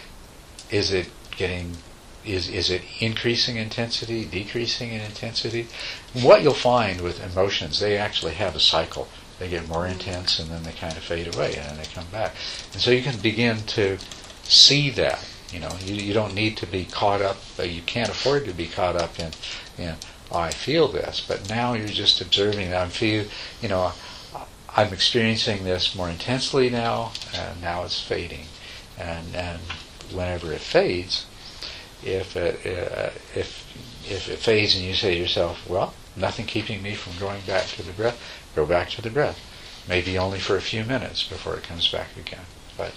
is 0.70 0.91
it 0.91 1.08
getting 1.36 1.78
is 2.26 2.49
is 2.49 2.70
it 2.70 2.82
increasing 2.99 3.58
intensity, 3.58 4.26
decreasing 4.26 4.91
in 4.91 5.01
intensity? 5.01 5.68
What 6.14 6.41
you'll 6.41 6.53
find 6.53 7.01
with 7.01 7.24
emotions, 7.24 7.80
they 7.80 7.97
actually 7.97 8.34
have 8.34 8.56
a 8.56 8.60
cycle. 8.60 9.08
They 9.40 9.50
get 9.50 9.68
more 9.68 9.86
intense 9.86 10.40
and 10.40 10.50
then 10.50 10.64
they 10.64 10.72
kind 10.72 10.96
of 10.96 11.04
fade 11.04 11.34
away 11.34 11.56
and 11.56 11.70
then 11.70 11.78
they 11.78 11.86
come 11.86 12.08
back. 12.12 12.34
And 12.74 12.82
so 12.82 12.92
you 12.92 13.04
can 13.04 13.20
begin 13.20 13.58
to 13.68 13.98
see 14.44 14.90
that. 14.92 15.28
You 15.52 15.60
know, 15.60 15.72
you, 15.84 15.96
you 15.96 16.14
don't 16.14 16.34
need 16.34 16.58
to 16.58 16.66
be 16.66 16.86
caught 16.86 17.22
up. 17.22 17.38
You 17.62 17.82
can't 17.82 18.10
afford 18.10 18.46
to 18.46 18.54
be 18.54 18.68
caught 18.68 18.96
up 18.96 19.20
in, 19.20 19.32
in 19.78 19.96
oh, 20.32 20.40
I 20.40 20.52
feel 20.52 20.88
this. 20.88 21.24
But 21.26 21.50
now 21.50 21.74
you're 21.74 21.88
just 21.88 22.22
observing 22.22 22.72
that. 22.72 22.82
I 22.82 22.90
feel, 22.90 23.26
you 23.62 23.70
know, 23.70 23.94
I'm 24.76 24.92
experiencing 24.92 25.64
this 25.64 25.96
more 25.96 26.10
intensely 26.10 26.70
now, 26.70 27.14
and 27.34 27.62
now 27.62 27.84
it's 27.84 28.02
fading. 28.02 28.48
And 28.98 29.36
and 29.36 29.62
whenever 30.12 30.52
it 30.52 30.60
fades, 30.60 31.26
if 32.04 32.36
it, 32.36 32.60
uh, 32.66 33.12
if 33.34 33.66
if 34.08 34.30
it 34.30 34.40
fades 34.40 34.76
and 34.76 34.84
you 34.84 34.94
say 34.94 35.16
to 35.16 35.22
yourself, 35.22 35.68
well, 35.70 35.94
nothing 36.16 36.46
keeping 36.46 36.82
me 36.82 36.94
from 36.94 37.18
going 37.20 37.42
back 37.48 37.68
to 37.68 37.84
the 37.84 37.94
breath, 37.94 38.20
go 38.56 38.66
back 38.66 38.89
to 38.91 39.01
the 39.01 39.10
breath. 39.10 39.39
Maybe 39.88 40.18
only 40.18 40.39
for 40.39 40.56
a 40.56 40.62
few 40.62 40.84
minutes 40.84 41.24
before 41.24 41.56
it 41.56 41.64
comes 41.64 41.88
back 41.88 42.18
again. 42.18 42.45
But 42.78 42.93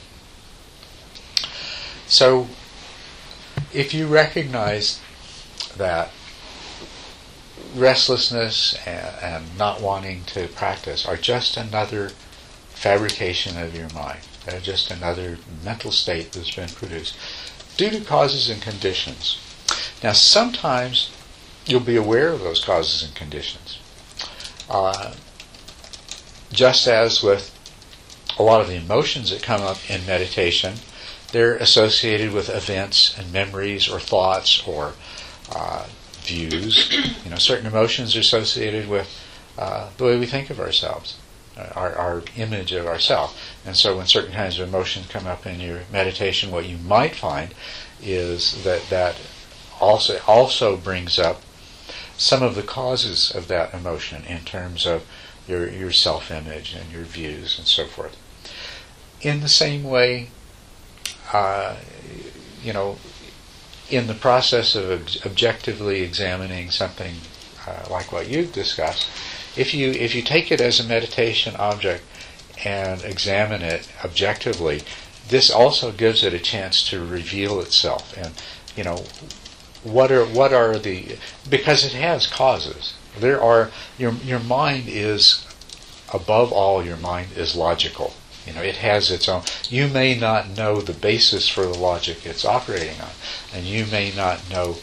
so 2.07 2.49
if 3.73 3.93
you 3.93 4.07
recognize 4.07 5.01
that 5.77 6.11
restlessness 7.75 8.75
and, 8.87 9.15
and, 9.23 9.59
not 9.59 9.81
wanting 9.81 10.25
to 10.25 10.49
practice 10.49 11.05
are 11.05 11.17
just 11.17 11.57
another 11.57 12.11
fabrication 12.71 13.59
of 13.59 13.77
your 13.77 13.89
mind. 13.91 14.21
They're 14.47 14.61
just 14.61 14.91
another 14.91 15.39
mental 15.65 15.91
state 15.91 16.33
that's 16.33 16.55
been 16.55 16.69
produced 16.69 17.17
due 17.77 17.91
to 17.91 18.01
causes 18.01 18.49
and 18.49 18.63
conditions. 18.63 19.39
Now, 20.03 20.13
sometimes 20.13 21.11
you'll 21.67 21.81
be 21.81 21.97
aware 21.97 22.29
of 22.29 22.41
those 22.41 22.65
causes 22.65 23.03
and 23.03 23.15
conditions. 23.15 23.79
Uh, 24.71 25.15
just 26.53 26.87
as 26.87 27.23
with 27.23 27.55
a 28.39 28.43
lot 28.43 28.61
of 28.61 28.69
the 28.69 28.77
emotions 28.77 29.31
that 29.31 29.43
come 29.43 29.63
up 29.63 29.79
in 29.91 30.07
meditation, 30.07 30.75
they're 31.33 31.57
associated 31.57 32.33
with 32.33 32.49
events 32.49 33.17
and 33.19 33.33
memories 33.33 33.89
or 33.89 34.01
thoughts 34.01 34.63
or 34.67 34.95
uh, 35.55 35.87
views. 36.23 36.91
You 37.25 37.35
know, 37.35 37.39
certain 37.39 37.67
emotions 37.67 38.17
are 38.17 38.21
associated 38.21 38.89
with 38.89 39.07
uh, 39.59 39.91
the 39.99 40.05
way 40.05 40.19
we 40.19 40.25
think 40.25 40.49
of 40.49 40.61
ourselves, 40.61 41.19
uh, 41.59 41.69
our, 41.75 41.95
our 41.95 42.23
image 42.39 42.73
of 42.73 42.87
ourselves. 42.87 43.35
And 43.67 43.77
so, 43.77 43.99
when 43.99 44.07
certain 44.07 44.33
kinds 44.33 44.59
of 44.59 44.67
emotions 44.67 45.09
come 45.09 45.27
up 45.27 45.45
in 45.45 45.61
your 45.61 45.81
meditation, 45.93 46.51
what 46.51 46.65
you 46.65 46.79
might 46.79 47.15
find 47.15 47.55
is 48.03 48.65
that 48.65 48.89
that 48.89 49.21
also 49.79 50.21
also 50.27 50.79
brings 50.79 51.19
up 51.19 51.43
some 52.17 52.43
of 52.43 52.55
the 52.55 52.63
causes 52.63 53.31
of 53.31 53.49
that 53.49 53.75
emotion 53.75 54.25
in 54.25 54.41
terms 54.45 54.87
of 54.87 55.05
your 55.49 55.69
your 55.69 55.93
self-image 55.93 56.75
and 56.75 56.93
your 56.93 57.05
views 57.05 57.59
and 57.59 57.67
so 57.67 57.87
forth. 57.87 58.17
In 59.21 59.41
the 59.41 59.49
same 59.49 59.83
way, 59.83 60.29
uh, 61.33 61.77
you 62.63 62.73
know, 62.73 62.99
in 63.91 64.07
the 64.07 64.15
process 64.15 64.75
of 64.75 65.09
objectively 65.25 66.03
examining 66.03 66.71
something 66.71 67.17
uh, 67.67 67.87
like 67.91 68.13
what 68.13 68.29
you've 68.29 68.53
discussed, 68.53 69.09
if 69.57 69.75
you 69.75 69.91
if 69.91 70.15
you 70.15 70.23
take 70.23 70.53
it 70.53 70.61
as 70.61 70.79
a 70.79 70.85
meditation 70.85 71.57
object 71.57 72.05
and 72.65 73.03
examine 73.03 73.63
it 73.63 73.89
objectively, 74.05 74.83
this 75.29 75.51
also 75.51 75.93
gives 75.93 76.23
it 76.23 76.35
a 76.35 76.39
chance 76.39 76.89
to 76.91 77.05
reveal 77.05 77.61
itself. 77.61 78.17
And 78.17 78.33
you 78.77 78.85
know, 78.85 79.05
what 79.83 80.11
are 80.13 80.25
what 80.25 80.53
are 80.53 80.79
the 80.79 81.17
because 81.49 81.85
it 81.85 81.93
has 81.93 82.27
causes. 82.27 82.95
There 83.19 83.43
are 83.43 83.71
your 83.97 84.13
your 84.25 84.41
mind 84.41 84.85
is 84.89 85.47
above 86.13 86.53
all. 86.53 86.85
Your 86.85 86.97
mind 86.97 87.29
is 87.37 87.57
logical. 87.57 88.15
You 88.47 88.55
know, 88.55 88.63
it 88.63 88.77
has 88.77 89.11
its 89.11 89.29
own. 89.29 89.43
You 89.69 89.89
may 89.89 90.15
not 90.15 90.49
know 90.57 90.81
the 90.81 90.95
basis 90.95 91.49
for 91.49 91.65
the 91.65 91.77
logic 91.77 92.25
it's 92.25 92.45
operating 92.45 93.01
on, 93.01 93.11
and 93.53 93.67
you 93.67 93.85
may 93.87 94.11
not 94.11 94.49
know 94.51 94.79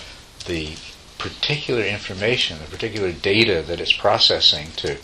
the 0.46 0.76
particular 1.18 1.84
information, 1.84 2.60
the 2.60 2.66
particular 2.66 3.12
data 3.12 3.64
that 3.64 3.80
it's 3.82 3.94
processing 3.94 4.68
to 4.76 4.98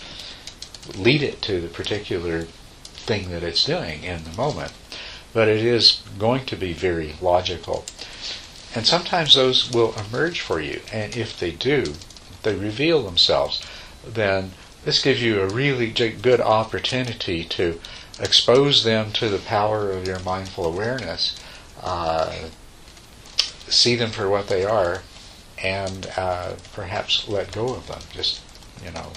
lead 0.96 1.24
it 1.24 1.42
to 1.42 1.60
the 1.60 1.68
particular 1.68 2.44
thing 2.94 3.32
that 3.32 3.44
it's 3.44 3.66
doing 3.66 4.04
in 4.04 4.24
the 4.24 4.38
moment. 4.38 4.72
But 5.34 5.48
it 5.48 5.66
is 5.66 6.02
going 6.20 6.46
to 6.46 6.56
be 6.56 6.74
very 6.74 7.16
logical. 7.22 7.86
And 8.76 8.86
sometimes 8.86 9.34
those 9.34 9.72
will 9.72 9.96
emerge 9.96 10.40
for 10.40 10.60
you, 10.60 10.82
and 10.94 11.16
if 11.16 11.38
they 11.40 11.52
do, 11.52 11.96
they 12.44 12.56
reveal 12.56 13.04
themselves, 13.04 13.62
then 14.06 14.52
this 14.84 15.02
gives 15.02 15.22
you 15.22 15.42
a 15.42 15.48
really 15.48 15.90
good 15.90 16.42
opportunity 16.42 17.44
to 17.44 17.80
expose 18.20 18.84
them 18.84 19.12
to 19.14 19.30
the 19.30 19.40
power 19.40 19.92
of 19.92 20.08
your 20.08 20.20
mindful 20.20 20.66
awareness, 20.66 21.40
uh, 21.82 22.50
see 23.68 23.96
them 23.96 24.12
for 24.12 24.30
what 24.30 24.48
they 24.48 24.66
are, 24.66 25.02
and 25.64 26.12
uh, 26.18 26.54
perhaps 26.74 27.28
let 27.28 27.52
go 27.52 27.74
of 27.74 27.88
them. 27.88 28.02
Just, 28.12 28.42
you 28.84 28.92
know, 28.92 29.12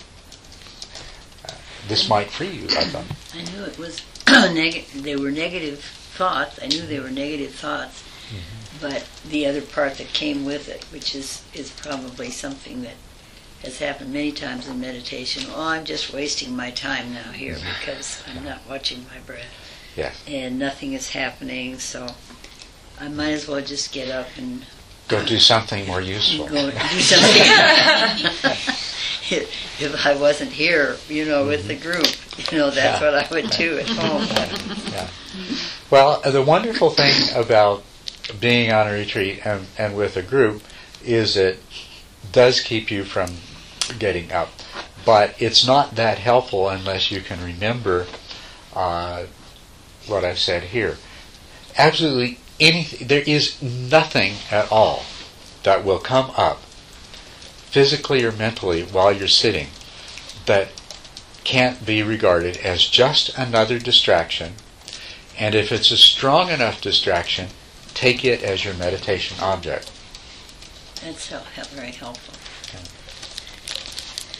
uh, 1.46 1.52
this 1.88 2.08
might 2.08 2.30
free 2.30 2.50
you 2.50 2.64
of 2.64 2.92
them. 2.92 3.06
I 3.34 3.42
knew 3.42 3.64
it 3.64 3.78
was 3.78 4.02
neg- 4.28 4.86
they 4.94 5.16
were 5.16 5.30
negative 5.30 5.80
thoughts. 5.80 6.58
I 6.62 6.66
knew 6.66 6.82
they 6.82 7.00
were 7.00 7.10
negative 7.10 7.54
thoughts, 7.54 8.02
mm-hmm. 8.28 8.78
but 8.80 9.08
the 9.28 9.46
other 9.46 9.62
part 9.62 9.98
that 9.98 10.08
came 10.08 10.44
with 10.44 10.68
it, 10.68 10.84
which 10.92 11.14
is 11.14 11.42
is 11.54 11.70
probably 11.70 12.30
something 12.30 12.82
that 12.82 12.94
has 13.66 13.78
happened 13.78 14.12
many 14.12 14.32
times 14.32 14.68
in 14.68 14.80
meditation. 14.80 15.44
Oh, 15.54 15.68
I'm 15.68 15.84
just 15.84 16.12
wasting 16.12 16.54
my 16.56 16.70
time 16.70 17.12
now 17.12 17.32
here 17.32 17.56
because 17.80 18.22
I'm 18.26 18.44
not 18.44 18.60
watching 18.68 19.04
my 19.04 19.20
breath. 19.26 19.46
Yes. 19.96 20.22
And 20.26 20.58
nothing 20.58 20.92
is 20.92 21.10
happening, 21.10 21.78
so 21.78 22.08
I 23.00 23.08
might 23.08 23.32
as 23.32 23.46
well 23.46 23.60
just 23.60 23.92
get 23.92 24.08
up 24.08 24.26
and 24.36 24.64
go 25.08 25.24
do 25.24 25.38
something 25.38 25.86
more 25.86 26.00
useful. 26.00 26.48
Go 26.48 26.70
do 26.70 26.76
something. 27.00 27.42
if, 29.30 29.80
if 29.80 30.06
I 30.06 30.16
wasn't 30.16 30.50
here, 30.50 30.96
you 31.08 31.24
know, 31.24 31.46
with 31.46 31.68
the 31.68 31.76
mm-hmm. 31.76 31.90
group, 31.90 32.50
you 32.52 32.58
know, 32.58 32.70
that's 32.70 33.00
yeah. 33.00 33.12
what 33.12 33.14
I 33.14 33.28
would 33.30 33.50
do 33.50 33.78
at 33.78 33.88
home. 33.88 34.26
yeah. 34.92 35.08
Well, 35.90 36.20
the 36.22 36.42
wonderful 36.42 36.90
thing 36.90 37.14
about 37.36 37.84
being 38.40 38.72
on 38.72 38.88
a 38.88 38.92
retreat 38.92 39.44
and, 39.44 39.66
and 39.78 39.96
with 39.96 40.16
a 40.16 40.22
group 40.22 40.62
is 41.04 41.36
it 41.36 41.60
does 42.32 42.60
keep 42.60 42.90
you 42.90 43.04
from 43.04 43.30
getting 43.92 44.32
up. 44.32 44.50
But 45.04 45.34
it's 45.38 45.66
not 45.66 45.96
that 45.96 46.18
helpful 46.18 46.68
unless 46.68 47.10
you 47.10 47.20
can 47.20 47.44
remember 47.44 48.06
uh, 48.74 49.24
what 50.06 50.24
I've 50.24 50.38
said 50.38 50.64
here. 50.64 50.96
Absolutely 51.76 52.38
anything, 52.60 53.06
there 53.08 53.22
is 53.26 53.60
nothing 53.62 54.34
at 54.50 54.70
all 54.70 55.04
that 55.62 55.84
will 55.84 55.98
come 55.98 56.30
up 56.36 56.62
physically 57.70 58.24
or 58.24 58.32
mentally 58.32 58.82
while 58.82 59.12
you're 59.12 59.28
sitting 59.28 59.68
that 60.46 60.68
can't 61.42 61.84
be 61.84 62.02
regarded 62.02 62.56
as 62.58 62.86
just 62.86 63.36
another 63.36 63.78
distraction. 63.78 64.54
And 65.38 65.54
if 65.54 65.72
it's 65.72 65.90
a 65.90 65.96
strong 65.96 66.50
enough 66.50 66.80
distraction, 66.80 67.48
take 67.92 68.24
it 68.24 68.42
as 68.42 68.64
your 68.64 68.74
meditation 68.74 69.36
object. 69.40 69.90
That's 71.02 71.28
very 71.74 71.90
helpful 71.90 72.34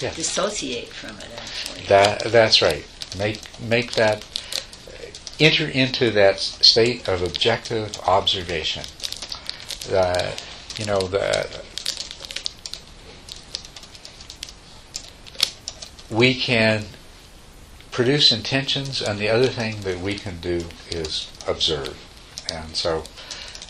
yeah. 0.00 0.12
dissociate 0.14 0.88
from 0.88 1.18
it. 1.18 1.28
Actually, 1.36 1.86
that 1.86 2.24
that's 2.24 2.62
right. 2.62 2.86
Make 3.18 3.40
make 3.60 3.92
that 3.94 4.24
enter 5.40 5.66
into 5.66 6.10
that 6.10 6.38
state 6.38 7.08
of 7.08 7.22
objective 7.22 7.98
observation. 8.06 8.84
Uh, 9.92 10.32
you 10.78 10.84
know 10.84 11.00
the 11.00 11.62
we 16.10 16.34
can 16.34 16.84
produce 17.90 18.32
intentions, 18.32 19.00
and 19.00 19.18
the 19.18 19.28
other 19.28 19.46
thing 19.46 19.80
that 19.82 20.00
we 20.00 20.14
can 20.14 20.40
do 20.40 20.64
is 20.90 21.30
observe. 21.46 21.96
And 22.52 22.74
so 22.74 23.04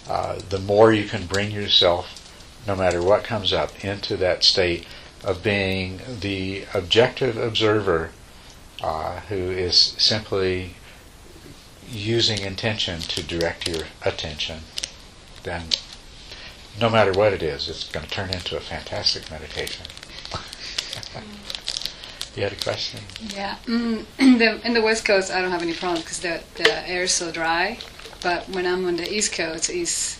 uh, 0.08 0.40
the 0.48 0.58
more 0.58 0.92
you 0.92 1.04
can 1.04 1.26
bring 1.26 1.50
yourself, 1.50 2.30
no 2.66 2.74
matter 2.74 3.02
what 3.02 3.24
comes 3.24 3.52
up, 3.52 3.84
into 3.84 4.16
that 4.16 4.42
state 4.42 4.86
of 5.24 5.42
being 5.42 6.00
the 6.20 6.64
objective 6.74 7.36
observer 7.36 8.10
uh, 8.82 9.20
who 9.28 9.36
is 9.36 9.94
simply 9.98 10.74
using 11.90 12.40
intention 12.40 13.00
to 13.00 13.22
direct 13.22 13.68
your 13.68 13.86
attention, 14.02 14.60
then 15.42 15.62
no 16.80 16.90
matter 16.90 17.12
what 17.12 17.32
it 17.32 17.42
is, 17.42 17.68
it's 17.68 17.88
going 17.90 18.04
to 18.04 18.10
turn 18.10 18.30
into 18.30 18.56
a 18.56 18.60
fantastic 18.60 19.30
meditation. 19.30 19.86
you 22.36 22.42
had 22.42 22.52
a 22.52 22.56
question? 22.56 23.00
Yeah, 23.34 23.56
mm, 23.66 24.04
in 24.18 24.38
the 24.42 24.66
in 24.66 24.74
the 24.74 24.82
West 24.82 25.04
Coast, 25.04 25.30
I 25.30 25.40
don't 25.40 25.50
have 25.50 25.62
any 25.62 25.72
problems 25.72 26.04
because 26.04 26.20
the 26.20 26.42
the 26.56 26.88
air 26.88 27.04
is 27.04 27.12
so 27.12 27.30
dry. 27.30 27.78
But 28.22 28.48
when 28.48 28.66
I'm 28.66 28.86
on 28.86 28.96
the 28.96 29.12
East 29.12 29.32
Coast, 29.32 29.70
it's 29.70 30.18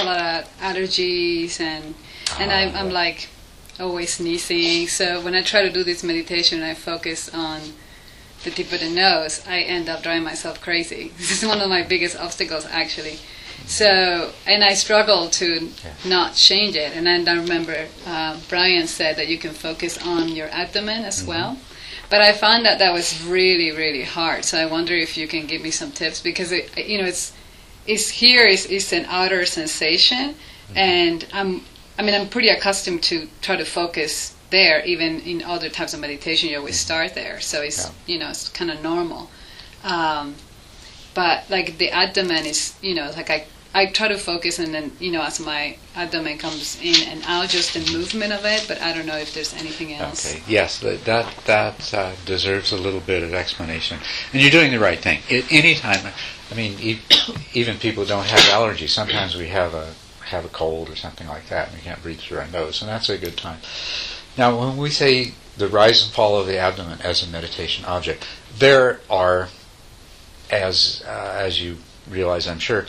a 0.00 0.04
lot 0.04 0.20
of 0.20 0.58
allergies 0.60 1.60
and 1.60 1.94
and 2.38 2.50
Ah, 2.50 2.54
I'm, 2.54 2.76
I'm 2.76 2.90
like 2.90 3.28
always 3.80 4.14
sneezing. 4.14 4.88
So 4.88 5.20
when 5.20 5.34
I 5.34 5.42
try 5.42 5.62
to 5.62 5.70
do 5.70 5.84
this 5.84 6.02
meditation, 6.02 6.62
and 6.62 6.70
I 6.70 6.74
focus 6.74 7.28
on 7.32 7.60
the 8.44 8.50
tip 8.50 8.72
of 8.72 8.80
the 8.80 8.90
nose. 8.90 9.42
I 9.48 9.60
end 9.60 9.88
up 9.88 10.02
driving 10.02 10.22
myself 10.22 10.60
crazy. 10.60 11.12
This 11.18 11.42
is 11.42 11.48
one 11.48 11.60
of 11.60 11.68
my 11.68 11.82
biggest 11.82 12.16
obstacles, 12.16 12.66
actually. 12.70 13.18
So, 13.66 14.32
and 14.46 14.62
I 14.62 14.74
struggle 14.74 15.28
to 15.30 15.70
not 16.04 16.34
change 16.34 16.76
it. 16.76 16.94
And 16.94 17.06
then 17.06 17.26
I 17.26 17.36
remember 17.36 17.86
uh, 18.06 18.38
Brian 18.48 18.86
said 18.86 19.16
that 19.16 19.28
you 19.28 19.38
can 19.38 19.52
focus 19.52 19.98
on 20.06 20.28
your 20.28 20.48
abdomen 20.50 21.04
as 21.04 21.24
well. 21.24 21.56
But 22.10 22.20
I 22.20 22.32
found 22.32 22.66
that 22.66 22.78
that 22.78 22.92
was 22.92 23.24
really, 23.24 23.70
really 23.72 24.04
hard. 24.04 24.44
So 24.44 24.58
I 24.58 24.66
wonder 24.66 24.94
if 24.94 25.16
you 25.16 25.26
can 25.26 25.46
give 25.46 25.62
me 25.62 25.70
some 25.70 25.90
tips 25.90 26.20
because 26.20 26.52
it, 26.52 26.76
you 26.76 26.98
know, 26.98 27.06
it's 27.06 27.32
it's 27.86 28.08
here 28.08 28.46
is 28.46 28.66
is 28.66 28.92
an 28.92 29.06
outer 29.08 29.44
sensation, 29.46 30.34
and 30.76 31.26
I'm 31.32 31.62
I 31.98 32.02
mean 32.02 32.14
I'm 32.14 32.28
pretty 32.28 32.48
accustomed 32.48 33.02
to 33.04 33.28
try 33.42 33.56
to 33.56 33.64
focus 33.64 34.34
there. 34.50 34.84
Even 34.84 35.20
in 35.20 35.42
other 35.42 35.68
types 35.68 35.94
of 35.94 36.00
meditation, 36.00 36.48
you 36.50 36.58
always 36.58 36.78
start 36.78 37.14
there. 37.14 37.40
So 37.40 37.62
it's 37.62 37.84
Yeah. 37.84 37.90
you 38.06 38.18
know 38.18 38.28
it's 38.30 38.48
kind 38.48 38.70
of 38.70 38.82
normal. 38.82 39.30
Um, 39.82 40.34
but 41.14 41.48
like 41.50 41.78
the 41.78 41.90
abdomen 41.90 42.44
is 42.46 42.74
you 42.82 42.94
know 42.94 43.10
like 43.16 43.30
I 43.30 43.46
I 43.76 43.86
try 43.86 44.06
to 44.08 44.18
focus 44.18 44.58
and 44.60 44.72
then 44.72 44.92
you 45.00 45.10
know 45.10 45.22
as 45.22 45.40
my 45.40 45.76
abdomen 45.96 46.38
comes 46.38 46.78
in 46.80 47.08
and 47.08 47.22
out 47.26 47.48
just 47.48 47.74
the 47.74 47.80
movement 47.92 48.32
of 48.32 48.44
it 48.44 48.64
but 48.68 48.80
I 48.80 48.92
don't 48.92 49.06
know 49.06 49.16
if 49.16 49.34
there's 49.34 49.52
anything 49.54 49.92
else 49.94 50.26
Okay. 50.32 50.42
Yes, 50.48 50.78
that 50.80 51.04
that, 51.46 51.94
uh, 51.94 52.12
deserves 52.24 52.72
a 52.72 52.76
little 52.76 53.00
bit 53.00 53.22
of 53.22 53.34
explanation. 53.34 53.98
And 54.32 54.40
you're 54.42 54.50
doing 54.50 54.70
the 54.72 54.78
right 54.78 54.98
thing. 54.98 55.20
At 55.30 55.50
any 55.52 55.74
time, 55.74 56.12
I 56.50 56.54
mean, 56.54 56.78
e- 56.80 57.00
even 57.54 57.78
people 57.78 58.04
don't 58.04 58.26
have 58.26 58.40
allergies. 58.56 58.90
Sometimes 58.90 59.34
we 59.36 59.48
have 59.48 59.74
a 59.74 59.94
have 60.34 60.44
a 60.44 60.48
cold 60.48 60.90
or 60.90 60.96
something 60.96 61.28
like 61.28 61.48
that, 61.48 61.68
and 61.68 61.76
we 61.76 61.82
can't 61.82 62.02
breathe 62.02 62.20
through 62.20 62.38
our 62.38 62.48
nose, 62.48 62.82
and 62.82 62.90
that's 62.90 63.08
a 63.08 63.18
good 63.18 63.36
time. 63.36 63.60
Now, 64.36 64.58
when 64.58 64.76
we 64.76 64.90
say 64.90 65.32
the 65.56 65.68
rise 65.68 66.02
and 66.04 66.12
fall 66.12 66.38
of 66.38 66.46
the 66.46 66.58
abdomen 66.58 67.00
as 67.02 67.22
a 67.22 67.28
meditation 67.28 67.84
object, 67.84 68.26
there 68.58 69.00
are, 69.08 69.48
as 70.50 71.02
uh, 71.06 71.36
as 71.38 71.62
you 71.62 71.78
realize, 72.08 72.46
I'm 72.46 72.58
sure, 72.58 72.86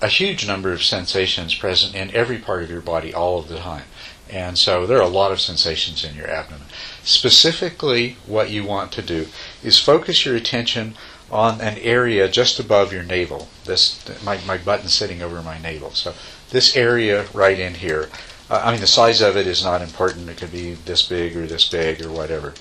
a 0.00 0.08
huge 0.08 0.46
number 0.46 0.72
of 0.72 0.82
sensations 0.82 1.54
present 1.54 1.94
in 1.94 2.14
every 2.14 2.38
part 2.38 2.62
of 2.62 2.70
your 2.70 2.80
body 2.80 3.14
all 3.14 3.38
of 3.38 3.48
the 3.48 3.58
time. 3.58 3.84
And 4.28 4.58
so 4.58 4.86
there 4.86 4.98
are 4.98 5.02
a 5.02 5.08
lot 5.08 5.32
of 5.32 5.40
sensations 5.40 6.04
in 6.04 6.16
your 6.16 6.28
abdomen. 6.28 6.66
Specifically, 7.04 8.16
what 8.26 8.50
you 8.50 8.64
want 8.64 8.90
to 8.92 9.02
do 9.02 9.28
is 9.62 9.78
focus 9.78 10.26
your 10.26 10.34
attention 10.34 10.96
on 11.30 11.60
an 11.60 11.78
area 11.78 12.28
just 12.28 12.58
above 12.58 12.92
your 12.92 13.02
navel. 13.02 13.48
This 13.64 14.04
my, 14.24 14.38
my 14.46 14.58
button's 14.58 14.94
sitting 14.94 15.22
over 15.22 15.42
my 15.42 15.58
navel. 15.58 15.90
So 15.92 16.14
this 16.50 16.76
area 16.76 17.26
right 17.32 17.58
in 17.58 17.74
here. 17.74 18.08
Uh, 18.48 18.62
I 18.64 18.70
mean, 18.72 18.80
the 18.80 18.86
size 18.86 19.20
of 19.20 19.36
it 19.36 19.46
is 19.46 19.64
not 19.64 19.82
important. 19.82 20.28
It 20.28 20.36
could 20.36 20.52
be 20.52 20.74
this 20.74 21.02
big 21.02 21.36
or 21.36 21.46
this 21.46 21.68
big 21.68 22.04
or 22.04 22.10
whatever. 22.12 22.54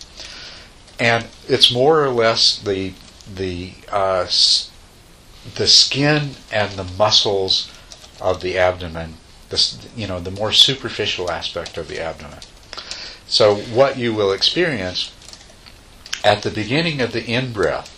And 1.00 1.28
it's 1.48 1.72
more 1.72 2.04
or 2.04 2.10
less 2.10 2.58
the 2.60 2.94
the 3.34 3.74
uh, 3.92 4.22
s- 4.26 4.72
the 5.56 5.68
skin 5.68 6.32
and 6.52 6.72
the 6.74 6.84
muscles 6.84 7.72
of 8.22 8.42
the 8.42 8.58
abdomen, 8.58 9.16
the, 9.50 9.56
s- 9.58 9.88
you 9.96 10.08
know, 10.08 10.20
the 10.20 10.32
more 10.32 10.52
superficial 10.52 11.30
aspect 11.30 11.78
of 11.78 11.88
the 11.88 12.00
abdomen. 12.00 12.40
So 13.28 13.56
what 13.56 13.98
you 13.98 14.14
will 14.14 14.32
experience 14.32 15.12
at 16.24 16.42
the 16.44 16.50
beginning 16.52 17.02
of 17.02 17.12
the 17.12 17.24
in-breath, 17.26 17.90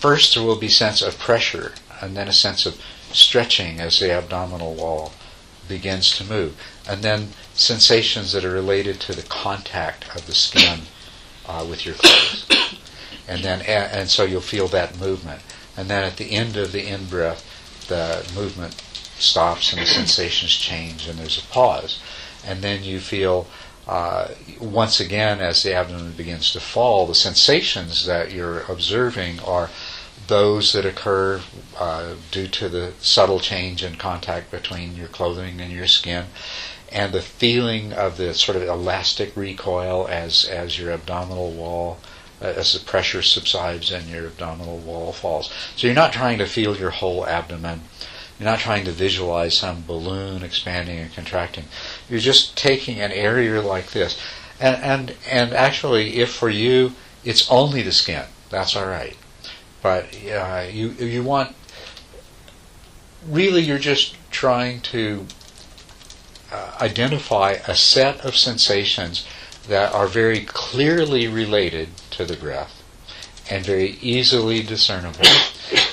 first 0.00 0.34
there 0.34 0.42
will 0.42 0.56
be 0.58 0.68
sense 0.68 1.00
of 1.02 1.18
pressure 1.18 1.72
and 2.00 2.16
then 2.16 2.28
a 2.28 2.32
sense 2.32 2.66
of 2.66 2.80
stretching 3.12 3.80
as 3.80 3.98
the 3.98 4.10
abdominal 4.12 4.74
wall 4.74 5.12
begins 5.68 6.16
to 6.16 6.24
move, 6.24 6.54
and 6.88 7.02
then 7.02 7.28
sensations 7.54 8.32
that 8.32 8.44
are 8.44 8.52
related 8.52 9.00
to 9.00 9.14
the 9.14 9.22
contact 9.28 10.04
of 10.14 10.26
the 10.26 10.34
skin 10.34 10.80
uh, 11.46 11.66
with 11.68 11.84
your 11.84 11.94
clothes. 11.94 12.46
And 13.28 13.42
then, 13.42 13.62
and 13.62 14.08
so 14.08 14.22
you'll 14.22 14.40
feel 14.40 14.68
that 14.68 15.00
movement. 15.00 15.42
And 15.76 15.88
then 15.88 16.04
at 16.04 16.16
the 16.16 16.30
end 16.30 16.56
of 16.56 16.70
the 16.70 16.86
in-breath, 16.86 17.44
the 17.88 18.24
movement 18.34 18.74
stops 19.18 19.72
and 19.72 19.82
the 19.82 19.86
sensations 19.86 20.52
change 20.52 21.08
and 21.08 21.18
there's 21.18 21.38
a 21.38 21.46
pause. 21.46 21.98
And 22.46 22.62
then 22.62 22.84
you 22.84 23.00
feel, 23.00 23.48
uh, 23.88 24.28
once 24.60 25.00
again, 25.00 25.40
as 25.40 25.62
the 25.62 25.74
abdomen 25.74 26.12
begins 26.12 26.52
to 26.52 26.60
fall, 26.60 27.06
the 27.06 27.14
sensations 27.14 28.06
that 28.06 28.30
you're 28.30 28.60
observing 28.68 29.40
are 29.40 29.70
those 30.28 30.72
that 30.72 30.84
occur 30.84 31.40
uh, 31.78 32.14
due 32.30 32.48
to 32.48 32.68
the 32.68 32.92
subtle 33.00 33.40
change 33.40 33.82
in 33.82 33.96
contact 33.96 34.50
between 34.50 34.96
your 34.96 35.08
clothing 35.08 35.60
and 35.60 35.72
your 35.72 35.86
skin, 35.86 36.26
and 36.90 37.12
the 37.12 37.22
feeling 37.22 37.92
of 37.92 38.16
the 38.16 38.34
sort 38.34 38.56
of 38.56 38.62
elastic 38.62 39.36
recoil 39.36 40.06
as 40.08 40.44
as 40.44 40.78
your 40.78 40.92
abdominal 40.92 41.50
wall, 41.50 41.98
uh, 42.40 42.46
as 42.46 42.72
the 42.72 42.80
pressure 42.80 43.22
subsides 43.22 43.90
and 43.90 44.08
your 44.08 44.26
abdominal 44.26 44.78
wall 44.78 45.12
falls. 45.12 45.50
So 45.76 45.86
you're 45.86 45.94
not 45.94 46.12
trying 46.12 46.38
to 46.38 46.46
feel 46.46 46.76
your 46.76 46.90
whole 46.90 47.26
abdomen. 47.26 47.82
You're 48.38 48.50
not 48.50 48.58
trying 48.58 48.84
to 48.84 48.92
visualize 48.92 49.56
some 49.56 49.84
balloon 49.86 50.42
expanding 50.42 50.98
and 50.98 51.14
contracting. 51.14 51.64
You're 52.08 52.20
just 52.20 52.56
taking 52.56 53.00
an 53.00 53.12
area 53.12 53.62
like 53.62 53.92
this, 53.92 54.18
and 54.60 54.82
and 54.82 55.14
and 55.28 55.52
actually, 55.52 56.18
if 56.18 56.32
for 56.32 56.50
you 56.50 56.92
it's 57.24 57.50
only 57.50 57.82
the 57.82 57.92
skin, 57.92 58.24
that's 58.50 58.76
all 58.76 58.86
right 58.86 59.16
but 59.82 60.06
uh, 60.30 60.66
you 60.70 60.90
you 60.90 61.22
want 61.22 61.54
really 63.26 63.62
you're 63.62 63.78
just 63.78 64.16
trying 64.30 64.80
to 64.80 65.26
uh, 66.52 66.76
identify 66.80 67.52
a 67.66 67.74
set 67.74 68.24
of 68.24 68.36
sensations 68.36 69.26
that 69.68 69.92
are 69.92 70.06
very 70.06 70.40
clearly 70.44 71.26
related 71.26 71.88
to 72.10 72.24
the 72.24 72.36
breath 72.36 72.82
and 73.50 73.64
very 73.64 73.90
easily 74.00 74.62
discernible 74.62 75.26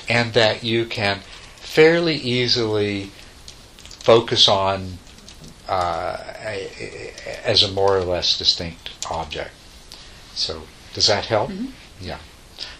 and 0.09 0.33
that 0.33 0.63
you 0.63 0.85
can 0.85 1.19
fairly 1.57 2.15
easily 2.15 3.11
focus 4.03 4.47
on 4.47 4.97
uh, 5.67 6.17
as 7.43 7.63
a 7.63 7.71
more 7.71 7.97
or 7.97 8.03
less 8.03 8.37
distinct 8.37 8.91
object. 9.09 9.51
So 10.35 10.63
does 10.93 11.07
that 11.07 11.25
help? 11.25 11.49
Mhm. 11.49 11.71
Yeah. 12.01 12.19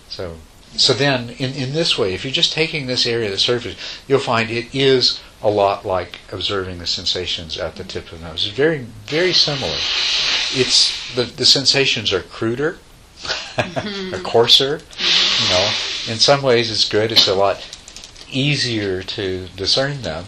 So 0.10 0.38
so 0.76 0.94
then, 0.94 1.30
in, 1.32 1.54
in 1.54 1.74
this 1.74 1.98
way, 1.98 2.14
if 2.14 2.24
you're 2.24 2.34
just 2.34 2.54
taking 2.54 2.88
this 2.88 3.06
area 3.06 3.26
of 3.26 3.32
the 3.32 3.38
surface, 3.38 3.76
you'll 4.08 4.20
find 4.20 4.50
it 4.50 4.74
is 4.74 5.22
a 5.42 5.50
lot 5.50 5.86
like 5.86 6.20
observing 6.32 6.80
the 6.80 6.88
sensations 6.88 7.58
at 7.58 7.76
the 7.76 7.84
tip 7.84 8.12
of 8.12 8.22
the 8.22 8.28
nose. 8.28 8.48
It's 8.48 8.56
very, 8.56 8.86
very 9.06 9.34
similar. 9.34 9.78
It's 10.54 11.14
the, 11.16 11.24
the 11.24 11.46
sensations 11.46 12.14
are 12.14 12.22
cruder, 12.22 12.78
or 14.14 14.20
coarser. 14.20 14.82
You 15.42 15.50
know, 15.50 15.72
in 16.08 16.20
some 16.20 16.42
ways 16.42 16.72
it's 16.72 16.88
good. 16.88 17.12
It's 17.12 17.28
a 17.28 17.36
lot 17.36 17.68
easier 18.32 19.04
to 19.04 19.48
discern 19.56 20.02
them, 20.02 20.26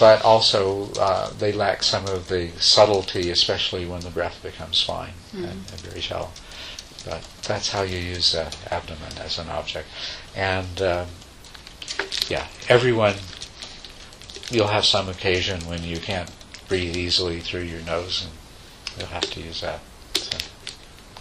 but 0.00 0.22
also 0.24 0.90
uh, 0.94 1.30
they 1.38 1.52
lack 1.52 1.82
some 1.82 2.06
of 2.06 2.28
the 2.28 2.50
subtlety, 2.58 3.30
especially 3.30 3.84
when 3.84 4.00
the 4.00 4.10
breath 4.10 4.42
becomes 4.42 4.82
fine 4.82 5.12
and, 5.34 5.44
and 5.44 5.80
very 5.80 6.00
shallow. 6.00 6.30
But 7.06 7.22
that's 7.44 7.70
how 7.70 7.82
you 7.82 7.98
use 7.98 8.32
the 8.32 8.52
abdomen 8.70 9.12
as 9.20 9.38
an 9.38 9.48
object. 9.48 9.86
And 10.34 10.82
um, 10.82 11.06
yeah, 12.28 12.46
everyone, 12.68 13.14
you'll 14.50 14.66
have 14.66 14.84
some 14.84 15.08
occasion 15.08 15.60
when 15.66 15.84
you 15.84 15.98
can't 15.98 16.30
breathe 16.68 16.96
easily 16.96 17.40
through 17.40 17.62
your 17.62 17.80
nose, 17.82 18.26
and 18.26 18.32
you'll 18.98 19.14
have 19.14 19.30
to 19.30 19.40
use 19.40 19.60
that. 19.60 19.80
So, 20.14 20.38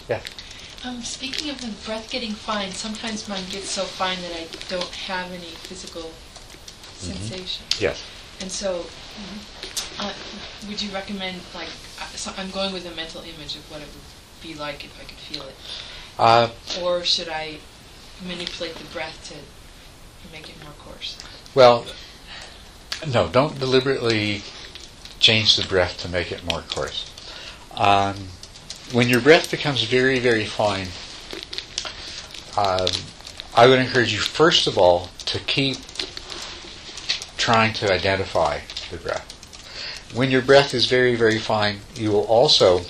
yeah. 0.09 0.21
Um, 0.83 1.01
speaking 1.01 1.49
of 1.51 1.61
the 1.61 1.71
breath 1.85 2.09
getting 2.09 2.31
fine, 2.31 2.71
sometimes 2.71 3.27
mine 3.27 3.43
gets 3.51 3.69
so 3.69 3.83
fine 3.83 4.21
that 4.21 4.31
I 4.31 4.47
don't 4.69 4.95
have 5.07 5.31
any 5.31 5.53
physical 5.69 6.11
sensation. 6.95 7.65
Yes. 7.79 8.03
And 8.41 8.51
so, 8.51 8.85
uh, 9.99 10.13
would 10.67 10.81
you 10.81 10.91
recommend, 10.91 11.41
like, 11.53 11.69
uh, 11.99 12.05
so 12.15 12.31
I'm 12.37 12.49
going 12.51 12.73
with 12.73 12.85
a 12.85 12.95
mental 12.95 13.21
image 13.21 13.55
of 13.55 13.69
what 13.71 13.81
it 13.81 13.87
would 13.87 14.14
be 14.41 14.53
like 14.53 14.83
if 14.85 14.99
I 14.99 15.03
could 15.03 15.17
feel 15.17 15.43
it. 15.43 15.55
Uh, 16.17 16.49
Or 16.81 17.03
should 17.03 17.29
I 17.29 17.57
manipulate 18.25 18.75
the 18.75 18.85
breath 18.85 19.29
to 19.29 19.35
make 20.31 20.49
it 20.49 20.55
more 20.63 20.73
coarse. 20.79 21.17
Well, 21.53 21.85
no, 23.07 23.27
don't 23.27 23.59
deliberately 23.59 24.41
change 25.19 25.55
the 25.55 25.67
breath 25.67 25.97
to 26.01 26.09
make 26.09 26.31
it 26.31 26.43
more 26.43 26.61
coarse. 26.61 27.09
Um, 27.73 28.15
when 28.91 29.09
your 29.09 29.21
breath 29.21 29.51
becomes 29.51 29.83
very, 29.83 30.19
very 30.19 30.45
fine, 30.45 30.87
um, 32.57 32.87
I 33.55 33.67
would 33.67 33.79
encourage 33.79 34.13
you, 34.13 34.19
first 34.19 34.67
of 34.67 34.77
all, 34.77 35.09
to 35.25 35.39
keep 35.39 35.77
trying 37.37 37.73
to 37.73 37.91
identify 37.91 38.59
the 38.91 38.97
breath. 38.97 39.31
When 40.13 40.31
your 40.31 40.41
breath 40.41 40.73
is 40.73 40.85
very, 40.85 41.15
very 41.15 41.39
fine, 41.39 41.79
you 41.95 42.11
will 42.11 42.25
also, 42.25 42.81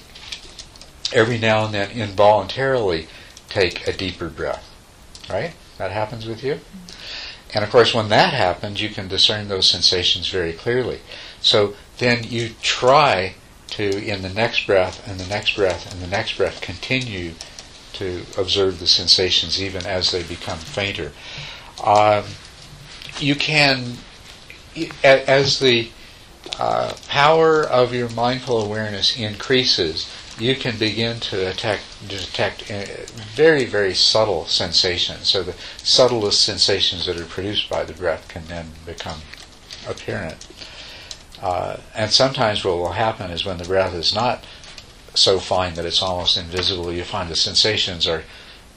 every 1.14 1.38
now 1.38 1.66
and 1.66 1.74
then, 1.74 1.91
involuntarily 1.91 3.08
take 3.49 3.88
a 3.88 3.93
deeper 3.93 4.30
breath. 4.30 4.70
Right? 5.30 5.53
That 5.78 5.91
happens 5.91 6.26
with 6.26 6.43
you? 6.43 6.60
And 7.53 7.64
of 7.64 7.70
course, 7.70 7.93
when 7.93 8.10
that 8.10 8.34
happens, 8.34 8.82
you 8.82 8.89
can 8.89 9.08
discern 9.08 9.47
those 9.47 9.70
sensations 9.70 10.28
very 10.30 10.53
clearly. 10.53 10.99
So 11.41 11.76
then 11.99 12.24
you 12.24 12.51
try 12.62 13.36
to, 13.70 14.06
in 14.06 14.22
the 14.22 14.30
next 14.30 14.68
breath 14.68 15.08
and 15.08 15.20
the 15.20 15.28
next 15.28 15.56
breath 15.56 15.91
and 15.91 16.01
the 16.01 16.08
next 16.08 16.38
breath, 16.38 16.62
continue 16.62 17.34
to 17.93 18.24
observe 18.38 18.80
the 18.80 18.88
sensations 18.88 19.62
even 19.62 19.86
as 19.86 20.12
they 20.12 20.24
become 20.24 20.60
fainter. 20.60 21.14
Um, 21.84 22.26
you 23.20 23.36
can, 23.36 23.97
as 25.03 25.60
the 25.60 25.89
uh, 26.60 26.93
power 27.08 27.64
of 27.64 27.93
your 27.93 28.10
mindful 28.10 28.62
awareness 28.62 29.18
increases, 29.18 30.10
you 30.38 30.55
can 30.55 30.77
begin 30.77 31.19
to 31.19 31.49
attack, 31.49 31.79
detect 32.07 32.69
uh, 32.69 32.86
very, 33.36 33.65
very 33.65 33.93
subtle 33.93 34.45
sensations. 34.45 35.27
So 35.27 35.43
the 35.43 35.55
subtlest 35.77 36.43
sensations 36.43 37.05
that 37.05 37.19
are 37.19 37.25
produced 37.25 37.69
by 37.69 37.83
the 37.86 37.93
breath 37.93 38.27
can 38.27 38.45
then 38.47 38.71
become 38.86 39.21
apparent. 39.88 40.47
Uh, 41.41 41.77
and 41.93 42.11
sometimes 42.11 42.63
what 42.65 42.77
will 42.77 42.93
happen 42.93 43.31
is 43.31 43.45
when 43.45 43.57
the 43.57 43.65
breath 43.65 43.93
is 43.93 44.13
not 44.13 44.43
so 45.13 45.39
fine 45.39 45.75
that 45.75 45.86
it's 45.86 46.01
almost 46.01 46.38
invisible, 46.38 46.91
you 46.91 47.03
find 47.03 47.29
the 47.29 47.36
sensations 47.36 48.07
are, 48.07 48.23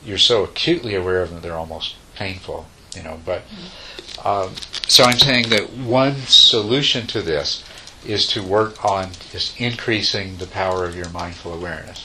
you're 0.05 0.19
so 0.19 0.45
acutely 0.45 0.95
aware 0.95 1.23
of 1.23 1.31
them 1.31 1.41
they're 1.41 1.55
almost 1.55 1.97
painful, 2.15 2.67
you 2.95 3.03
know. 3.03 3.19
But 3.25 3.43
um, 4.25 4.55
so 4.87 5.05
I'm 5.05 5.19
saying 5.19 5.49
that 5.51 5.73
one 5.73 6.17
solution 6.27 7.07
to 7.09 7.23
this 7.23 7.65
is 8.07 8.27
to 8.29 8.43
work 8.43 8.85
on 8.85 9.11
just 9.31 9.61
increasing 9.61 10.37
the 10.37 10.47
power 10.47 10.85
of 10.85 10.95
your 10.95 11.09
mindful 11.11 11.53
awareness. 11.53 12.05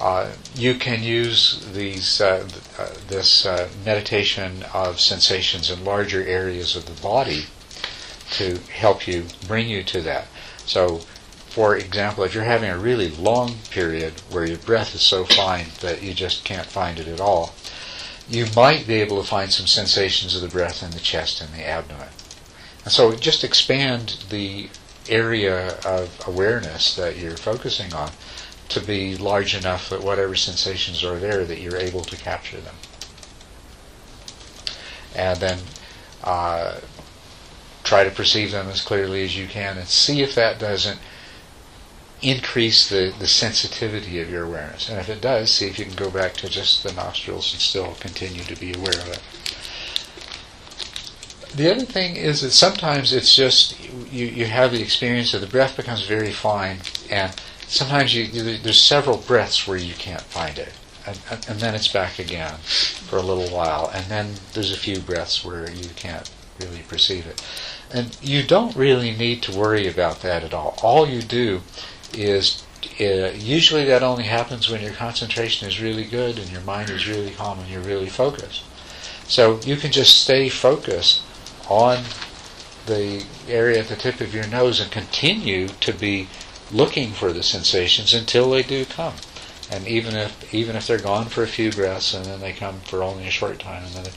Uh, 0.00 0.30
you 0.54 0.74
can 0.74 1.02
use 1.02 1.66
these 1.72 2.20
uh, 2.20 2.48
uh, 2.78 2.88
this 3.08 3.44
uh, 3.44 3.68
meditation 3.84 4.64
of 4.72 5.00
sensations 5.00 5.70
in 5.70 5.84
larger 5.84 6.24
areas 6.24 6.76
of 6.76 6.86
the 6.86 7.02
body 7.02 7.46
to 8.30 8.58
help 8.72 9.08
you 9.08 9.24
bring 9.46 9.68
you 9.68 9.82
to 9.82 10.00
that. 10.02 10.28
So, 10.66 10.98
for 11.48 11.76
example, 11.76 12.22
if 12.22 12.34
you're 12.34 12.44
having 12.44 12.70
a 12.70 12.78
really 12.78 13.08
long 13.08 13.56
period 13.70 14.12
where 14.30 14.44
your 14.44 14.58
breath 14.58 14.94
is 14.94 15.02
so 15.02 15.24
fine 15.24 15.66
that 15.80 16.02
you 16.02 16.14
just 16.14 16.44
can't 16.44 16.66
find 16.66 17.00
it 17.00 17.08
at 17.08 17.20
all, 17.20 17.54
you 18.28 18.46
might 18.54 18.86
be 18.86 19.00
able 19.00 19.20
to 19.20 19.28
find 19.28 19.50
some 19.50 19.66
sensations 19.66 20.36
of 20.36 20.42
the 20.42 20.48
breath 20.48 20.82
in 20.82 20.90
the 20.90 21.00
chest 21.00 21.40
and 21.40 21.52
the 21.52 21.66
abdomen. 21.66 22.08
And 22.84 22.92
so 22.92 23.16
just 23.16 23.42
expand 23.42 24.24
the 24.28 24.68
area 25.08 25.78
of 25.84 26.20
awareness 26.26 26.94
that 26.96 27.16
you're 27.16 27.36
focusing 27.36 27.92
on 27.92 28.10
to 28.68 28.80
be 28.80 29.16
large 29.16 29.54
enough 29.54 29.88
that 29.88 30.02
whatever 30.02 30.34
sensations 30.34 31.02
are 31.02 31.18
there 31.18 31.44
that 31.44 31.60
you're 31.60 31.76
able 31.76 32.02
to 32.02 32.16
capture 32.16 32.60
them. 32.60 32.74
And 35.16 35.40
then 35.40 35.58
uh, 36.22 36.80
try 37.82 38.04
to 38.04 38.10
perceive 38.10 38.52
them 38.52 38.68
as 38.68 38.82
clearly 38.82 39.24
as 39.24 39.36
you 39.36 39.46
can 39.46 39.78
and 39.78 39.88
see 39.88 40.20
if 40.22 40.34
that 40.34 40.58
doesn't 40.58 40.98
increase 42.20 42.88
the, 42.88 43.14
the 43.18 43.26
sensitivity 43.26 44.20
of 44.20 44.28
your 44.28 44.44
awareness. 44.44 44.88
And 44.88 44.98
if 44.98 45.08
it 45.08 45.20
does, 45.20 45.52
see 45.52 45.66
if 45.66 45.78
you 45.78 45.84
can 45.84 45.94
go 45.94 46.10
back 46.10 46.34
to 46.34 46.48
just 46.48 46.82
the 46.82 46.92
nostrils 46.92 47.52
and 47.52 47.62
still 47.62 47.94
continue 48.00 48.42
to 48.44 48.56
be 48.56 48.74
aware 48.74 49.00
of 49.00 49.08
it. 49.08 49.20
The 51.54 51.70
other 51.70 51.84
thing 51.84 52.16
is 52.16 52.42
that 52.42 52.50
sometimes 52.50 53.12
it's 53.12 53.34
just 53.34 53.78
you, 54.12 54.26
you 54.26 54.46
have 54.46 54.72
the 54.72 54.82
experience 54.82 55.32
that 55.32 55.38
the 55.38 55.46
breath 55.46 55.76
becomes 55.76 56.06
very 56.06 56.32
fine, 56.32 56.78
and 57.10 57.34
sometimes 57.66 58.14
you, 58.14 58.58
there's 58.58 58.80
several 58.80 59.18
breaths 59.18 59.66
where 59.66 59.78
you 59.78 59.94
can't 59.94 60.22
find 60.22 60.58
it, 60.58 60.72
and, 61.06 61.18
and 61.48 61.60
then 61.60 61.74
it's 61.74 61.88
back 61.88 62.18
again 62.18 62.58
for 62.58 63.16
a 63.16 63.22
little 63.22 63.48
while, 63.48 63.90
and 63.92 64.06
then 64.06 64.34
there's 64.52 64.72
a 64.72 64.76
few 64.76 65.00
breaths 65.00 65.44
where 65.44 65.70
you 65.70 65.88
can't 65.96 66.30
really 66.60 66.82
perceive 66.88 67.26
it. 67.26 67.42
And 67.90 68.16
you 68.20 68.42
don't 68.42 68.76
really 68.76 69.12
need 69.12 69.42
to 69.44 69.56
worry 69.56 69.86
about 69.86 70.20
that 70.20 70.44
at 70.44 70.52
all. 70.52 70.78
All 70.82 71.08
you 71.08 71.22
do 71.22 71.62
is 72.12 72.64
uh, 73.00 73.32
usually 73.34 73.84
that 73.84 74.02
only 74.02 74.24
happens 74.24 74.68
when 74.68 74.82
your 74.82 74.92
concentration 74.92 75.68
is 75.68 75.80
really 75.80 76.04
good 76.04 76.38
and 76.38 76.50
your 76.50 76.60
mind 76.62 76.90
is 76.90 77.08
really 77.08 77.30
calm 77.30 77.58
and 77.58 77.68
you're 77.68 77.80
really 77.80 78.08
focused. 78.08 78.64
So 79.26 79.60
you 79.60 79.76
can 79.76 79.92
just 79.92 80.20
stay 80.20 80.48
focused 80.48 81.22
on 81.68 82.02
the 82.86 83.24
area 83.46 83.80
at 83.80 83.88
the 83.88 83.96
tip 83.96 84.20
of 84.20 84.34
your 84.34 84.46
nose 84.46 84.80
and 84.80 84.90
continue 84.90 85.68
to 85.68 85.92
be 85.92 86.28
looking 86.72 87.12
for 87.12 87.32
the 87.32 87.42
sensations 87.42 88.14
until 88.14 88.50
they 88.50 88.62
do 88.62 88.84
come. 88.84 89.14
And 89.70 89.86
even 89.86 90.16
if 90.16 90.54
even 90.54 90.76
if 90.76 90.86
they're 90.86 90.98
gone 90.98 91.26
for 91.26 91.42
a 91.42 91.46
few 91.46 91.70
breaths 91.70 92.14
and 92.14 92.24
then 92.24 92.40
they 92.40 92.54
come 92.54 92.80
for 92.80 93.02
only 93.02 93.26
a 93.26 93.30
short 93.30 93.58
time, 93.58 93.84
and 93.84 93.94
then 93.94 94.12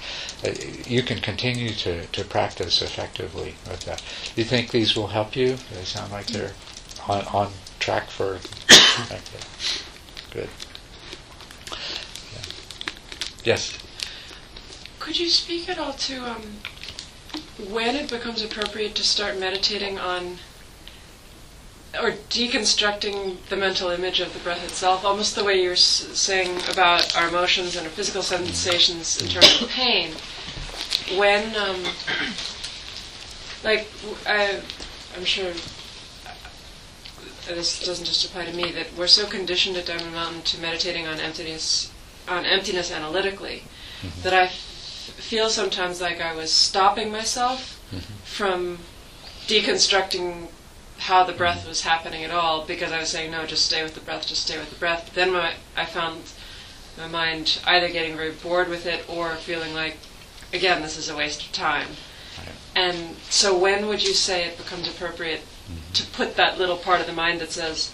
uh, 0.46 0.56
you 0.88 1.04
can 1.04 1.20
continue 1.20 1.72
to, 1.72 2.06
to 2.08 2.24
practice 2.24 2.82
effectively 2.82 3.56
with 3.70 3.82
that. 3.82 4.02
Do 4.34 4.42
you 4.42 4.48
think 4.48 4.72
these 4.72 4.96
will 4.96 5.08
help 5.08 5.36
you? 5.36 5.58
They 5.74 5.84
sound 5.84 6.14
like 6.14 6.28
they're 6.28 6.54
on, 7.08 7.26
on 7.34 7.52
track 7.80 8.10
for. 8.10 8.36
okay. 9.12 9.20
Good. 10.32 10.50
Yeah. 12.34 12.42
Yes. 13.44 13.78
Could 15.00 15.20
you 15.20 15.28
speak 15.28 15.68
at 15.68 15.78
all 15.78 15.94
to 15.94 16.30
um, 16.30 16.60
when 17.70 17.96
it 17.96 18.10
becomes 18.10 18.42
appropriate 18.42 18.96
to 18.96 19.04
start 19.04 19.40
meditating 19.40 20.00
on 20.00 20.38
or 22.00 22.12
deconstructing 22.30 23.36
the 23.50 23.56
mental 23.58 23.90
image 23.90 24.22
of 24.22 24.34
the 24.34 24.40
breath 24.40 24.64
itself, 24.64 25.04
almost 25.04 25.36
the 25.36 25.44
way 25.44 25.62
you're 25.62 25.74
s- 25.74 26.08
saying 26.14 26.58
about 26.72 27.16
our 27.18 27.28
emotions 27.28 27.76
and 27.76 27.86
our 27.86 27.92
physical 27.92 28.22
sensations 28.22 29.22
in 29.22 29.28
terms 29.28 29.62
of 29.62 29.68
pain. 29.70 30.12
When, 31.18 31.54
um, 31.58 31.84
like, 33.64 33.88
I, 34.26 34.62
I'm 35.18 35.26
sure 35.26 35.52
this 37.48 37.84
doesn't 37.84 38.06
just 38.06 38.26
apply 38.26 38.46
to 38.46 38.54
me, 38.56 38.72
that 38.72 38.88
we're 38.98 39.08
so 39.08 39.28
conditioned 39.28 39.76
at 39.76 39.86
Diamond 39.86 40.14
Mountain 40.14 40.44
to 40.44 40.62
meditating 40.62 41.08
on 41.08 41.20
emptiness, 41.20 41.92
on 42.28 42.46
emptiness 42.46 42.92
analytically, 42.92 43.64
mm-hmm. 44.02 44.22
that 44.22 44.34
I 44.34 44.52
feel 45.32 45.48
sometimes 45.48 46.02
like 46.02 46.20
I 46.20 46.36
was 46.36 46.52
stopping 46.52 47.10
myself 47.10 47.82
mm-hmm. 47.90 48.00
from 48.26 48.80
deconstructing 49.48 50.50
how 50.98 51.24
the 51.24 51.32
breath 51.32 51.66
was 51.66 51.84
happening 51.84 52.26
at 52.26 52.32
all 52.32 52.66
because 52.66 52.92
I 52.92 53.00
was 53.00 53.08
saying, 53.08 53.32
no, 53.32 53.46
just 53.46 53.66
stay 53.66 53.82
with 53.82 53.94
the 53.94 54.02
breath, 54.02 54.28
just 54.28 54.44
stay 54.44 54.60
with 54.60 54.70
the 54.70 54.76
breath. 54.76 55.04
But 55.06 55.14
then 55.16 55.32
my, 55.32 55.54
I 55.78 55.86
found 55.86 56.24
my 56.98 57.08
mind 57.08 57.62
either 57.66 57.88
getting 57.88 58.18
very 58.18 58.34
bored 58.34 58.68
with 58.68 58.86
it 58.86 59.06
or 59.08 59.36
feeling 59.36 59.74
like, 59.74 59.96
again, 60.52 60.82
this 60.82 60.98
is 60.98 61.08
a 61.08 61.16
waste 61.16 61.46
of 61.46 61.54
time. 61.54 61.88
Right. 62.38 62.50
And 62.76 63.16
so, 63.30 63.58
when 63.58 63.88
would 63.88 64.04
you 64.06 64.14
say 64.14 64.44
it 64.44 64.58
becomes 64.58 64.90
appropriate 64.90 65.40
mm-hmm. 65.40 65.94
to 65.94 66.06
put 66.08 66.36
that 66.36 66.60
little 66.60 66.76
part 66.76 67.00
of 67.00 67.08
the 67.08 67.14
mind 67.14 67.40
that 67.40 67.54
says, 67.54 67.94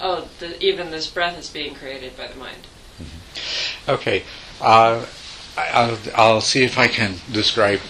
oh, 0.00 0.28
the, 0.40 0.60
even 0.60 0.90
this 0.90 1.08
breath 1.08 1.38
is 1.38 1.48
being 1.48 1.76
created 1.76 2.16
by 2.16 2.26
the 2.26 2.36
mind? 2.36 2.66
Mm-hmm. 2.98 3.90
Okay. 3.92 4.24
Uh, 4.60 5.06
I'll, 5.56 5.98
I'll 6.14 6.40
see 6.40 6.64
if 6.64 6.78
I 6.78 6.88
can 6.88 7.16
describe 7.30 7.80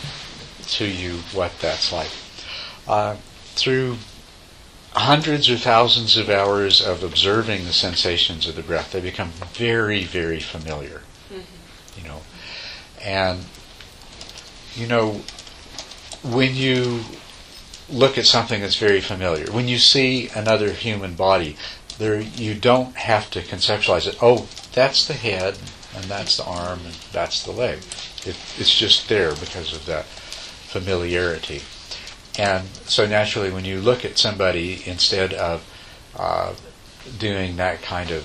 to 0.69 0.87
you 0.87 1.19
what 1.33 1.53
that's 1.61 1.93
like. 1.93 2.11
Uh, 2.87 3.17
through 3.55 3.97
hundreds 4.93 5.49
or 5.49 5.57
thousands 5.57 6.17
of 6.17 6.29
hours 6.29 6.81
of 6.81 7.03
observing 7.03 7.65
the 7.65 7.73
sensations 7.73 8.47
of 8.47 8.57
the 8.57 8.63
breath, 8.63 8.93
they 8.93 9.01
become 9.01 9.31
very, 9.55 10.05
very 10.05 10.41
familiar. 10.41 11.03
Mm-hmm. 11.31 12.01
You 12.01 12.09
know, 12.09 12.23
and 13.01 13.45
you 14.75 14.87
know 14.87 15.23
when 16.23 16.55
you 16.55 17.01
look 17.89 18.17
at 18.17 18.27
something 18.27 18.61
that's 18.61 18.77
very 18.77 19.01
familiar, 19.01 19.51
when 19.53 19.69
you 19.69 19.79
see 19.79 20.29
another 20.35 20.73
human 20.73 21.15
body, 21.15 21.57
there 21.99 22.21
you 22.21 22.55
don't 22.55 22.97
have 22.97 23.31
to 23.31 23.41
conceptualize 23.43 24.07
it. 24.07 24.17
Oh, 24.23 24.49
that's 24.73 25.07
the 25.07 25.15
head, 25.15 25.59
and 25.95 26.05
that's 26.05 26.37
the 26.37 26.45
arm, 26.45 26.81
and 26.85 26.95
that's 27.13 27.43
the 27.43 27.53
leg. 27.53 27.79
It, 28.25 28.37
it's 28.59 28.75
just 28.75 29.09
there 29.09 29.35
because 29.35 29.73
of 29.75 29.87
that 29.87 30.05
familiarity. 30.05 31.63
And 32.39 32.67
so 32.87 33.07
naturally, 33.07 33.51
when 33.51 33.65
you 33.65 33.81
look 33.81 34.05
at 34.05 34.19
somebody, 34.19 34.83
instead 34.87 35.35
of 35.35 35.65
uh, 36.17 36.55
doing 37.19 37.57
that 37.57 37.83
kind 37.83 38.11
of 38.11 38.25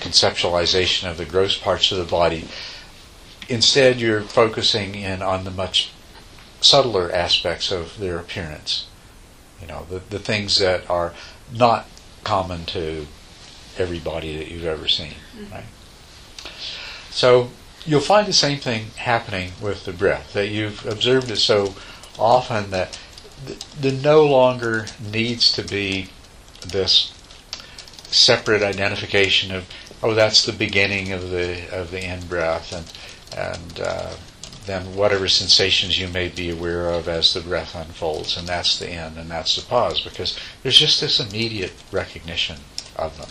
conceptualization 0.00 1.10
of 1.10 1.16
the 1.16 1.24
gross 1.24 1.56
parts 1.56 1.90
of 1.90 1.98
the 1.98 2.04
body, 2.04 2.46
instead 3.48 4.00
you're 4.00 4.20
focusing 4.20 4.94
in 4.94 5.22
on 5.22 5.44
the 5.44 5.50
much 5.50 5.90
subtler 6.60 7.10
aspects 7.12 7.70
of 7.70 7.98
their 7.98 8.18
appearance. 8.18 8.86
You 9.60 9.68
know, 9.68 9.86
the, 9.88 10.00
the 10.10 10.18
things 10.18 10.58
that 10.58 10.88
are 10.90 11.14
not 11.52 11.86
common 12.24 12.66
to 12.66 13.06
everybody 13.78 14.36
that 14.36 14.48
you've 14.48 14.66
ever 14.66 14.88
seen, 14.88 15.14
mm-hmm. 15.36 15.52
right? 15.52 15.64
So 17.18 17.50
you'll 17.84 18.00
find 18.00 18.28
the 18.28 18.32
same 18.32 18.58
thing 18.58 18.92
happening 18.94 19.50
with 19.60 19.84
the 19.84 19.92
breath, 19.92 20.34
that 20.34 20.50
you've 20.50 20.86
observed 20.86 21.32
it 21.32 21.38
so 21.38 21.74
often 22.16 22.70
that 22.70 22.96
there 23.80 23.90
no 23.90 24.24
longer 24.24 24.86
needs 25.00 25.52
to 25.54 25.62
be 25.64 26.10
this 26.64 27.12
separate 28.04 28.62
identification 28.62 29.52
of, 29.52 29.68
oh, 30.00 30.14
that's 30.14 30.46
the 30.46 30.52
beginning 30.52 31.10
of 31.10 31.30
the 31.30 31.68
of 31.76 31.90
the 31.90 32.04
in 32.04 32.24
breath, 32.28 32.72
and 32.72 32.86
and 33.36 33.80
uh, 33.80 34.14
then 34.66 34.94
whatever 34.94 35.26
sensations 35.26 35.98
you 35.98 36.06
may 36.06 36.28
be 36.28 36.50
aware 36.50 36.88
of 36.88 37.08
as 37.08 37.34
the 37.34 37.40
breath 37.40 37.74
unfolds, 37.74 38.36
and 38.36 38.46
that's 38.46 38.78
the 38.78 38.90
end, 38.90 39.16
and 39.18 39.28
that's 39.28 39.56
the 39.56 39.62
pause, 39.62 40.00
because 40.02 40.38
there's 40.62 40.78
just 40.78 41.00
this 41.00 41.18
immediate 41.18 41.72
recognition 41.90 42.58
of 42.94 43.18
them. 43.18 43.30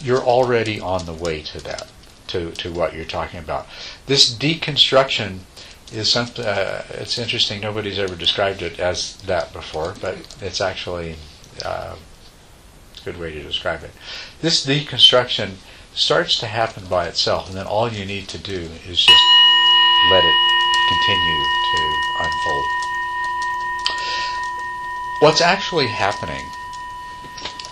You're 0.00 0.22
already 0.22 0.78
on 0.78 1.06
the 1.06 1.12
way 1.12 1.42
to 1.42 1.60
that, 1.64 1.88
to, 2.32 2.50
to 2.52 2.72
what 2.72 2.94
you're 2.94 3.04
talking 3.04 3.38
about. 3.38 3.66
This 4.06 4.34
deconstruction 4.34 5.40
is 5.92 6.10
something, 6.10 6.44
uh, 6.44 6.82
it's 6.90 7.18
interesting, 7.18 7.60
nobody's 7.60 7.98
ever 7.98 8.16
described 8.16 8.62
it 8.62 8.80
as 8.80 9.16
that 9.22 9.52
before, 9.52 9.94
but 10.00 10.16
it's 10.40 10.60
actually 10.60 11.16
uh, 11.64 11.94
a 11.94 13.04
good 13.04 13.18
way 13.20 13.32
to 13.32 13.42
describe 13.42 13.84
it. 13.84 13.90
This 14.40 14.66
deconstruction 14.66 15.52
starts 15.94 16.38
to 16.40 16.46
happen 16.46 16.84
by 16.88 17.06
itself, 17.06 17.48
and 17.48 17.56
then 17.56 17.66
all 17.66 17.92
you 17.92 18.06
need 18.06 18.28
to 18.28 18.38
do 18.38 18.68
is 18.88 18.98
just 18.98 19.22
let 20.10 20.24
it 20.24 20.34
continue 20.88 21.44
to 21.44 21.94
unfold. 22.20 22.64
What's 25.20 25.40
actually 25.42 25.86
happening, 25.86 26.44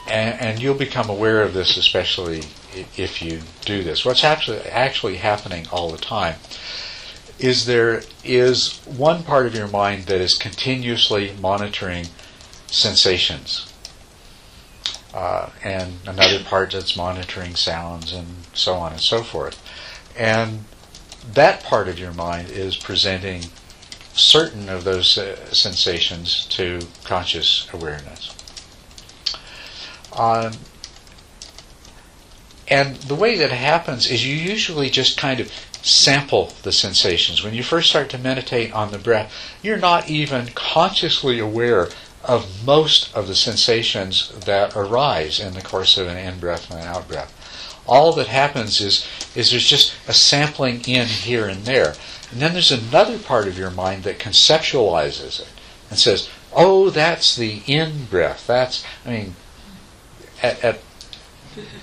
and, 0.06 0.38
and 0.40 0.62
you'll 0.62 0.74
become 0.74 1.08
aware 1.08 1.42
of 1.42 1.54
this 1.54 1.78
especially 1.78 2.42
if 2.96 3.22
you 3.22 3.40
do 3.64 3.82
this, 3.82 4.04
what's 4.04 4.24
actually, 4.24 4.60
actually 4.60 5.16
happening 5.16 5.66
all 5.72 5.90
the 5.90 5.98
time 5.98 6.36
is 7.38 7.64
there 7.64 8.02
is 8.22 8.80
one 8.84 9.22
part 9.22 9.46
of 9.46 9.54
your 9.54 9.68
mind 9.68 10.04
that 10.04 10.20
is 10.20 10.34
continuously 10.34 11.34
monitoring 11.40 12.06
sensations. 12.66 13.72
Uh, 15.14 15.50
and 15.64 15.94
another 16.06 16.42
part 16.44 16.70
that's 16.70 16.96
monitoring 16.96 17.54
sounds 17.54 18.12
and 18.12 18.26
so 18.52 18.74
on 18.74 18.92
and 18.92 19.00
so 19.00 19.22
forth. 19.22 19.60
And 20.16 20.64
that 21.32 21.64
part 21.64 21.88
of 21.88 21.98
your 21.98 22.12
mind 22.12 22.50
is 22.50 22.76
presenting 22.76 23.44
certain 24.12 24.68
of 24.68 24.84
those 24.84 25.16
uh, 25.16 25.52
sensations 25.52 26.46
to 26.50 26.80
conscious 27.04 27.68
awareness. 27.72 28.34
Um, 30.12 30.52
and 32.70 32.96
the 32.96 33.14
way 33.16 33.36
that 33.36 33.50
happens 33.50 34.10
is 34.10 34.24
you 34.24 34.34
usually 34.34 34.90
just 34.90 35.18
kind 35.18 35.40
of 35.40 35.52
sample 35.82 36.52
the 36.62 36.72
sensations. 36.72 37.42
When 37.42 37.54
you 37.54 37.62
first 37.62 37.90
start 37.90 38.10
to 38.10 38.18
meditate 38.18 38.72
on 38.72 38.92
the 38.92 38.98
breath, 38.98 39.32
you're 39.62 39.76
not 39.76 40.08
even 40.08 40.48
consciously 40.54 41.38
aware 41.38 41.88
of 42.22 42.64
most 42.64 43.14
of 43.14 43.26
the 43.26 43.34
sensations 43.34 44.30
that 44.44 44.76
arise 44.76 45.40
in 45.40 45.54
the 45.54 45.62
course 45.62 45.96
of 45.96 46.06
an 46.06 46.18
in 46.18 46.38
breath 46.38 46.70
and 46.70 46.80
an 46.80 46.86
out 46.86 47.08
breath. 47.08 47.34
All 47.86 48.12
that 48.12 48.28
happens 48.28 48.80
is, 48.80 49.06
is 49.34 49.50
there's 49.50 49.66
just 49.66 49.94
a 50.06 50.12
sampling 50.12 50.82
in 50.86 51.08
here 51.08 51.48
and 51.48 51.64
there. 51.64 51.94
And 52.30 52.40
then 52.40 52.52
there's 52.52 52.70
another 52.70 53.18
part 53.18 53.48
of 53.48 53.58
your 53.58 53.70
mind 53.70 54.04
that 54.04 54.18
conceptualizes 54.18 55.40
it 55.40 55.48
and 55.88 55.98
says, 55.98 56.28
oh, 56.52 56.90
that's 56.90 57.34
the 57.34 57.62
in 57.66 58.04
breath. 58.04 58.46
That's, 58.46 58.84
I 59.04 59.10
mean, 59.10 59.34
at, 60.42 60.62
at 60.62 60.80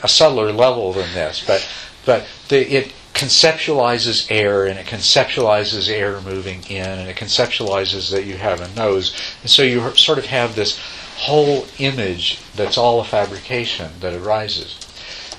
a 0.03 0.07
subtler 0.07 0.51
level 0.51 0.93
than 0.93 1.13
this, 1.13 1.43
but, 1.45 1.67
but 2.05 2.25
the, 2.49 2.73
it 2.73 2.93
conceptualizes 3.13 4.27
air 4.29 4.67
and 4.67 4.77
it 4.77 4.85
conceptualizes 4.85 5.89
air 5.89 6.21
moving 6.21 6.63
in 6.69 6.85
and 6.85 7.09
it 7.09 7.15
conceptualizes 7.15 8.11
that 8.11 8.25
you 8.25 8.37
have 8.37 8.61
a 8.61 8.73
nose. 8.75 9.15
And 9.41 9.49
so 9.49 9.63
you 9.63 9.95
sort 9.95 10.19
of 10.19 10.27
have 10.27 10.55
this 10.55 10.79
whole 11.17 11.65
image 11.79 12.39
that's 12.55 12.77
all 12.77 13.01
a 13.01 13.03
fabrication 13.03 13.91
that 14.01 14.13
arises. 14.13 14.79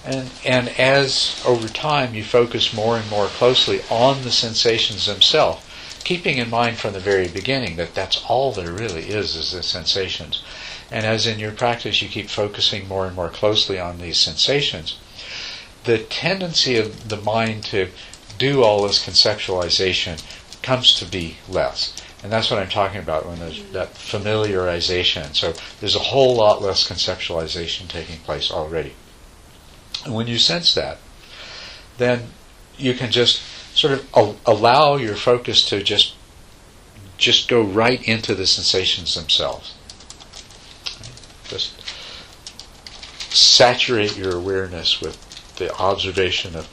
And, 0.04 0.30
and 0.44 0.68
as 0.70 1.40
over 1.46 1.68
time 1.68 2.14
you 2.14 2.24
focus 2.24 2.74
more 2.74 2.96
and 2.96 3.08
more 3.08 3.26
closely 3.26 3.80
on 3.90 4.22
the 4.22 4.32
sensations 4.32 5.06
themselves, 5.06 5.64
keeping 6.02 6.38
in 6.38 6.50
mind 6.50 6.78
from 6.78 6.94
the 6.94 7.00
very 7.00 7.28
beginning 7.28 7.76
that 7.76 7.94
that's 7.94 8.24
all 8.26 8.50
there 8.50 8.72
really 8.72 9.10
is, 9.10 9.36
is 9.36 9.52
the 9.52 9.62
sensations. 9.62 10.42
And 10.90 11.04
as 11.04 11.26
in 11.26 11.38
your 11.38 11.52
practice 11.52 12.00
you 12.00 12.08
keep 12.08 12.28
focusing 12.28 12.88
more 12.88 13.06
and 13.06 13.14
more 13.14 13.28
closely 13.28 13.78
on 13.78 13.98
these 13.98 14.18
sensations, 14.18 14.98
the 15.84 15.98
tendency 15.98 16.76
of 16.76 17.08
the 17.08 17.16
mind 17.16 17.64
to 17.64 17.88
do 18.38 18.62
all 18.62 18.82
this 18.82 19.04
conceptualization 19.04 20.22
comes 20.62 20.94
to 20.98 21.04
be 21.04 21.36
less. 21.48 21.94
And 22.22 22.32
that's 22.32 22.50
what 22.50 22.60
I'm 22.60 22.68
talking 22.68 23.00
about 23.00 23.26
when 23.26 23.38
there's 23.38 23.58
mm-hmm. 23.58 23.72
that 23.74 23.94
familiarization. 23.94 25.34
So 25.34 25.54
there's 25.80 25.94
a 25.94 26.10
whole 26.10 26.36
lot 26.36 26.62
less 26.62 26.88
conceptualization 26.88 27.88
taking 27.88 28.18
place 28.20 28.50
already. 28.50 28.94
And 30.04 30.14
when 30.14 30.26
you 30.26 30.38
sense 30.38 30.74
that, 30.74 30.98
then 31.98 32.30
you 32.76 32.94
can 32.94 33.10
just 33.10 33.42
sort 33.74 33.92
of 33.92 34.40
allow 34.46 34.96
your 34.96 35.14
focus 35.14 35.64
to 35.68 35.82
just 35.82 36.14
just 37.16 37.48
go 37.48 37.60
right 37.60 38.00
into 38.04 38.34
the 38.34 38.46
sensations 38.46 39.16
themselves. 39.16 39.74
Just 41.48 41.80
saturate 43.34 44.16
your 44.16 44.34
awareness 44.34 45.00
with 45.00 45.16
the 45.56 45.74
observation 45.76 46.54
of 46.56 46.68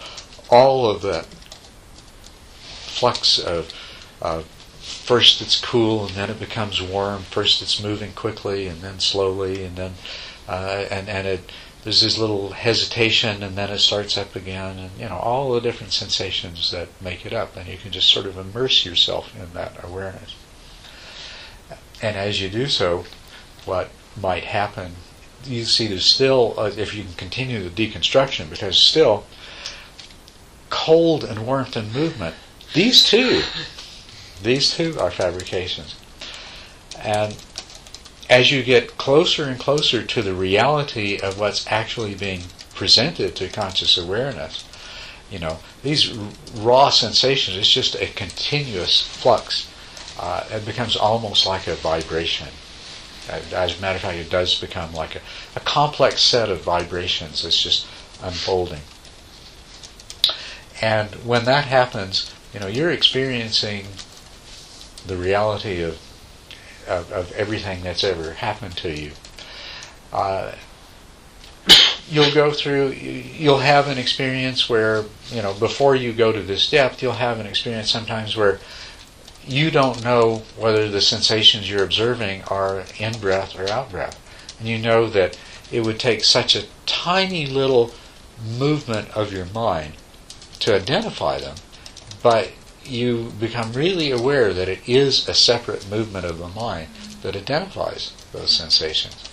all 0.50 0.90
of 0.90 1.02
that 1.02 1.26
flux 2.96 3.40
of 3.40 3.74
uh, 4.22 4.42
first 4.80 5.42
it's 5.42 5.60
cool 5.60 6.06
and 6.06 6.16
then 6.16 6.30
it 6.30 6.40
becomes 6.40 6.82
warm. 6.82 7.24
First 7.24 7.62
it's 7.62 7.82
moving 7.82 8.14
quickly 8.14 8.68
and 8.68 8.82
then 8.82 9.00
slowly 9.00 9.64
and 9.64 9.76
then 9.76 9.94
uh, 10.48 10.86
and 10.90 11.10
and 11.10 11.28
it 11.28 11.52
there's 11.84 12.02
this 12.02 12.18
little 12.18 12.52
hesitation 12.54 13.44
and 13.44 13.56
then 13.56 13.70
it 13.70 13.78
starts 13.78 14.18
up 14.18 14.36
again 14.36 14.80
and 14.80 14.92
you 15.00 15.08
know 15.08 15.18
all 15.18 15.54
the 15.54 15.62
different 15.62 15.94
sensations 15.94 16.72
that 16.72 16.90
make 17.00 17.26
it 17.26 17.34
up 17.34 17.56
and 17.56 17.68
you 17.68 17.78
can 17.78 17.92
just 17.92 18.10
sort 18.10 18.26
of 18.26 18.38
immerse 18.38 18.86
yourself 18.86 19.36
in 19.36 19.54
that 19.54 19.84
awareness. 19.84 20.36
And 22.02 22.18
as 22.18 22.42
you 22.42 22.50
do 22.50 22.68
so, 22.68 23.06
what 23.66 23.90
might 24.22 24.44
happen 24.44 24.96
you 25.48 25.66
see 25.66 25.88
there's 25.88 26.06
still, 26.06 26.56
uh, 26.58 26.72
if 26.78 26.94
you 26.94 27.04
can 27.04 27.14
continue 27.14 27.68
the 27.68 27.88
deconstruction, 27.88 28.50
because 28.50 28.78
still 28.78 29.26
cold 30.70 31.24
and 31.24 31.46
warmth 31.46 31.76
and 31.76 31.94
movement, 31.94 32.36
these 32.74 33.04
two, 33.04 33.44
these 34.42 34.74
two 34.74 34.98
are 35.00 35.12
fabrications. 35.12 35.96
And 37.00 37.36
as 38.30 38.52
you 38.52 38.64
get 38.64 38.98
closer 38.98 39.44
and 39.44 39.60
closer 39.60 40.04
to 40.04 40.22
the 40.22 40.34
reality 40.34 41.20
of 41.20 41.40
what's 41.40 41.68
actually 41.68 42.16
being 42.16 42.42
presented 42.74 43.36
to 43.36 43.48
conscious 43.50 43.98
awareness, 43.98 44.68
you 45.30 45.40
know, 45.40 45.60
these 45.84 46.12
raw 46.56 46.90
sensations, 46.90 47.58
it's 47.58 47.72
just 47.72 47.96
a 47.96 48.08
continuous 48.08 49.02
flux. 49.02 49.70
Uh, 50.20 50.44
it 50.50 50.66
becomes 50.66 50.96
almost 50.96 51.46
like 51.46 51.68
a 51.68 51.76
vibration. 51.76 52.48
As 53.30 53.78
a 53.78 53.82
matter 53.82 53.96
of 53.96 54.02
fact, 54.02 54.18
it 54.18 54.30
does 54.30 54.60
become 54.60 54.94
like 54.94 55.16
a, 55.16 55.22
a 55.56 55.60
complex 55.60 56.22
set 56.22 56.50
of 56.50 56.62
vibrations 56.62 57.44
that's 57.44 57.62
just 57.62 57.88
unfolding. 58.22 58.82
And 60.82 61.10
when 61.26 61.46
that 61.46 61.66
happens, 61.66 62.34
you 62.54 62.60
know, 62.60 62.68
you're 62.68 62.92
experiencing 62.92 63.88
the 65.06 65.18
reality 65.18 65.82
of, 65.82 66.00
of, 66.88 67.12
of 67.12 67.32
everything 67.34 67.82
that's 67.82 68.04
ever 68.04 68.34
happened 68.34 68.78
to 68.78 68.92
you. 68.92 69.12
Uh, 70.12 70.54
you'll 72.10 72.34
go 72.34 72.52
through, 72.52 72.90
you'll 72.90 73.60
have 73.60 73.88
an 73.88 73.98
experience 73.98 74.70
where, 74.70 75.06
you 75.32 75.42
know, 75.42 75.54
before 75.54 75.96
you 75.96 76.14
go 76.14 76.32
to 76.32 76.42
this 76.42 76.70
depth, 76.70 77.02
you'll 77.02 77.14
have 77.14 77.40
an 77.40 77.46
experience 77.46 77.90
sometimes 77.90 78.36
where 78.36 78.60
you 79.48 79.72
don't 79.72 80.04
know 80.04 80.44
whether 80.58 80.90
the 80.90 81.02
sensations 81.02 81.70
you're 81.70 81.84
observing 81.84 82.44
are 82.44 82.84
in 82.98 83.18
breath 83.20 83.58
or 83.60 83.70
out 83.70 83.92
breath. 83.92 84.20
And 84.60 84.68
you 84.68 84.78
know 84.78 85.08
that 85.10 85.38
it 85.72 85.82
would 85.82 86.00
take 86.00 86.24
such 86.24 86.56
a 86.56 86.66
tiny 86.86 87.46
little 87.46 87.92
movement 88.58 89.10
of 89.16 89.32
your 89.32 89.46
mind 89.46 89.94
to 90.60 90.76
identify 90.76 91.40
them, 91.40 91.56
but 92.24 92.52
you 92.84 93.34
become 93.40 93.74
really 93.74 94.12
aware 94.12 94.54
that 94.54 94.70
it 94.70 94.88
is 94.88 95.28
a 95.28 95.34
separate 95.34 95.90
movement 95.90 96.26
of 96.26 96.38
the 96.38 96.48
mind 96.48 96.88
that 97.22 97.36
identifies 97.36 98.14
those 98.32 98.52
sensations. 98.52 99.24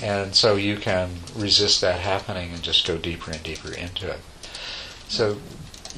And 0.00 0.34
so 0.34 0.56
you 0.56 0.76
can 0.76 1.10
resist 1.34 1.80
that 1.80 2.00
happening 2.00 2.52
and 2.52 2.62
just 2.62 2.86
go 2.86 2.96
deeper 2.96 3.30
and 3.32 3.42
deeper 3.42 3.72
into 3.72 4.10
it. 4.10 4.20
So 5.08 5.38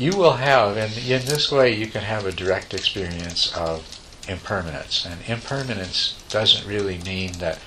you 0.01 0.17
will 0.17 0.33
have, 0.33 0.79
and 0.79 0.97
in 0.97 1.27
this 1.27 1.53
way, 1.53 1.75
you 1.75 1.87
can 1.87 2.03
have 2.03 2.25
a 2.25 2.33
direct 2.33 2.73
experience 2.73 3.55
of 3.55 4.01
impermanence. 4.27 5.05
And 5.05 5.21
impermanence 5.27 6.23
doesn't 6.31 6.67
really 6.67 6.99
mean 6.99 7.33
that 7.35 7.59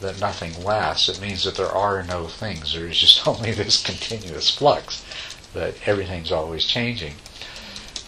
that 0.00 0.20
nothing 0.20 0.62
lasts. 0.62 1.08
It 1.08 1.20
means 1.20 1.44
that 1.44 1.56
there 1.56 1.70
are 1.70 2.02
no 2.02 2.26
things. 2.26 2.74
There 2.74 2.86
is 2.86 2.98
just 2.98 3.26
only 3.28 3.52
this 3.52 3.82
continuous 3.82 4.54
flux 4.54 5.04
that 5.52 5.74
everything's 5.86 6.32
always 6.32 6.64
changing. 6.64 7.14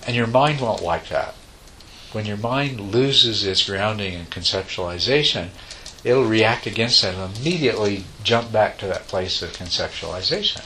And 0.07 0.15
your 0.15 0.27
mind 0.27 0.61
won't 0.61 0.83
like 0.83 1.09
that. 1.09 1.35
When 2.13 2.27
your 2.27 2.37
mind 2.37 2.93
loses 2.93 3.45
its 3.45 3.69
grounding 3.69 4.15
and 4.15 4.31
conceptualization, 4.31 5.49
it'll 6.05 6.25
react 6.25 6.67
against 6.67 7.03
that 7.03 7.15
and 7.15 7.37
immediately 7.37 8.05
jump 8.23 8.53
back 8.53 8.79
to 8.79 8.87
that 8.87 9.09
place 9.09 9.43
of 9.43 9.53
conceptualization. 9.53 10.63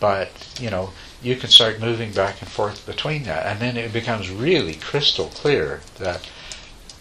But, 0.00 0.30
you 0.58 0.70
know, 0.70 0.90
you 1.22 1.36
can 1.36 1.48
start 1.48 1.80
moving 1.80 2.12
back 2.12 2.40
and 2.40 2.50
forth 2.50 2.84
between 2.84 3.24
that. 3.24 3.46
And 3.46 3.60
then 3.60 3.76
it 3.76 3.92
becomes 3.92 4.30
really 4.30 4.74
crystal 4.74 5.28
clear 5.28 5.80
that 5.98 6.28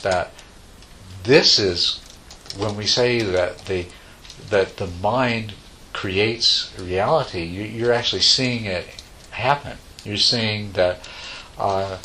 that 0.04 0.32
this 1.24 1.60
is 1.60 2.00
when 2.58 2.76
we 2.76 2.86
say 2.86 3.22
that 3.22 3.66
the 3.66 3.86
that 4.50 4.78
the 4.78 4.88
mind 4.88 5.54
creates 5.94 6.72
reality, 6.80 7.44
you, 7.44 7.88
are 7.88 7.94
actually 7.94 8.22
seeing 8.22 8.66
it 8.66 8.86
happen. 9.32 9.78
You're 10.04 10.18
seeing 10.18 10.72
that 10.74 11.08
uh, 11.58 11.98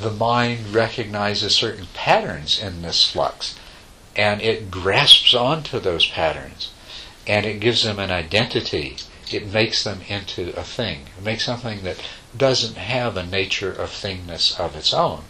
the 0.00 0.10
mind 0.10 0.68
recognizes 0.74 1.54
certain 1.54 1.86
patterns 1.94 2.60
in 2.60 2.82
this 2.82 3.10
flux, 3.10 3.58
and 4.14 4.40
it 4.40 4.70
grasps 4.70 5.34
onto 5.34 5.80
those 5.80 6.06
patterns, 6.06 6.70
and 7.26 7.46
it 7.46 7.60
gives 7.60 7.82
them 7.82 7.98
an 7.98 8.10
identity. 8.10 8.96
It 9.30 9.46
makes 9.52 9.82
them 9.82 10.02
into 10.08 10.54
a 10.56 10.62
thing. 10.62 11.06
It 11.18 11.24
makes 11.24 11.44
something 11.44 11.82
that 11.82 11.98
doesn't 12.36 12.76
have 12.76 13.16
a 13.16 13.26
nature 13.26 13.72
of 13.72 13.90
thingness 13.90 14.58
of 14.58 14.76
its 14.76 14.94
own, 14.94 15.24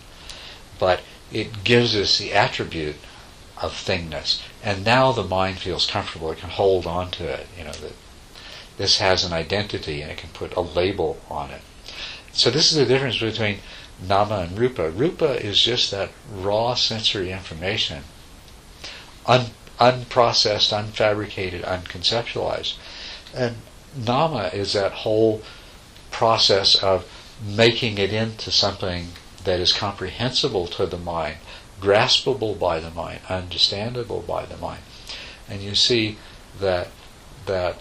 but 0.78 1.01
it 1.32 1.64
gives 1.64 1.97
us 1.97 2.18
the 2.18 2.32
attribute 2.32 2.97
of 3.57 3.72
thingness. 3.72 4.40
And 4.62 4.84
now 4.84 5.12
the 5.12 5.24
mind 5.24 5.59
feels 5.61 5.86
comfortable; 5.86 6.30
it 6.30 6.38
can 6.38 6.51
hold 6.51 6.86
on 6.86 7.11
to 7.12 7.26
it. 7.26 7.47
You 7.57 7.64
know 7.64 7.72
that 7.72 7.94
this 8.76 8.99
has 8.99 9.24
an 9.24 9.32
identity, 9.32 10.03
and 10.03 10.11
it 10.11 10.18
can 10.18 10.30
put 10.30 10.55
a 10.55 10.61
label 10.61 11.18
on 11.30 11.51
it. 11.51 11.62
So 12.32 12.51
this 12.51 12.70
is 12.70 12.76
the 12.76 12.84
difference 12.84 13.18
between 13.18 13.61
nama 13.99 14.40
and 14.40 14.59
rupa. 14.59 14.90
Rupa 14.90 15.42
is 15.42 15.59
just 15.59 15.90
that 15.90 16.11
raw 16.30 16.74
sensory 16.74 17.32
information, 17.32 18.05
un, 19.24 19.47
unprocessed, 19.80 20.70
unfabricated, 20.70 21.64
unconceptualized, 21.64 22.74
and 23.34 23.57
nama 23.97 24.51
is 24.53 24.72
that 24.74 24.92
whole 24.92 25.42
process 26.11 26.74
of 26.76 27.05
making 27.44 27.99
it 27.99 28.12
into 28.12 28.51
something 28.51 29.09
that 29.44 29.61
is 29.61 29.72
comprehensible 29.72 30.66
to 30.66 30.86
the 30.86 30.99
mind 30.99 31.36
graspable 31.80 32.59
by 32.59 32.80
the 32.80 32.90
mind, 32.90 33.20
understandable 33.28 34.20
by 34.20 34.47
the 34.47 34.57
mind. 34.57 34.82
And 35.49 35.61
you 35.61 35.74
see 35.74 36.18
that 36.59 36.88
that 37.47 37.78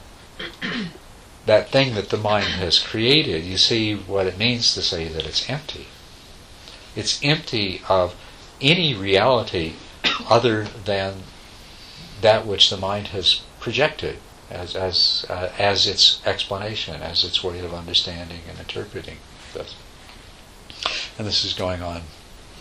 that 1.45 1.69
thing 1.69 1.95
that 1.95 2.09
the 2.09 2.17
mind 2.17 2.45
has 2.45 2.79
created, 2.79 3.43
you 3.43 3.57
see 3.57 3.95
what 3.95 4.27
it 4.27 4.37
means 4.37 4.73
to 4.73 4.81
say 4.81 5.07
that 5.07 5.25
it's 5.25 5.49
empty. 5.49 5.87
It's 6.95 7.23
empty 7.23 7.81
of 7.87 8.15
any 8.61 8.93
reality 8.93 9.73
other 10.29 10.63
than 10.63 11.23
that 12.21 12.45
which 12.45 12.69
the 12.69 12.77
mind 12.77 13.07
has 13.07 13.41
projected 13.59 14.17
as 14.55 14.75
as 14.75 15.25
uh, 15.29 15.49
as 15.57 15.87
its 15.87 16.25
explanation, 16.25 17.01
as 17.01 17.23
its 17.23 17.43
way 17.43 17.59
of 17.59 17.73
understanding 17.73 18.41
and 18.49 18.59
interpreting 18.59 19.17
this. 19.53 19.75
And 21.17 21.27
this 21.27 21.43
is 21.43 21.53
going 21.53 21.81
on 21.81 22.03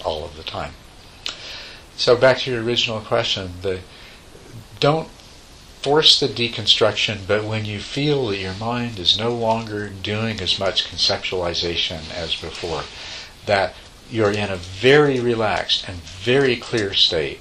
all 0.05 0.24
of 0.24 0.36
the 0.36 0.42
time. 0.42 0.72
So 1.97 2.16
back 2.16 2.38
to 2.38 2.51
your 2.51 2.62
original 2.62 3.01
question, 3.01 3.53
the 3.62 3.80
don't 4.80 5.09
force 5.82 6.18
the 6.18 6.28
deconstruction, 6.28 7.18
but 7.26 7.45
when 7.45 7.64
you 7.64 7.78
feel 7.78 8.28
that 8.28 8.38
your 8.38 8.55
mind 8.55 8.99
is 8.99 9.18
no 9.18 9.34
longer 9.34 9.88
doing 9.88 10.40
as 10.40 10.59
much 10.59 10.90
conceptualization 10.90 12.11
as 12.14 12.34
before, 12.34 12.84
that 13.47 13.74
you're 14.11 14.32
in 14.32 14.51
a 14.51 14.57
very 14.57 15.20
relaxed 15.20 15.86
and 15.88 15.99
very 15.99 16.57
clear 16.57 16.95
state, 16.95 17.40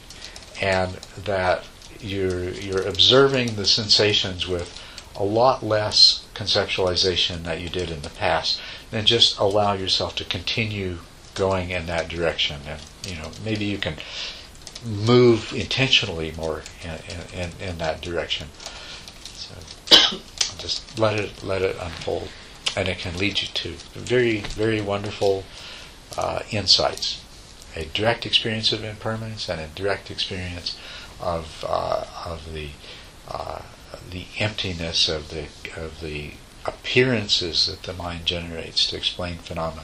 and 0.61 0.93
that 1.17 1.63
you're 2.03 2.49
you're 2.49 2.85
observing 2.87 3.55
the 3.55 3.65
sensations 3.65 4.47
with 4.47 4.79
a 5.15 5.23
lot 5.23 5.63
less 5.63 6.25
conceptualization 6.33 7.43
that 7.43 7.61
you 7.61 7.69
did 7.69 7.89
in 7.89 8.01
the 8.01 8.09
past, 8.09 8.59
then 8.91 9.05
just 9.05 9.37
allow 9.37 9.73
yourself 9.73 10.15
to 10.15 10.23
continue 10.23 10.97
going 11.35 11.69
in 11.69 11.85
that 11.85 12.07
direction, 12.07 12.61
and 12.67 12.81
you 13.07 13.15
know 13.15 13.31
maybe 13.43 13.65
you 13.65 13.77
can 13.77 13.95
move 14.85 15.53
intentionally 15.53 16.31
more 16.35 16.61
in, 16.83 17.39
in, 17.39 17.49
in 17.61 17.77
that 17.77 18.01
direction. 18.01 18.47
So 19.35 19.55
just 20.57 20.99
let 20.99 21.19
it 21.19 21.43
let 21.43 21.61
it 21.61 21.75
unfold, 21.79 22.29
and 22.75 22.87
it 22.87 22.97
can 22.97 23.17
lead 23.17 23.41
you 23.41 23.47
to 23.47 23.69
very 23.93 24.39
very 24.39 24.81
wonderful 24.81 25.43
uh, 26.17 26.41
insights, 26.51 27.21
a 27.75 27.85
direct 27.85 28.25
experience 28.25 28.71
of 28.71 28.83
impermanence 28.83 29.49
and 29.49 29.59
a 29.59 29.67
direct 29.67 30.11
experience 30.11 30.75
of 31.23 31.65
uh, 31.67 32.05
of 32.25 32.53
the 32.53 32.69
uh, 33.27 33.61
the 34.11 34.25
emptiness 34.39 35.07
of 35.09 35.29
the 35.29 35.47
of 35.75 36.01
the 36.01 36.31
appearances 36.65 37.67
that 37.67 37.83
the 37.83 37.93
mind 37.93 38.25
generates 38.25 38.87
to 38.87 38.97
explain 38.97 39.37
phenomena. 39.37 39.83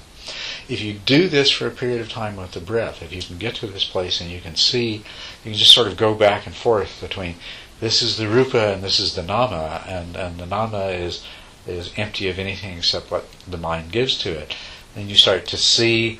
If 0.67 0.81
you 0.81 0.93
do 0.93 1.27
this 1.27 1.49
for 1.49 1.65
a 1.67 1.71
period 1.71 2.01
of 2.01 2.09
time 2.09 2.35
with 2.35 2.51
the 2.51 2.59
breath, 2.59 3.01
if 3.01 3.11
you 3.11 3.21
can 3.21 3.37
get 3.37 3.55
to 3.55 3.67
this 3.67 3.85
place 3.85 4.21
and 4.21 4.29
you 4.29 4.39
can 4.39 4.55
see, 4.55 4.97
you 5.43 5.51
can 5.51 5.53
just 5.53 5.73
sort 5.73 5.87
of 5.87 5.97
go 5.97 6.13
back 6.13 6.45
and 6.45 6.55
forth 6.55 7.01
between 7.01 7.35
this 7.79 8.01
is 8.01 8.17
the 8.17 8.27
rupa 8.27 8.73
and 8.73 8.83
this 8.83 8.99
is 8.99 9.15
the 9.15 9.23
nama, 9.23 9.83
and, 9.87 10.15
and 10.15 10.37
the 10.37 10.45
nama 10.45 10.87
is 10.87 11.25
is 11.67 11.91
empty 11.97 12.29
of 12.29 12.39
anything 12.39 12.77
except 12.77 13.11
what 13.11 13.25
the 13.47 13.57
mind 13.57 13.91
gives 13.91 14.17
to 14.17 14.31
it. 14.31 14.55
And 14.95 15.09
you 15.09 15.15
start 15.15 15.45
to 15.47 15.57
see 15.57 16.19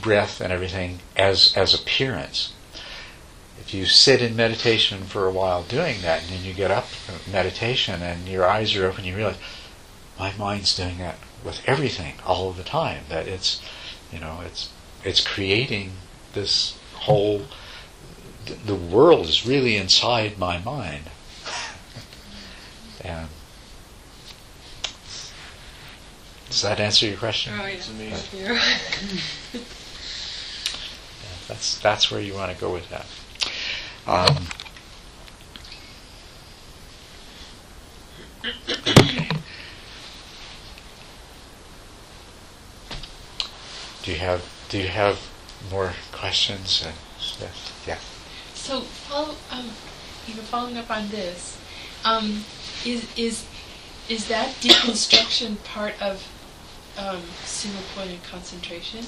breath 0.00 0.40
and 0.40 0.52
everything 0.52 1.00
as 1.16 1.52
as 1.56 1.74
appearance. 1.74 2.52
If 3.64 3.72
you 3.72 3.86
sit 3.86 4.20
in 4.20 4.34
meditation 4.34 5.04
for 5.04 5.28
a 5.28 5.30
while 5.30 5.62
doing 5.62 6.02
that, 6.02 6.22
and 6.22 6.30
then 6.30 6.44
you 6.44 6.52
get 6.52 6.72
up 6.72 6.96
from 6.96 7.20
meditation 7.32 8.02
and 8.02 8.28
your 8.28 8.44
eyes 8.44 8.74
are 8.74 8.84
open, 8.84 9.04
you 9.04 9.14
realize 9.14 9.38
my 10.18 10.32
mind's 10.36 10.74
doing 10.76 10.98
that 10.98 11.18
with 11.44 11.60
everything 11.64 12.14
all 12.26 12.50
of 12.50 12.56
the 12.56 12.64
time. 12.64 13.04
That 13.08 13.28
it's, 13.28 13.62
you 14.12 14.18
know, 14.18 14.40
it's 14.44 14.70
it's 15.04 15.24
creating 15.24 15.92
this 16.32 16.76
whole. 17.06 17.46
The 18.66 18.74
world 18.74 19.26
is 19.26 19.46
really 19.46 19.76
inside 19.76 20.38
my 20.38 20.58
mind, 20.58 21.04
and 23.04 23.28
does 26.50 26.62
that 26.62 26.80
answer 26.80 27.06
your 27.06 27.16
question? 27.16 27.54
Oh, 27.56 27.64
yeah. 27.64 28.18
yeah, 29.54 29.60
that's 31.46 31.78
that's 31.78 32.10
where 32.10 32.20
you 32.20 32.34
want 32.34 32.52
to 32.52 32.60
go 32.60 32.72
with 32.72 32.90
that. 32.90 33.06
Um. 34.06 34.46
Do 44.02 44.10
you 44.10 44.18
have 44.18 44.42
Do 44.68 44.78
you 44.78 44.88
have 44.88 45.20
more 45.70 45.92
questions? 46.10 46.84
Yes, 47.40 47.72
yeah. 47.86 47.98
So 48.54 48.80
follow, 48.80 49.36
um, 49.52 49.68
following 50.50 50.76
up 50.76 50.90
on 50.90 51.08
this, 51.10 51.58
um, 52.04 52.44
is 52.84 53.06
is 53.16 53.46
is 54.08 54.26
that 54.26 54.48
deconstruction 54.60 55.62
part 55.64 55.94
of 56.02 56.26
um, 56.98 57.22
single 57.44 57.82
pointed 57.94 58.24
concentration, 58.24 59.06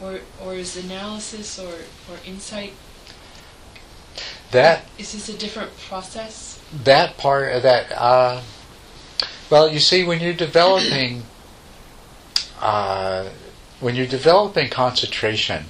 or 0.00 0.20
or 0.42 0.54
is 0.54 0.76
analysis 0.76 1.58
or 1.58 1.74
or 2.10 2.18
insight? 2.24 2.72
That 4.52 4.84
is 4.98 5.12
this 5.12 5.28
a 5.28 5.36
different 5.36 5.76
process? 5.88 6.60
That 6.84 7.16
part 7.16 7.52
of 7.52 7.62
that. 7.62 7.92
Uh, 7.92 8.42
well, 9.50 9.68
you 9.68 9.80
see, 9.80 10.04
when 10.04 10.20
you're 10.20 10.32
developing 10.32 11.24
uh, 12.60 13.30
when 13.80 13.96
you're 13.96 14.06
developing 14.06 14.70
concentration, 14.70 15.64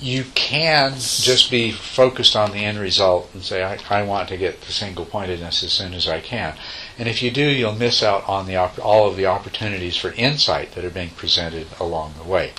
you 0.00 0.24
can 0.34 0.94
just 0.94 1.50
be 1.50 1.70
focused 1.70 2.34
on 2.34 2.50
the 2.50 2.58
end 2.58 2.78
result 2.78 3.30
and 3.32 3.42
say, 3.42 3.62
I, 3.62 3.78
I 3.88 4.02
want 4.02 4.28
to 4.28 4.36
get 4.36 4.60
the 4.62 4.72
single 4.72 5.04
pointedness 5.06 5.62
as 5.62 5.72
soon 5.72 5.94
as 5.94 6.08
I 6.08 6.20
can. 6.20 6.56
And 6.98 7.08
if 7.08 7.22
you 7.22 7.30
do, 7.30 7.48
you'll 7.48 7.74
miss 7.74 8.02
out 8.02 8.28
on 8.28 8.46
the 8.46 8.56
op- 8.56 8.84
all 8.84 9.08
of 9.08 9.16
the 9.16 9.26
opportunities 9.26 9.96
for 9.96 10.12
insight 10.12 10.72
that 10.72 10.84
are 10.84 10.90
being 10.90 11.10
presented 11.10 11.68
along 11.80 12.14
the 12.18 12.28
way. 12.28 12.52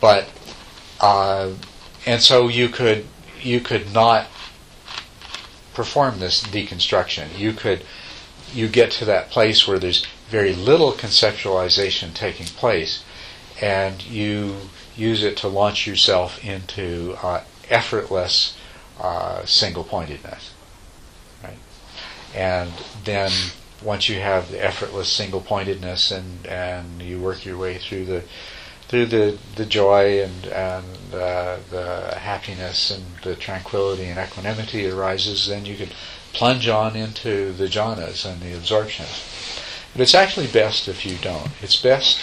But 0.00 0.30
uh, 1.00 1.52
and 2.06 2.22
so 2.22 2.48
you 2.48 2.68
could 2.68 3.06
you 3.42 3.60
could 3.60 3.92
not 3.92 4.28
perform 5.78 6.18
this 6.18 6.42
deconstruction. 6.42 7.38
You 7.38 7.52
could 7.52 7.84
you 8.52 8.66
get 8.66 8.90
to 8.90 9.04
that 9.04 9.30
place 9.30 9.68
where 9.68 9.78
there's 9.78 10.04
very 10.28 10.52
little 10.52 10.90
conceptualization 10.90 12.12
taking 12.12 12.46
place, 12.46 13.04
and 13.62 14.04
you 14.04 14.56
use 14.96 15.22
it 15.22 15.36
to 15.36 15.46
launch 15.46 15.86
yourself 15.86 16.44
into 16.44 17.14
uh, 17.22 17.44
effortless 17.70 18.56
uh, 19.00 19.44
single 19.44 19.84
pointedness. 19.84 20.52
Right? 21.44 21.58
And 22.34 22.72
then 23.04 23.30
once 23.80 24.08
you 24.08 24.18
have 24.18 24.50
the 24.50 24.60
effortless 24.64 25.08
single 25.08 25.40
pointedness 25.40 26.10
and, 26.10 26.44
and 26.44 27.00
you 27.00 27.20
work 27.20 27.44
your 27.44 27.56
way 27.56 27.78
through 27.78 28.04
the 28.06 28.24
through 28.88 29.06
the, 29.06 29.38
the 29.56 29.66
joy 29.66 30.22
and, 30.22 30.46
and 30.46 31.14
uh, 31.14 31.58
the 31.70 32.14
happiness 32.18 32.90
and 32.90 33.04
the 33.22 33.36
tranquility 33.36 34.04
and 34.04 34.18
equanimity 34.18 34.88
arises, 34.88 35.46
then 35.46 35.64
you 35.66 35.76
can 35.76 35.90
plunge 36.32 36.68
on 36.68 36.96
into 36.96 37.52
the 37.52 37.66
jhanas 37.66 38.24
and 38.24 38.40
the 38.40 38.56
absorptions. 38.56 39.24
But 39.92 40.02
it's 40.02 40.14
actually 40.14 40.46
best 40.46 40.88
if 40.88 41.04
you 41.04 41.16
don't. 41.18 41.50
It's 41.60 41.80
best, 41.80 42.20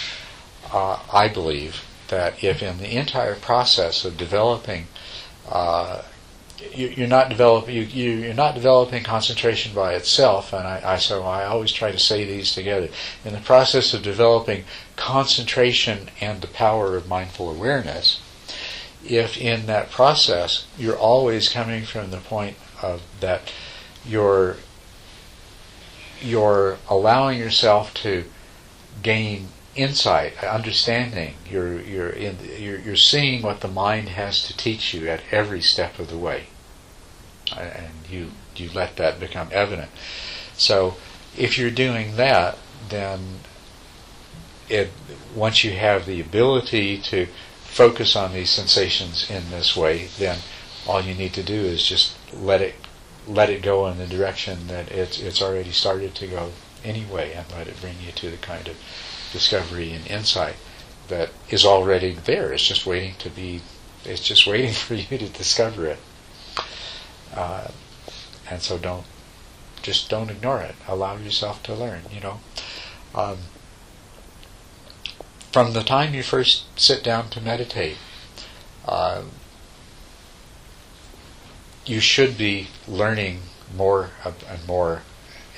uh, 0.72 0.98
I 1.12 1.28
believe, 1.28 1.84
that 2.08 2.42
if 2.42 2.62
in 2.62 2.78
the 2.78 2.96
entire 2.96 3.34
process 3.34 4.04
of 4.04 4.16
developing 4.16 4.86
uh, 5.48 6.02
you, 6.72 7.04
are 7.04 7.08
not 7.08 7.28
develop 7.28 7.68
you, 7.68 7.82
you 7.82 8.30
are 8.30 8.34
not 8.34 8.54
developing 8.54 9.02
concentration 9.04 9.74
by 9.74 9.94
itself, 9.94 10.52
and 10.52 10.66
I, 10.66 10.80
I 10.84 10.96
so 10.96 11.22
I 11.22 11.44
always 11.44 11.72
try 11.72 11.92
to 11.92 11.98
say 11.98 12.24
these 12.24 12.54
together. 12.54 12.88
In 13.24 13.32
the 13.34 13.40
process 13.40 13.92
of 13.92 14.02
developing 14.02 14.64
concentration 14.96 16.10
and 16.20 16.40
the 16.40 16.46
power 16.46 16.96
of 16.96 17.08
mindful 17.08 17.50
awareness, 17.50 18.20
if 19.04 19.36
in 19.36 19.66
that 19.66 19.90
process 19.90 20.66
you're 20.78 20.98
always 20.98 21.48
coming 21.48 21.84
from 21.84 22.10
the 22.10 22.16
point 22.16 22.56
of 22.82 23.02
that 23.20 23.52
you're 24.04 24.56
you're 26.20 26.78
allowing 26.88 27.38
yourself 27.38 27.92
to 27.94 28.24
gain 29.02 29.48
insight, 29.74 30.42
understanding. 30.42 31.34
You're 31.48 31.80
you're 31.80 32.10
in 32.10 32.38
you're, 32.58 32.78
you're 32.78 32.96
seeing 32.96 33.42
what 33.42 33.60
the 33.60 33.68
mind 33.68 34.10
has 34.10 34.42
to 34.46 34.56
teach 34.56 34.94
you 34.94 35.08
at 35.08 35.22
every 35.30 35.60
step 35.60 35.98
of 35.98 36.08
the 36.08 36.18
way, 36.18 36.46
and 37.56 37.92
you 38.10 38.30
you 38.56 38.70
let 38.74 38.96
that 38.96 39.20
become 39.20 39.48
evident. 39.52 39.90
So, 40.56 40.96
if 41.36 41.58
you're 41.58 41.70
doing 41.70 42.16
that, 42.16 42.56
then 42.88 43.40
it 44.68 44.90
once 45.34 45.64
you 45.64 45.72
have 45.72 46.06
the 46.06 46.20
ability 46.20 46.98
to 46.98 47.26
focus 47.62 48.16
on 48.16 48.32
these 48.32 48.50
sensations 48.50 49.30
in 49.30 49.50
this 49.50 49.76
way, 49.76 50.08
then 50.18 50.38
all 50.86 51.00
you 51.00 51.14
need 51.14 51.34
to 51.34 51.42
do 51.42 51.54
is 51.54 51.86
just 51.86 52.16
let 52.32 52.60
it 52.60 52.74
let 53.26 53.50
it 53.50 53.60
go 53.60 53.86
in 53.88 53.98
the 53.98 54.06
direction 54.06 54.68
that 54.68 54.90
it's 54.90 55.18
it's 55.18 55.42
already 55.42 55.72
started 55.72 56.14
to 56.14 56.26
go 56.26 56.52
anyway, 56.84 57.32
and 57.32 57.46
let 57.52 57.66
it 57.66 57.80
bring 57.80 57.96
you 58.04 58.12
to 58.12 58.30
the 58.30 58.36
kind 58.36 58.68
of 58.68 58.76
discovery 59.32 59.92
and 59.92 60.06
insight 60.06 60.56
that 61.08 61.30
is 61.50 61.64
already 61.64 62.12
there. 62.12 62.52
It's 62.52 62.66
just 62.66 62.86
waiting 62.86 63.14
to 63.18 63.30
be. 63.30 63.62
It's 64.04 64.20
just 64.20 64.46
waiting 64.46 64.72
for 64.86 64.94
you 64.94 65.18
to 65.18 65.28
discover 65.28 65.86
it. 65.86 65.98
Uh, 67.34 67.68
and 68.48 68.62
so 68.62 68.78
don't 68.78 69.04
just 69.82 70.08
don't 70.08 70.30
ignore 70.30 70.60
it. 70.60 70.74
Allow 70.88 71.16
yourself 71.16 71.62
to 71.64 71.74
learn. 71.74 72.02
You 72.10 72.20
know, 72.20 72.40
um, 73.14 73.38
from 75.56 75.72
the 75.72 75.82
time 75.82 76.12
you 76.12 76.22
first 76.22 76.64
sit 76.78 77.02
down 77.02 77.30
to 77.30 77.40
meditate, 77.40 77.96
uh, 78.86 79.22
you 81.86 81.98
should 81.98 82.36
be 82.36 82.68
learning 82.86 83.40
more 83.74 84.10
and 84.22 84.66
more 84.66 85.00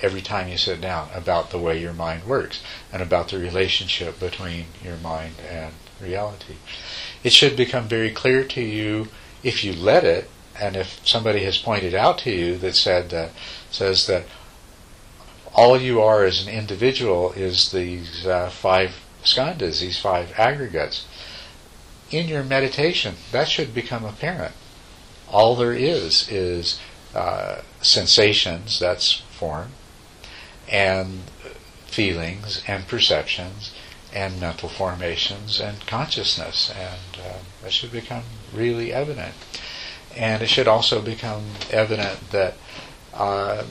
every 0.01 0.21
time 0.21 0.47
you 0.47 0.57
sit 0.57 0.81
down 0.81 1.09
about 1.13 1.51
the 1.51 1.59
way 1.59 1.81
your 1.81 1.93
mind 1.93 2.23
works 2.23 2.63
and 2.93 3.03
about 3.03 3.27
the 3.27 3.39
relationship 3.41 4.21
between 4.21 4.67
your 4.85 4.97
mind 4.99 5.35
and 5.51 5.75
reality. 6.01 6.55
It 7.25 7.33
should 7.33 7.57
become 7.57 7.89
very 7.89 8.13
clear 8.13 8.45
to 8.45 8.63
you 8.63 9.09
if 9.43 9.65
you 9.65 9.73
let 9.73 10.05
it, 10.05 10.31
and 10.61 10.77
if 10.77 11.05
somebody 11.05 11.43
has 11.43 11.59
pointed 11.59 11.93
out 11.97 12.19
to 12.19 12.31
you 12.31 12.57
that 12.59 12.77
said 12.77 13.11
that 13.11 13.33
says 13.73 14.07
that 14.07 14.27
all 15.53 15.77
you 15.77 16.01
are 16.01 16.23
as 16.23 16.47
an 16.47 16.55
individual 16.55 17.33
is 17.33 17.73
these 17.73 18.25
uh, 18.25 18.49
five 18.49 18.95
skandhas, 19.25 19.81
these 19.81 19.99
five 19.99 20.33
aggregates. 20.39 21.07
In 22.11 22.29
your 22.29 22.43
meditation, 22.43 23.17
that 23.33 23.49
should 23.49 23.75
become 23.75 24.05
apparent. 24.05 24.55
All 25.31 25.55
there 25.57 25.75
is 25.75 26.31
is 26.31 26.81
uh, 27.15 27.61
sensations, 27.83 28.79
that's 28.79 29.23
form, 29.31 29.73
and 30.71 31.21
feelings 31.87 32.63
and 32.67 32.87
perceptions 32.87 33.73
and 34.15 34.41
mental 34.41 34.69
formations 34.69 35.61
and 35.61 35.87
consciousness, 35.87 36.73
and 36.75 37.23
uh, 37.23 37.39
that 37.63 37.73
should 37.73 37.93
become 37.93 38.23
really 38.55 38.93
evident. 38.93 39.35
And 40.17 40.43
it 40.43 40.49
should 40.49 40.69
also 40.69 41.03
become 41.03 41.45
evident 41.71 42.31
that 42.31 42.55
uh, 43.13 43.65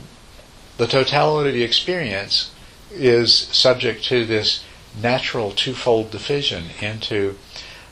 the 0.77 0.87
totality 0.87 1.49
of 1.49 1.55
the 1.55 1.63
experience 1.63 2.51
is 2.91 3.33
subject 3.33 4.03
to 4.05 4.25
this 4.25 4.63
natural 5.01 5.51
twofold 5.51 6.11
division 6.11 6.65
into 6.81 7.37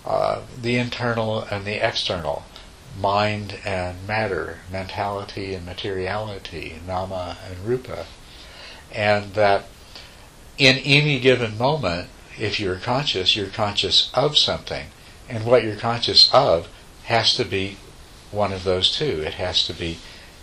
uh, 0.05 0.41
the 0.61 0.77
internal 0.77 1.41
and 1.41 1.65
the 1.65 1.85
external, 1.85 2.43
mind 2.99 3.59
and 3.65 4.07
matter, 4.07 4.59
mentality 4.71 5.53
and 5.53 5.65
materiality, 5.65 6.79
nama 6.85 7.37
and 7.49 7.65
rupa 7.65 8.05
and 8.95 9.33
that 9.33 9.65
in 10.57 10.77
any 10.77 11.19
given 11.19 11.57
moment, 11.57 12.07
if 12.39 12.59
you're 12.59 12.77
conscious, 12.77 13.35
you're 13.35 13.47
conscious 13.47 14.09
of 14.13 14.37
something, 14.37 14.87
and 15.29 15.45
what 15.45 15.63
you're 15.63 15.75
conscious 15.75 16.33
of 16.33 16.69
has 17.03 17.35
to 17.35 17.43
be 17.43 17.77
one 18.31 18.53
of 18.53 18.63
those 18.63 18.95
two. 18.95 19.21
It 19.21 19.33
has 19.35 19.65
to 19.67 19.73
be 19.73 19.99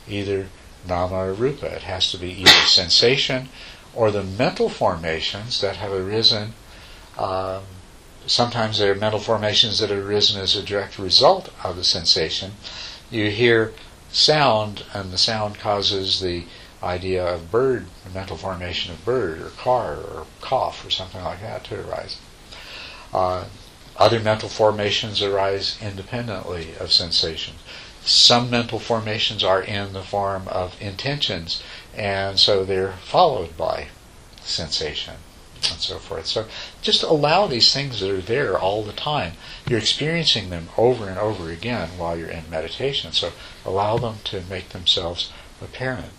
either 0.07 0.49
nama 0.87 1.15
or 1.15 1.33
rupa. 1.33 1.67
It 1.67 1.83
has 1.83 2.11
to 2.13 2.19
be 2.19 2.31
either 2.31 2.67
sensation 2.67 3.49
or 3.95 4.11
the 4.11 4.23
mental 4.23 4.69
formations 4.69 5.61
that 5.61 5.77
have 5.77 5.93
arisen. 5.93 6.55
Um, 7.19 7.63
sometimes 8.27 8.79
they're 8.79 8.95
mental 8.95 9.21
formations 9.21 9.79
that 9.79 9.91
have 9.91 10.07
arisen 10.07 10.41
as 10.41 10.57
a 10.57 10.63
direct 10.63 10.99
result 10.99 11.51
of 11.63 11.77
the 11.77 11.85
sensation. 11.85 12.53
You 13.11 13.31
hear 13.31 13.73
sound, 14.11 14.85
and 14.93 15.13
the 15.13 15.19
sound 15.19 15.59
causes 15.59 16.21
the 16.21 16.45
idea 16.83 17.25
of 17.25 17.51
bird, 17.51 17.87
the 18.05 18.11
mental 18.11 18.37
formation 18.37 18.93
of 18.93 19.05
bird 19.05 19.41
or 19.41 19.51
car 19.51 19.95
or 19.95 20.27
cough 20.41 20.85
or 20.85 20.91
something 20.91 21.23
like 21.23 21.41
that 21.41 21.65
to 21.65 21.81
arise. 21.81 22.17
Uh, 23.13 23.45
other 23.97 24.19
mental 24.19 24.49
formations 24.49 25.23
arise 25.23 25.77
independently 25.81 26.75
of 26.81 26.93
sensations. 26.93 27.59
Some 28.05 28.51
mental 28.51 28.81
formations 28.81 29.45
are 29.45 29.63
in 29.63 29.93
the 29.93 30.03
form 30.03 30.49
of 30.49 30.81
intentions, 30.81 31.63
and 31.95 32.39
so 32.39 32.65
they're 32.65 32.95
followed 33.05 33.57
by 33.57 33.89
sensation 34.41 35.15
and 35.71 35.81
so 35.81 35.99
forth. 35.99 36.27
So 36.27 36.47
just 36.81 37.03
allow 37.03 37.47
these 37.47 37.73
things 37.73 38.01
that 38.01 38.11
are 38.11 38.21
there 38.21 38.59
all 38.59 38.83
the 38.83 38.93
time. 38.93 39.35
You're 39.67 39.79
experiencing 39.79 40.51
them 40.51 40.69
over 40.77 41.09
and 41.09 41.19
over 41.19 41.51
again 41.51 41.91
while 41.97 42.17
you're 42.17 42.29
in 42.29 42.51
meditation, 42.51 43.13
so 43.13 43.33
allow 43.65 43.99
them 43.99 44.17
to 44.25 44.43
make 44.49 44.71
themselves 44.71 45.31
apparent 45.61 46.13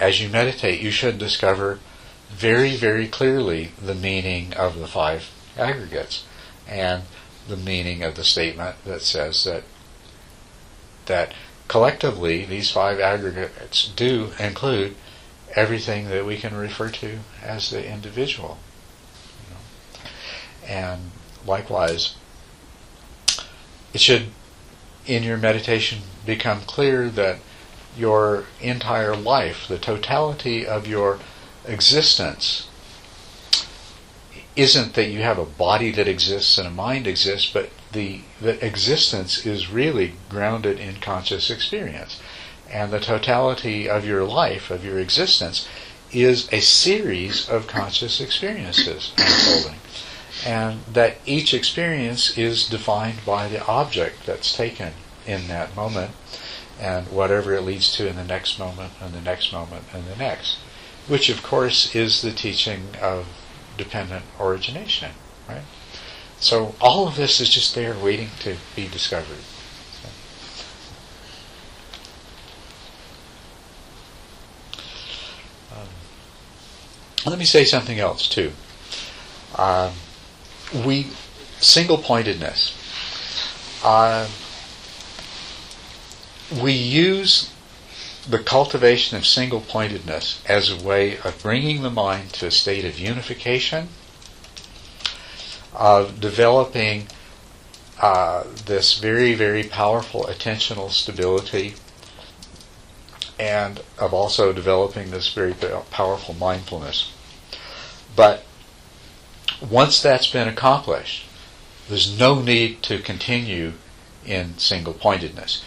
as 0.00 0.20
you 0.20 0.30
meditate, 0.30 0.80
you 0.80 0.90
should 0.90 1.18
discover 1.18 1.78
very, 2.30 2.74
very 2.74 3.06
clearly 3.06 3.72
the 3.80 3.94
meaning 3.94 4.54
of 4.54 4.78
the 4.78 4.88
five 4.88 5.30
aggregates 5.58 6.24
and 6.66 7.02
the 7.46 7.56
meaning 7.56 8.02
of 8.02 8.14
the 8.16 8.24
statement 8.24 8.76
that 8.84 9.02
says 9.02 9.44
that 9.44 9.62
that 11.06 11.34
collectively 11.70 12.44
these 12.44 12.68
five 12.68 12.98
aggregates 12.98 13.92
do 13.94 14.32
include 14.40 14.96
everything 15.54 16.08
that 16.08 16.26
we 16.26 16.36
can 16.36 16.52
refer 16.52 16.88
to 16.90 17.20
as 17.44 17.70
the 17.70 17.88
individual. 17.88 18.58
And 20.66 21.12
likewise, 21.46 22.16
it 23.94 24.00
should, 24.00 24.30
in 25.06 25.22
your 25.22 25.36
meditation, 25.36 26.00
become 26.26 26.62
clear 26.62 27.08
that 27.08 27.38
your 27.96 28.46
entire 28.60 29.14
life, 29.14 29.68
the 29.68 29.78
totality 29.78 30.66
of 30.66 30.88
your 30.88 31.20
existence, 31.64 32.66
isn't 34.56 34.94
that 34.94 35.08
you 35.08 35.20
have 35.20 35.38
a 35.38 35.44
body 35.44 35.92
that 35.92 36.08
exists 36.08 36.58
and 36.58 36.66
a 36.66 36.70
mind 36.72 37.06
exists, 37.06 37.48
but 37.52 37.70
the 37.92 38.22
existence 38.42 39.44
is 39.44 39.70
really 39.70 40.14
grounded 40.28 40.78
in 40.78 40.96
conscious 40.96 41.50
experience. 41.50 42.20
And 42.70 42.92
the 42.92 43.00
totality 43.00 43.88
of 43.88 44.06
your 44.06 44.24
life, 44.24 44.70
of 44.70 44.84
your 44.84 44.98
existence, 44.98 45.66
is 46.12 46.48
a 46.52 46.60
series 46.60 47.48
of 47.48 47.66
conscious 47.66 48.20
experiences 48.20 49.12
unfolding. 49.18 49.80
And 50.46 50.80
that 50.92 51.18
each 51.26 51.52
experience 51.52 52.36
is 52.38 52.68
defined 52.68 53.24
by 53.26 53.48
the 53.48 53.64
object 53.66 54.26
that's 54.26 54.56
taken 54.56 54.92
in 55.26 55.48
that 55.48 55.74
moment 55.76 56.12
and 56.80 57.08
whatever 57.08 57.52
it 57.54 57.62
leads 57.62 57.94
to 57.96 58.08
in 58.08 58.16
the 58.16 58.24
next 58.24 58.58
moment 58.58 58.92
and 59.00 59.12
the 59.12 59.20
next 59.20 59.52
moment 59.52 59.84
and 59.92 60.06
the 60.06 60.16
next. 60.16 60.56
which 61.08 61.28
of 61.28 61.42
course 61.42 61.94
is 61.94 62.22
the 62.22 62.30
teaching 62.32 62.88
of 63.02 63.26
dependent 63.76 64.24
origination, 64.38 65.10
right? 65.48 65.62
So 66.40 66.74
all 66.80 67.06
of 67.06 67.16
this 67.16 67.40
is 67.40 67.50
just 67.50 67.74
there 67.74 67.94
waiting 67.94 68.30
to 68.40 68.56
be 68.74 68.88
discovered. 68.88 69.44
Um, 75.70 75.88
let 77.26 77.38
me 77.38 77.44
say 77.44 77.64
something 77.64 77.98
else 77.98 78.26
too. 78.26 78.52
Um, 79.56 79.92
we 80.72 81.08
single 81.58 81.98
pointedness. 81.98 82.74
Uh, 83.84 84.28
we 86.62 86.72
use 86.72 87.52
the 88.28 88.38
cultivation 88.38 89.16
of 89.16 89.26
single 89.26 89.60
pointedness 89.60 90.42
as 90.46 90.70
a 90.70 90.76
way 90.76 91.18
of 91.18 91.42
bringing 91.42 91.82
the 91.82 91.90
mind 91.90 92.32
to 92.34 92.46
a 92.46 92.50
state 92.50 92.84
of 92.84 92.98
unification, 92.98 93.88
of 95.74 96.20
developing 96.20 97.06
uh, 98.00 98.44
this 98.66 98.98
very, 98.98 99.34
very 99.34 99.62
powerful 99.62 100.24
attentional 100.24 100.90
stability, 100.90 101.74
and 103.38 103.80
of 103.98 104.12
also 104.12 104.52
developing 104.52 105.10
this 105.10 105.32
very 105.32 105.54
powerful 105.90 106.34
mindfulness. 106.34 107.12
But 108.16 108.44
once 109.68 110.00
that's 110.00 110.30
been 110.30 110.48
accomplished, 110.48 111.26
there's 111.88 112.18
no 112.18 112.40
need 112.40 112.82
to 112.84 112.98
continue 112.98 113.72
in 114.26 114.58
single 114.58 114.94
pointedness. 114.94 115.64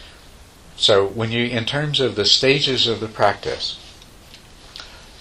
So 0.76 1.06
when 1.06 1.32
you, 1.32 1.46
in 1.46 1.66
terms 1.66 2.00
of 2.00 2.16
the 2.16 2.26
stages 2.26 2.88
of 2.88 3.00
the 3.00 3.08
practice, 3.08 3.80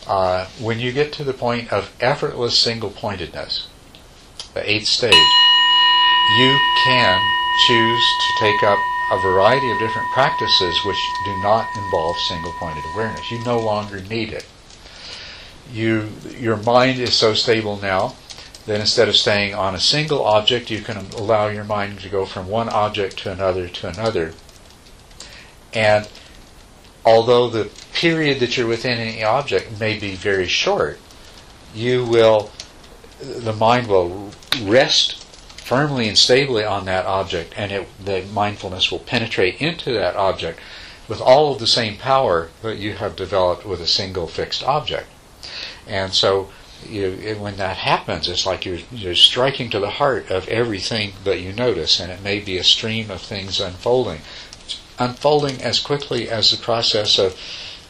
uh, 0.07 0.47
when 0.59 0.81
you 0.81 0.93
get 0.93 1.13
to 1.15 1.25
the 1.25 1.35
point 1.35 1.73
of 1.73 1.93
effortless 2.01 2.59
single 2.59 2.91
pointedness, 2.91 3.69
eighth 4.57 4.87
stage, 4.87 5.13
you 6.39 6.59
can 6.85 7.21
choose 7.67 8.03
to 8.21 8.45
take 8.45 8.63
up 8.63 8.79
a 9.11 9.19
variety 9.21 9.71
of 9.71 9.79
different 9.79 10.09
practices 10.13 10.85
which 10.85 10.97
do 11.25 11.37
not 11.43 11.69
involve 11.77 12.17
single 12.29 12.53
pointed 12.59 12.85
awareness. 12.95 13.31
You 13.31 13.45
no 13.45 13.59
longer 13.59 14.01
need 14.01 14.33
it. 14.33 14.47
You, 15.73 16.09
your 16.39 16.57
mind 16.57 17.01
is 17.01 17.15
so 17.15 17.35
stable 17.35 17.79
now 17.81 18.15
that 18.67 18.81
instead 18.81 19.09
of 19.09 19.17
staying 19.17 19.55
on 19.55 19.75
a 19.75 19.81
single 19.81 20.25
object, 20.25 20.71
you 20.71 20.81
can 20.81 20.97
allow 21.17 21.49
your 21.49 21.65
mind 21.65 22.01
to 22.01 22.09
go 22.09 22.25
from 22.25 22.49
one 22.49 22.69
object 22.69 23.19
to 23.19 23.33
another 23.33 23.69
to 23.69 23.89
another. 23.89 24.35
And 25.75 26.09
although 27.05 27.49
the 27.49 27.71
period 27.93 28.41
that 28.41 28.57
you're 28.57 28.69
within 28.69 28.99
any 28.99 29.25
object 29.25 29.79
may 29.81 29.99
be 29.99 30.15
very 30.15 30.47
short, 30.47 30.99
you 31.75 32.05
will, 32.05 32.51
the 33.23 33.53
mind 33.53 33.87
will 33.87 34.31
rest 34.63 35.23
firmly 35.57 36.09
and 36.09 36.19
stably 36.19 36.65
on 36.65 36.85
that 36.87 37.07
object, 37.07 37.55
and 37.57 37.71
it, 37.71 37.89
the 38.05 38.23
mindfulness 38.33 38.91
will 38.91 38.99
penetrate 38.99 39.61
into 39.61 39.93
that 39.93 40.17
object 40.17 40.59
with 41.09 41.21
all 41.21 41.53
of 41.53 41.59
the 41.59 41.67
same 41.67 41.97
power 41.97 42.51
that 42.63 42.79
you 42.79 42.95
have 42.95 43.17
developed 43.17 43.65
with 43.65 43.81
a 43.81 43.87
single 43.87 44.27
fixed 44.27 44.63
object. 44.65 45.07
And 45.87 46.13
so 46.13 46.51
you, 46.89 47.37
when 47.39 47.57
that 47.59 47.77
happens, 47.77 48.29
it's 48.29 48.47
like 48.47 48.65
you're, 48.65 48.81
you're 48.91 49.15
striking 49.15 49.71
to 49.71 49.79
the 49.79 49.91
heart 49.91 50.31
of 50.31 50.49
everything 50.49 51.13
that 51.25 51.41
you 51.41 51.53
notice, 51.53 52.01
and 52.01 52.11
it 52.11 52.23
may 52.23 52.41
be 52.41 52.59
a 52.59 52.65
stream 52.65 53.11
of 53.11 53.21
things 53.21 53.61
unfolding. 53.61 54.21
Unfolding 54.99 55.63
as 55.63 55.81
quickly 55.81 56.29
as 56.29 56.51
the 56.51 56.57
process 56.57 57.19
of 57.19 57.39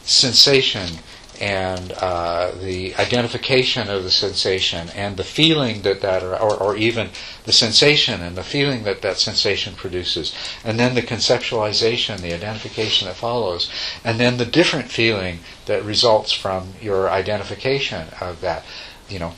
sensation 0.03 0.99
and 1.43 1.91
uh, 1.97 2.51
the 2.61 2.95
identification 2.95 3.89
of 3.89 4.05
the 4.05 4.09
sensation 4.11 4.87
and 4.95 5.17
the 5.17 5.25
feeling 5.25 5.81
that 5.81 5.99
that, 5.99 6.23
or, 6.23 6.55
or 6.55 6.77
even 6.77 7.09
the 7.43 7.51
sensation 7.51 8.21
and 8.21 8.37
the 8.37 8.43
feeling 8.43 8.83
that 8.85 9.01
that 9.01 9.17
sensation 9.17 9.75
produces, 9.75 10.33
and 10.63 10.79
then 10.79 10.95
the 10.95 11.01
conceptualization, 11.01 12.21
the 12.21 12.33
identification 12.33 13.09
that 13.09 13.17
follows, 13.17 13.69
and 14.05 14.21
then 14.21 14.37
the 14.37 14.45
different 14.45 14.89
feeling 14.89 15.39
that 15.65 15.83
results 15.83 16.31
from 16.31 16.75
your 16.81 17.09
identification 17.09 18.07
of 18.21 18.39
that. 18.39 18.63
You 19.09 19.19
know, 19.19 19.33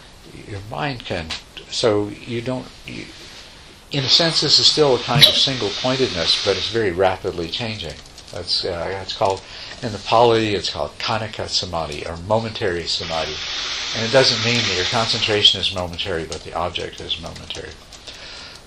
your 0.47 0.59
mind 0.69 1.05
can. 1.05 1.29
So 1.71 2.09
you 2.09 2.39
don't. 2.41 2.67
You, 2.85 3.05
in 3.91 4.03
a 4.03 4.09
sense, 4.09 4.41
this 4.41 4.59
is 4.59 4.67
still 4.67 4.95
a 4.95 4.99
kind 4.99 5.25
of 5.25 5.33
single 5.33 5.69
pointedness, 5.69 6.45
but 6.45 6.55
it's 6.55 6.69
very 6.69 6.91
rapidly 6.91 7.49
changing. 7.49 7.95
That's 8.35 8.65
uh, 8.65 8.99
it's 9.01 9.15
called 9.15 9.41
in 9.81 9.93
the 9.93 9.97
Pali, 9.97 10.55
it's 10.55 10.69
called 10.69 10.91
khanika 10.99 11.47
samadhi, 11.47 12.05
or 12.05 12.17
momentary 12.17 12.83
samadhi. 12.83 13.33
And 13.95 14.05
it 14.05 14.11
doesn't 14.11 14.43
mean 14.43 14.61
that 14.61 14.75
your 14.75 14.85
concentration 14.85 15.61
is 15.61 15.73
momentary, 15.73 16.25
but 16.25 16.43
the 16.43 16.53
object 16.53 16.99
is 16.99 17.21
momentary. 17.21 17.71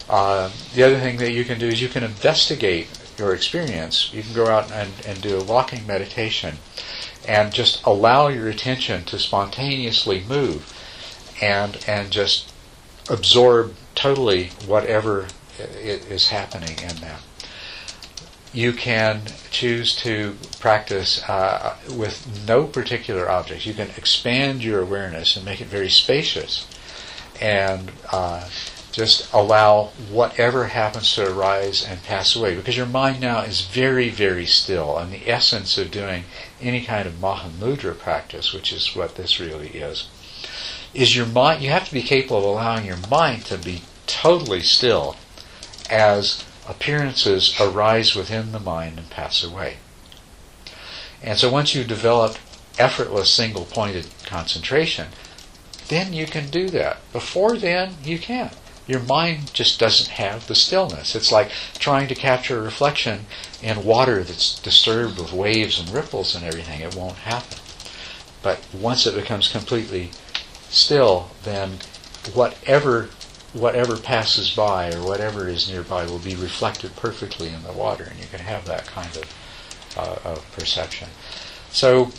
Uh, 0.08 0.50
the 0.74 0.82
other 0.82 0.98
thing 0.98 1.18
that 1.18 1.32
you 1.32 1.44
can 1.44 1.58
do 1.58 1.68
is 1.68 1.82
you 1.82 1.88
can 1.88 2.02
investigate 2.02 2.88
your 3.18 3.34
experience. 3.34 4.10
You 4.14 4.22
can 4.22 4.32
go 4.32 4.46
out 4.46 4.72
and, 4.72 4.90
and 5.06 5.20
do 5.20 5.38
a 5.38 5.44
walking 5.44 5.86
meditation 5.86 6.56
and 7.26 7.52
just 7.52 7.84
allow 7.84 8.28
your 8.28 8.48
attention 8.48 9.04
to 9.04 9.18
spontaneously 9.18 10.24
move 10.26 10.72
and, 11.42 11.76
and 11.86 12.10
just 12.10 12.50
absorb 13.10 13.74
totally 13.94 14.46
whatever 14.66 15.26
is 15.58 16.28
happening 16.28 16.78
in 16.78 16.96
that 17.02 17.20
you 18.58 18.72
can 18.72 19.22
choose 19.52 19.94
to 19.94 20.34
practice 20.58 21.22
uh, 21.28 21.76
with 21.94 22.44
no 22.48 22.64
particular 22.64 23.30
object. 23.30 23.64
You 23.64 23.72
can 23.72 23.90
expand 23.90 24.64
your 24.64 24.80
awareness 24.80 25.36
and 25.36 25.44
make 25.44 25.60
it 25.60 25.68
very 25.68 25.88
spacious 25.88 26.66
and 27.40 27.92
uh, 28.10 28.48
just 28.90 29.32
allow 29.32 29.92
whatever 30.10 30.64
happens 30.64 31.14
to 31.14 31.32
arise 31.32 31.84
and 31.84 32.02
pass 32.02 32.34
away 32.34 32.56
because 32.56 32.76
your 32.76 32.86
mind 32.86 33.20
now 33.20 33.42
is 33.42 33.60
very, 33.60 34.08
very 34.08 34.44
still. 34.44 34.98
And 34.98 35.12
the 35.12 35.30
essence 35.30 35.78
of 35.78 35.92
doing 35.92 36.24
any 36.60 36.84
kind 36.84 37.06
of 37.06 37.20
Mahamudra 37.20 37.96
practice, 37.96 38.52
which 38.52 38.72
is 38.72 38.96
what 38.96 39.14
this 39.14 39.38
really 39.38 39.68
is, 39.68 40.08
is 40.92 41.14
your 41.14 41.26
mind, 41.26 41.62
you 41.62 41.70
have 41.70 41.86
to 41.86 41.94
be 41.94 42.02
capable 42.02 42.38
of 42.38 42.44
allowing 42.44 42.86
your 42.86 43.06
mind 43.08 43.44
to 43.44 43.56
be 43.56 43.82
totally 44.08 44.62
still 44.62 45.14
as 45.88 46.42
appearances 46.68 47.58
arise 47.58 48.14
within 48.14 48.52
the 48.52 48.60
mind 48.60 48.98
and 48.98 49.10
pass 49.10 49.42
away. 49.42 49.78
And 51.22 51.38
so 51.38 51.50
once 51.50 51.74
you 51.74 51.82
develop 51.82 52.36
effortless 52.78 53.32
single 53.32 53.64
pointed 53.64 54.06
concentration, 54.24 55.08
then 55.88 56.12
you 56.12 56.26
can 56.26 56.50
do 56.50 56.68
that. 56.68 56.98
Before 57.12 57.56
then, 57.56 57.96
you 58.04 58.18
can't. 58.18 58.52
Your 58.86 59.00
mind 59.00 59.52
just 59.52 59.78
doesn't 59.78 60.10
have 60.10 60.46
the 60.46 60.54
stillness. 60.54 61.14
It's 61.14 61.32
like 61.32 61.50
trying 61.78 62.08
to 62.08 62.14
capture 62.14 62.58
a 62.58 62.62
reflection 62.62 63.26
in 63.62 63.84
water 63.84 64.22
that's 64.22 64.58
disturbed 64.58 65.18
with 65.18 65.32
waves 65.32 65.78
and 65.78 65.90
ripples 65.90 66.34
and 66.34 66.44
everything. 66.44 66.80
It 66.80 66.94
won't 66.94 67.16
happen. 67.16 67.58
But 68.42 68.60
once 68.72 69.06
it 69.06 69.14
becomes 69.14 69.48
completely 69.48 70.10
still, 70.70 71.30
then 71.42 71.78
whatever 72.32 73.10
whatever 73.52 73.96
passes 73.96 74.50
by 74.50 74.92
or 74.92 75.02
whatever 75.02 75.48
is 75.48 75.68
nearby 75.68 76.04
will 76.04 76.18
be 76.18 76.34
reflected 76.34 76.94
perfectly 76.96 77.48
in 77.48 77.62
the 77.62 77.72
water, 77.72 78.04
and 78.04 78.18
you 78.18 78.26
can 78.26 78.40
have 78.40 78.66
that 78.66 78.86
kind 78.86 79.16
of, 79.16 79.34
uh, 79.96 80.30
of 80.30 80.52
perception. 80.52 81.08
So, 81.70 82.10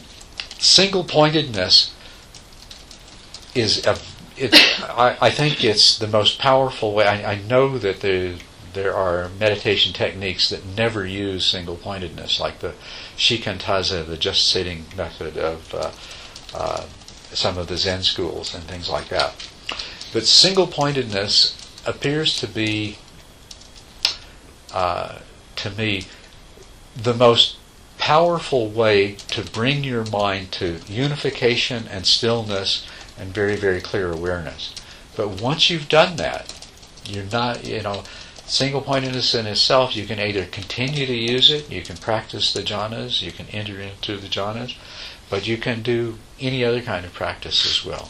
single 0.58 1.04
pointedness 1.04 1.94
is 3.54 3.86
a, 3.86 3.98
it, 4.38 4.54
I, 4.84 5.18
I, 5.22 5.30
think 5.30 5.64
it's 5.64 5.98
the 5.98 6.08
most 6.08 6.40
powerful 6.40 6.94
way. 6.94 7.06
I, 7.06 7.34
I 7.34 7.36
know 7.42 7.78
that 7.78 8.02
there, 8.02 8.36
there 8.74 8.96
are 8.96 9.30
meditation 9.40 9.94
techniques 9.94 10.50
that 10.50 10.66
never 10.66 11.06
use 11.06 11.46
single 11.46 11.76
pointedness, 11.76 12.40
like 12.40 12.60
the 12.60 12.74
shikantaza, 13.18 14.06
the 14.06 14.18
just 14.18 14.48
sitting 14.48 14.86
method 14.96 15.38
of 15.38 15.74
uh, 15.74 15.92
uh, 16.56 16.86
some 17.34 17.58
of 17.58 17.68
the 17.68 17.78
Zen 17.78 18.04
schools 18.04 18.56
and 18.56 18.64
things 18.64 18.90
like 18.90 19.10
that. 19.10 19.34
But 20.12 20.26
single 20.26 20.68
pointedness 20.68 21.56
appears 21.86 22.38
to 22.40 22.48
be, 22.48 22.98
uh, 24.74 25.20
to 25.58 25.70
me, 25.72 26.06
the 26.96 27.14
most 27.14 27.58
powerful 27.98 28.68
way 28.68 29.14
to 29.28 29.44
bring 29.44 29.84
your 29.84 30.06
mind 30.06 30.52
to 30.54 30.80
unification 30.88 31.88
and 31.88 32.08
stillness 32.08 32.88
and 33.20 33.34
very, 33.34 33.56
very 33.56 33.82
clear 33.82 34.12
awareness. 34.12 34.74
But 35.16 35.42
once 35.42 35.70
you've 35.70 35.90
done 35.90 36.16
that, 36.16 36.54
you're 37.06 37.26
not, 37.26 37.66
you 37.66 37.82
know, 37.82 38.04
single 38.46 38.82
pointedness 38.82 39.36
in 39.36 39.46
itself, 39.46 39.96
you 39.96 40.08
can 40.08 40.20
either 40.20 40.46
continue 40.46 41.06
to 41.06 41.14
use 41.14 41.52
it, 41.52 41.70
you 41.70 41.82
can 41.82 41.98
practice 41.98 42.52
the 42.52 42.64
jhanas, 42.64 43.22
you 43.22 43.32
can 43.32 43.48
enter 43.50 43.80
into 43.80 44.18
the 44.18 44.28
jhanas, 44.28 44.76
but 45.30 45.46
you 45.46 45.58
can 45.58 45.84
do 45.84 46.18
any 46.40 46.64
other 46.64 46.82
kind 46.82 47.06
of 47.06 47.14
practice 47.14 47.66
as 47.66 47.86
well. 47.86 48.10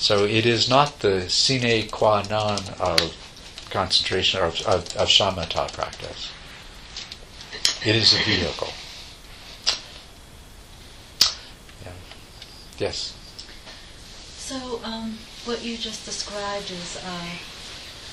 So 0.00 0.24
it 0.24 0.46
is 0.46 0.66
not 0.66 1.00
the 1.00 1.28
sine 1.28 1.86
qua 1.90 2.22
non 2.22 2.58
of 2.80 3.14
concentration 3.68 4.40
of, 4.40 4.58
of, 4.62 4.96
of 4.96 5.08
shamatha 5.08 5.70
practice. 5.74 6.30
It 7.84 7.94
is 7.94 8.14
a 8.14 8.24
vehicle. 8.24 8.72
Yeah. 11.84 11.92
Yes. 12.78 13.14
So, 14.38 14.80
um, 14.84 15.18
what 15.44 15.62
you 15.62 15.76
just 15.76 16.06
described 16.06 16.70
is 16.70 16.96
uh, 17.04 17.28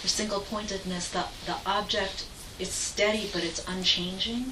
the 0.01 0.09
single 0.09 0.41
pointedness. 0.41 1.09
The 1.09 1.23
the 1.45 1.55
object 1.65 2.25
is 2.59 2.69
steady, 2.69 3.29
but 3.31 3.45
it's 3.45 3.63
unchanging. 3.65 4.51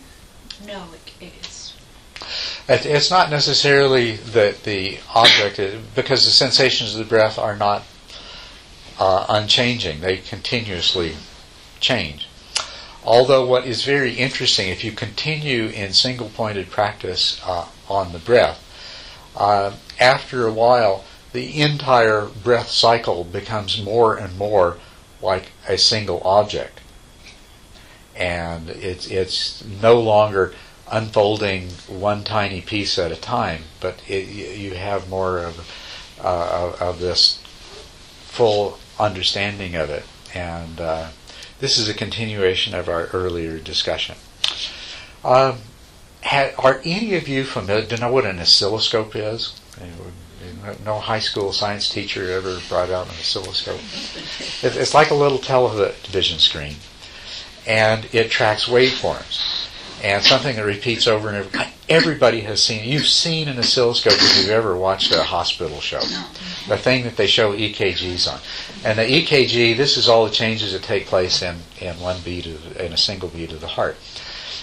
No, 0.66 0.88
it, 1.20 1.26
It- 1.28 1.74
It's 2.68 3.12
not 3.12 3.30
necessarily 3.30 4.16
that 4.16 4.64
the 4.64 4.98
object, 5.14 5.60
is, 5.60 5.86
because 5.94 6.26
the 6.26 6.32
sensations 6.32 6.94
of 6.94 7.00
the 7.00 7.06
breath 7.06 7.38
are 7.38 7.56
not 7.56 7.84
uh, 9.00 9.26
unchanging, 9.30 10.02
they 10.02 10.18
continuously 10.18 11.16
change. 11.80 12.28
Although, 13.04 13.46
what 13.46 13.68
is 13.68 13.86
very 13.86 14.14
interesting, 14.14 14.70
if 14.70 14.84
you 14.84 14.92
continue 14.92 15.68
in 15.68 15.94
single 15.94 16.30
pointed 16.30 16.72
practice 16.72 17.40
uh, 17.46 17.68
on 17.88 18.14
the 18.14 18.20
breath, 18.20 18.60
uh, 19.36 19.76
after 20.00 20.48
a 20.48 20.54
while, 20.54 21.04
the 21.34 21.62
entire 21.62 22.26
breath 22.26 22.70
cycle 22.70 23.24
becomes 23.24 23.80
more 23.80 24.16
and 24.16 24.36
more 24.40 24.78
like 25.22 25.52
a 25.68 25.78
single 25.78 26.22
object. 26.24 26.80
And 28.16 28.70
it's, 28.70 29.06
it's 29.08 29.64
no 29.64 30.00
longer 30.00 30.54
unfolding 30.92 31.70
one 31.88 32.24
tiny 32.24 32.62
piece 32.62 32.98
at 33.00 33.12
a 33.12 33.16
time, 33.16 33.64
but 33.80 34.02
it, 34.08 34.28
you 34.28 34.76
have 34.76 35.10
more 35.10 35.40
of, 35.40 35.72
uh, 36.24 36.76
of, 36.80 37.00
this 37.00 37.40
full 38.28 38.78
understanding 39.00 39.76
of 39.76 39.90
it. 39.90 40.04
And 40.34 40.80
uh, 40.80 41.10
this 41.60 41.78
is 41.78 41.90
a 41.90 41.94
continuation 41.94 42.76
of 42.76 42.88
our 42.88 43.08
earlier 43.08 43.58
discussion. 43.58 44.16
Um, 45.24 45.58
are 46.58 46.82
any 46.84 47.16
of 47.16 47.28
you 47.28 47.44
familiar? 47.44 47.86
Do 47.86 47.96
you 47.96 48.02
know 48.02 48.12
what 48.12 48.26
an 48.26 48.40
oscilloscope 48.40 49.16
is? 49.16 49.60
No 50.84 51.00
high 51.00 51.20
school 51.20 51.52
science 51.52 51.90
teacher 51.90 52.32
ever 52.32 52.60
brought 52.70 52.90
out 52.90 53.08
an 53.08 53.14
oscilloscope. 53.14 53.80
It's 54.64 54.94
like 54.94 55.12
a 55.12 55.16
little 55.16 55.38
television 55.38 56.40
screen, 56.40 56.76
and 57.68 58.08
it 58.14 58.30
tracks 58.30 58.66
waveforms 58.66 59.55
and 60.06 60.24
something 60.24 60.56
that 60.56 60.64
repeats 60.64 61.08
over 61.08 61.30
and 61.30 61.38
over. 61.38 61.66
Everybody 61.90 62.42
has 62.42 62.62
seen. 62.62 62.88
You've 62.88 63.08
seen 63.08 63.48
an 63.48 63.58
oscilloscope 63.58 64.14
if 64.14 64.38
you've 64.38 64.52
ever 64.52 64.78
watched 64.78 65.12
a 65.12 65.24
hospital 65.24 65.82
show. 65.82 66.00
The 66.68 66.78
thing 66.78 67.06
that 67.06 67.18
they 67.18 67.26
show 67.26 67.54
EKGs 67.58 68.32
on, 68.32 68.40
and 68.86 69.00
the 69.00 69.04
EKG. 69.04 69.76
This 69.76 69.98
is 69.98 70.08
all 70.08 70.26
the 70.26 70.32
changes 70.32 70.74
that 70.74 70.84
take 70.84 71.08
place 71.08 71.42
in 71.42 71.58
in 71.82 72.00
one 72.00 72.22
beat 72.24 72.46
of, 72.46 72.78
in 72.78 72.94
a 72.94 72.98
single 72.98 73.30
beat 73.30 73.52
of 73.52 73.62
the 73.62 73.68
heart. 73.68 73.98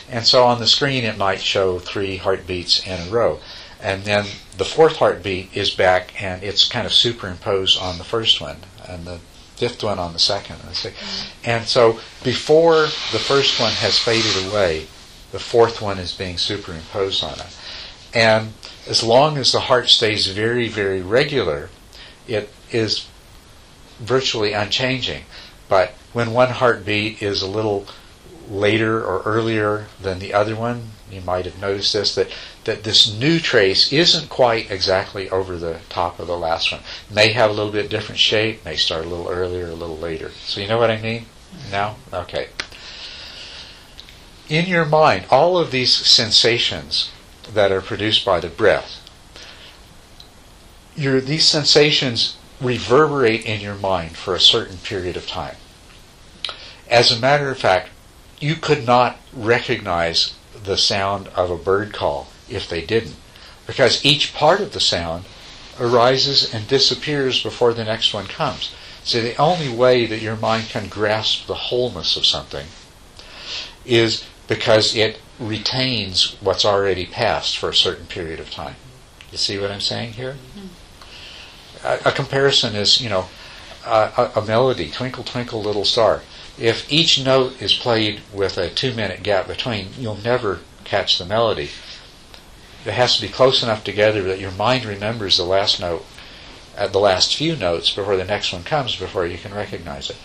And 0.09 0.25
so 0.25 0.45
on 0.45 0.61
the 0.61 0.67
screen, 0.69 1.03
it 1.03 1.19
might 1.19 1.41
show 1.41 1.81
three 1.81 2.19
heartbeats 2.19 2.87
in 2.87 3.09
a 3.09 3.11
row, 3.11 3.41
and 3.81 4.05
then 4.05 4.27
the 4.57 4.65
fourth 4.65 4.97
heartbeat 4.97 5.57
is 5.57 5.71
back, 5.71 6.23
and 6.23 6.45
it's 6.45 6.69
kind 6.69 6.87
of 6.87 6.93
superimposed 6.93 7.81
on 7.81 7.99
the 7.99 8.05
first 8.05 8.41
one, 8.41 8.59
and 8.89 9.07
the 9.07 9.19
fifth 9.57 9.83
one 9.83 9.99
on 9.99 10.13
the 10.13 10.21
second. 10.21 10.57
And, 10.65 10.75
mm-hmm. 10.75 11.51
and 11.51 11.67
so 11.67 11.99
before 12.23 12.83
the 13.11 13.19
first 13.19 13.59
one 13.59 13.73
has 13.73 13.99
faded 13.99 14.47
away, 14.47 14.87
the 15.33 15.41
fourth 15.41 15.81
one 15.83 15.99
is 15.99 16.13
being 16.13 16.39
superimposed 16.39 17.25
on 17.25 17.41
it. 17.41 17.57
And 18.15 18.53
as 18.87 19.03
long 19.03 19.39
as 19.39 19.51
the 19.51 19.61
heart 19.61 19.89
stays 19.89 20.27
very, 20.29 20.69
very 20.69 21.01
regular, 21.01 21.71
it 22.29 22.51
is 22.71 23.09
virtually 23.99 24.53
unchanging. 24.53 25.25
But 25.69 25.95
when 26.13 26.33
one 26.33 26.51
heartbeat 26.51 27.23
is 27.23 27.41
a 27.41 27.47
little 27.47 27.87
later 28.49 29.03
or 29.03 29.23
earlier 29.23 29.87
than 30.01 30.19
the 30.19 30.35
other 30.35 30.55
one, 30.55 30.91
you 31.11 31.23
might 31.23 31.47
have 31.47 31.59
noticed 31.59 31.95
this, 31.95 32.15
that, 32.15 32.29
that 32.65 32.85
this 32.85 33.11
new 33.11 33.39
trace 33.39 33.91
isn't 33.93 34.29
quite 34.29 34.71
exactly 34.71 35.31
over 35.31 35.57
the 35.57 35.81
top 35.89 36.19
of 36.19 36.27
the 36.27 36.37
last 36.37 36.73
one. 36.73 36.83
May 37.11 37.33
have 37.33 37.51
a 37.51 37.55
little 37.55 37.73
bit 37.73 37.89
different 37.89 38.19
shape, 38.19 38.65
may 38.65 38.77
start 38.77 39.07
a 39.07 39.09
little 39.09 39.29
earlier, 39.29 39.69
a 39.69 39.75
little 39.75 39.97
later. 39.97 40.31
So 40.45 40.61
you 40.61 40.69
know 40.69 40.79
what 40.79 40.91
I 40.91 41.01
mean? 41.01 41.27
Now? 41.71 41.97
Okay 42.13 42.49
in 44.53 44.67
your 44.67 44.85
mind, 44.85 45.25
all 45.31 45.57
of 45.57 45.71
these 45.71 45.91
sensations 45.91 47.11
that 47.55 47.73
are 47.73 47.81
produced 47.81 48.23
by 48.23 48.39
the 48.39 48.51
breath, 48.51 49.01
your, 50.95 51.23
these 51.23 51.49
sensations 51.49 52.37
reverberate 52.61 53.47
in 53.47 53.63
your 53.63 53.77
mind 53.77 54.15
for 54.15 54.35
a 54.35 54.41
certain 54.41 54.77
period 54.77 55.17
of 55.17 55.27
time. 55.27 55.57
As 56.91 57.11
a 57.11 57.19
matter 57.19 57.51
of 57.51 57.57
fact, 57.57 57.89
you 58.41 58.55
could 58.55 58.85
not 58.85 59.17
recognize 59.33 60.35
the 60.65 60.77
sound 60.77 61.29
of 61.29 61.51
a 61.51 61.57
bird 61.57 61.95
call 61.95 62.29
if 62.47 62.69
they 62.69 62.85
didn't, 62.85 63.17
because 63.67 64.05
each 64.05 64.35
part 64.35 64.61
of 64.61 64.75
the 64.75 64.81
sound 64.81 65.25
arises 65.81 66.53
and 66.53 66.69
disappears 66.69 67.43
before 67.43 67.73
the 67.73 67.85
next 67.85 68.13
one 68.13 68.27
comes. 68.27 68.75
So 69.03 69.23
the 69.23 69.37
only 69.37 69.71
way 69.71 70.05
that 70.05 70.21
your 70.21 70.37
mind 70.37 70.69
can 70.69 70.89
grasp 70.89 71.47
the 71.47 71.55
wholeness 71.55 72.19
of 72.19 72.27
something 72.27 72.67
is 73.87 74.27
because 74.49 74.95
it 74.95 75.21
retains 75.39 76.37
what's 76.41 76.65
already 76.65 77.07
passed 77.07 77.57
for 77.57 77.71
a 77.71 77.75
certain 77.75 78.07
period 78.07 78.41
of 78.41 78.51
time. 78.51 78.77
You 79.31 79.39
see 79.39 79.59
what 79.59 79.71
I'm 79.71 79.81
saying 79.81 80.13
here? 80.13 80.37
Mm-hmm. 80.57 81.87
A, 81.87 82.11
a, 82.11 82.13
comparison 82.13 82.77
is, 82.77 83.01
you 83.01 83.09
know, 83.09 83.27
a, 83.87 84.31
a, 84.37 84.45
melody, 84.45 84.91
Twinkle 84.91 85.25
Twinkle 85.25 85.63
Little 85.63 85.85
Star. 85.85 86.23
If 86.59 86.91
each 86.93 87.25
note 87.25 87.61
is 87.61 87.73
played 87.73 88.21
with 88.33 88.59
a 88.59 88.71
two 88.71 88.93
minute 88.95 89.23
gap 89.23 89.49
between, 89.49 89.89
you'll 89.99 90.17
never 90.23 90.61
catch 90.85 91.19
the 91.19 91.25
melody. 91.25 91.71
It 92.85 92.93
has 92.93 93.17
to 93.17 93.23
be 93.23 93.29
close 93.29 93.63
enough 93.63 93.85
together 93.85 94.23
that 94.25 94.41
your 94.41 94.51
mind 94.51 94.85
remembers 94.85 95.37
the 95.37 95.45
last 95.45 95.81
note, 95.81 96.05
at 96.77 96.93
the 96.93 97.01
last 97.01 97.35
few 97.35 97.57
notes 97.57 97.91
before 97.91 98.17
the 98.17 98.25
next 98.25 98.53
one 98.53 98.65
comes, 98.65 98.97
before 98.97 99.27
you 99.27 99.39
can 99.39 99.55
recognize 99.55 100.11
it. 100.11 100.17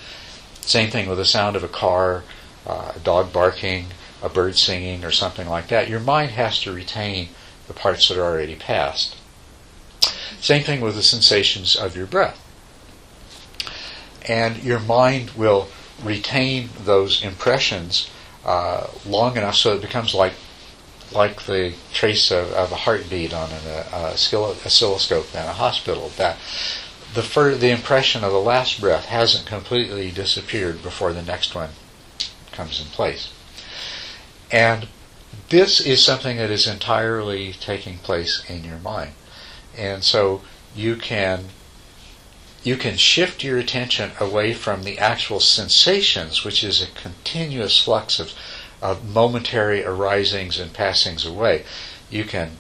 Same 0.61 0.89
thing 0.89 1.07
with 1.07 1.18
the 1.18 1.26
sound 1.26 1.56
of 1.56 1.64
a 1.64 1.68
car, 1.68 2.23
uh, 2.65 2.91
a 2.95 2.99
dog 2.99 3.31
barking, 3.31 3.88
a 4.22 4.30
bird 4.30 4.57
singing 4.57 5.03
or 5.03 5.11
something 5.11 5.48
like 5.48 5.68
that, 5.68 5.89
your 5.89 5.99
mind 5.99 6.31
has 6.31 6.60
to 6.61 6.73
retain 6.73 7.30
the 7.68 7.73
parts 7.73 8.07
that 8.07 8.18
are 8.18 8.23
already 8.23 8.56
passed. 8.56 9.15
Same 10.39 10.64
thing 10.64 10.81
with 10.81 10.95
the 10.95 11.03
sensations 11.03 11.76
of 11.76 11.95
your 11.95 12.06
breath. 12.06 12.44
And 14.27 14.64
your 14.64 14.80
mind 14.80 15.31
will 15.31 15.69
retain 16.03 16.69
those 16.84 17.23
impressions 17.23 18.10
uh, 18.45 18.88
long 19.06 19.38
enough 19.38 19.56
so 19.56 19.73
it 19.73 19.81
becomes 19.81 20.14
like 20.14 20.34
like 21.14 21.44
the 21.44 21.73
trace 21.94 22.31
of, 22.31 22.52
of 22.52 22.72
a 22.72 22.76
heartbeat 22.76 23.34
on 23.34 23.49
an 23.49 23.85
uh, 23.94 24.14
oscilloscope 24.14 25.34
in 25.34 25.39
a 25.39 25.53
hospital. 25.53 26.11
That 26.18 26.35
the 27.14 27.23
fir- 27.23 27.56
the 27.56 27.72
impression 27.72 28.23
of 28.23 28.31
the 28.31 28.39
last 28.39 28.81
breath 28.81 29.06
hasn't 29.06 29.45
completely 29.45 30.11
disappeared 30.11 30.84
before 30.84 31.14
the 31.14 31.22
next 31.22 31.56
one 31.56 31.69
comes 32.52 32.81
in 32.81 32.88
place. 32.88 33.31
And 34.52 34.88
this 35.49 35.80
is 35.80 36.03
something 36.03 36.38
that 36.38 36.52
is 36.52 36.68
entirely 36.68 37.53
taking 37.53 37.98
place 37.99 38.44
in 38.49 38.64
your 38.64 38.80
mind. 38.80 39.11
And 39.78 40.03
so 40.03 40.41
you 40.76 40.95
can 40.95 41.45
you 42.64 42.76
can 42.76 42.98
shift 42.98 43.44
your 43.44 43.57
attention 43.57 44.11
away 44.19 44.53
from 44.53 44.84
the 44.84 44.99
actual 44.99 45.40
sensations, 45.40 46.44
which 46.44 46.64
is 46.64 46.82
a 46.82 46.88
continuous 46.88 47.82
flux 47.82 48.19
of, 48.19 48.34
of 48.82 49.07
momentary 49.07 49.86
arisings 49.86 50.60
and 50.60 50.74
passings 50.74 51.26
away. 51.26 51.64
You 52.10 52.26
can 52.26 52.57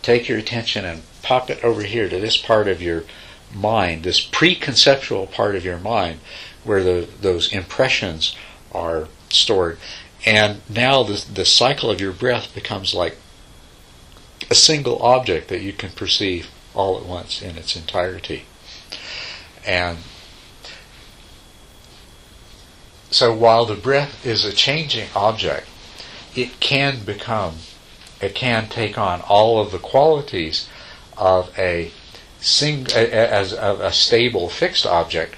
take 0.00 0.26
your 0.28 0.38
attention 0.38 0.86
and 0.86 1.02
pop 1.22 1.50
it 1.50 1.62
over 1.62 1.82
here 1.82 2.08
to 2.08 2.18
this 2.18 2.38
part 2.38 2.66
of 2.66 2.80
your 2.80 3.04
mind, 3.52 4.04
this 4.04 4.24
preconceptual 4.24 5.30
part 5.30 5.54
of 5.54 5.64
your 5.64 5.78
mind, 5.78 6.20
where 6.62 6.82
the, 6.82 7.08
those 7.20 7.52
impressions 7.52 8.34
are 8.72 9.08
stored. 9.28 9.78
And 10.26 10.62
now 10.68 11.02
the, 11.02 11.24
the 11.32 11.44
cycle 11.44 11.90
of 11.90 12.00
your 12.00 12.12
breath 12.12 12.54
becomes 12.54 12.94
like 12.94 13.16
a 14.50 14.54
single 14.54 15.02
object 15.02 15.48
that 15.48 15.60
you 15.60 15.72
can 15.72 15.90
perceive 15.90 16.48
all 16.74 16.98
at 16.98 17.04
once 17.04 17.42
in 17.42 17.56
its 17.56 17.76
entirety. 17.76 18.46
And 19.66 19.98
so 23.10 23.34
while 23.34 23.64
the 23.64 23.76
breath 23.76 24.26
is 24.26 24.44
a 24.44 24.52
changing 24.52 25.08
object, 25.14 25.68
it 26.34 26.58
can 26.58 27.04
become, 27.04 27.56
it 28.20 28.34
can 28.34 28.68
take 28.68 28.98
on 28.98 29.20
all 29.22 29.60
of 29.60 29.72
the 29.72 29.78
qualities 29.78 30.68
of 31.16 31.56
a 31.58 31.92
sing, 32.40 32.86
as 32.92 33.52
a, 33.52 33.78
a 33.80 33.92
stable 33.92 34.48
fixed 34.48 34.84
object. 34.84 35.36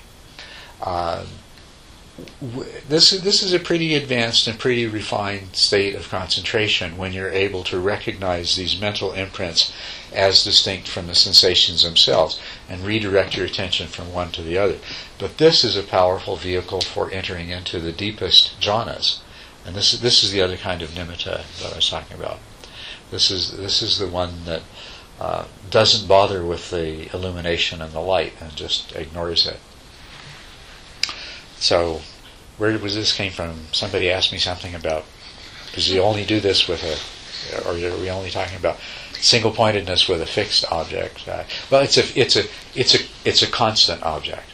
Uh, 0.81 1.27
this 2.89 3.11
this 3.11 3.43
is 3.43 3.53
a 3.53 3.59
pretty 3.59 3.95
advanced 3.95 4.47
and 4.47 4.59
pretty 4.59 4.87
refined 4.87 5.55
state 5.55 5.95
of 5.95 6.09
concentration 6.09 6.97
when 6.97 7.13
you're 7.13 7.31
able 7.31 7.63
to 7.65 7.79
recognize 7.79 8.57
these 8.57 8.81
mental 8.81 9.13
imprints 9.13 9.75
as 10.15 10.43
distinct 10.43 10.89
from 10.89 11.09
the 11.09 11.15
sensations 11.15 11.83
themselves 11.83 12.41
and 12.71 12.87
redirect 12.87 13.37
your 13.37 13.45
attention 13.45 13.87
from 13.87 14.15
one 14.15 14.33
to 14.33 14.43
the 14.43 14.57
other. 14.57 14.79
But 15.19 15.37
this 15.37 15.63
is 15.63 15.77
a 15.77 15.83
powerful 15.83 16.37
vehicle 16.37 16.81
for 16.81 17.11
entering 17.11 17.51
into 17.51 17.81
the 17.81 17.93
deepest 17.93 18.59
jhanas, 18.61 19.19
and 19.67 19.77
this 19.77 19.93
this 19.93 20.25
is 20.25 20.33
the 20.33 20.41
other 20.41 20.57
kind 20.57 20.81
of 20.81 20.93
nimitta 20.93 21.43
that 21.61 21.73
I 21.73 21.77
was 21.77 21.91
talking 21.91 22.17
about. 22.17 22.39
This 23.11 23.31
is 23.31 23.53
this 23.59 23.83
is 23.83 23.99
the 23.99 24.09
one 24.09 24.47
that 24.47 24.63
uh, 25.21 25.45
doesn't 25.69 26.09
bother 26.09 26.43
with 26.43 26.71
the 26.71 27.15
illumination 27.15 27.83
and 27.83 27.93
the 27.93 28.01
light 28.01 28.33
and 28.41 28.57
just 28.57 28.97
ignores 28.97 29.47
it. 29.47 29.61
So, 31.59 32.03
where 32.59 32.79
was 32.79 32.95
this 32.95 33.13
came 33.13 33.33
from? 33.33 33.67
Somebody 33.73 34.11
asked 34.11 34.33
me 34.33 34.39
something 34.39 34.75
about 34.75 35.05
does 35.73 35.87
he 35.87 35.99
only 35.99 36.25
do 36.25 36.41
this 36.41 36.67
with 36.67 36.83
a, 36.83 37.69
or 37.69 37.73
are 37.73 38.01
we 38.01 38.11
only 38.11 38.31
talking 38.31 38.57
about 38.57 38.79
single 39.21 39.51
pointedness 39.51 40.09
with 40.09 40.23
a 40.23 40.27
fixed 40.27 40.65
object? 40.73 41.29
Uh, 41.29 41.45
well, 41.71 41.83
it's 41.83 41.99
a 41.99 42.19
it's 42.19 42.35
a 42.37 42.45
it's 42.75 42.95
a 42.95 42.99
it's 43.25 43.43
a 43.43 43.47
constant 43.47 44.03
object. 44.03 44.49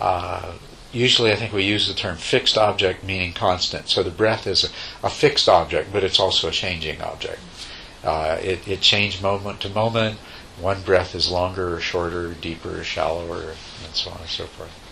Uh, 0.00 0.54
usually, 0.92 1.30
I 1.30 1.36
think 1.36 1.52
we 1.52 1.64
use 1.64 1.86
the 1.86 1.94
term 1.94 2.16
fixed 2.16 2.58
object 2.58 3.04
meaning 3.04 3.32
constant. 3.32 3.88
So 3.88 4.02
the 4.02 4.10
breath 4.10 4.46
is 4.46 4.64
a, 4.64 5.06
a 5.06 5.10
fixed 5.10 5.48
object, 5.48 5.92
but 5.92 6.02
it's 6.02 6.18
also 6.18 6.48
a 6.48 6.52
changing 6.52 7.00
object. 7.00 7.40
Uh, 8.02 8.38
it, 8.42 8.66
it 8.66 8.80
changes 8.80 9.20
moment 9.22 9.60
to 9.60 9.68
moment. 9.68 10.18
One 10.58 10.82
breath 10.82 11.14
is 11.14 11.30
longer 11.30 11.76
or 11.76 11.80
shorter, 11.80 12.32
deeper 12.32 12.80
or 12.80 12.84
shallower, 12.84 13.54
and 13.84 13.94
so 13.94 14.10
on 14.10 14.20
and 14.20 14.28
so 14.28 14.46
forth. 14.46 14.89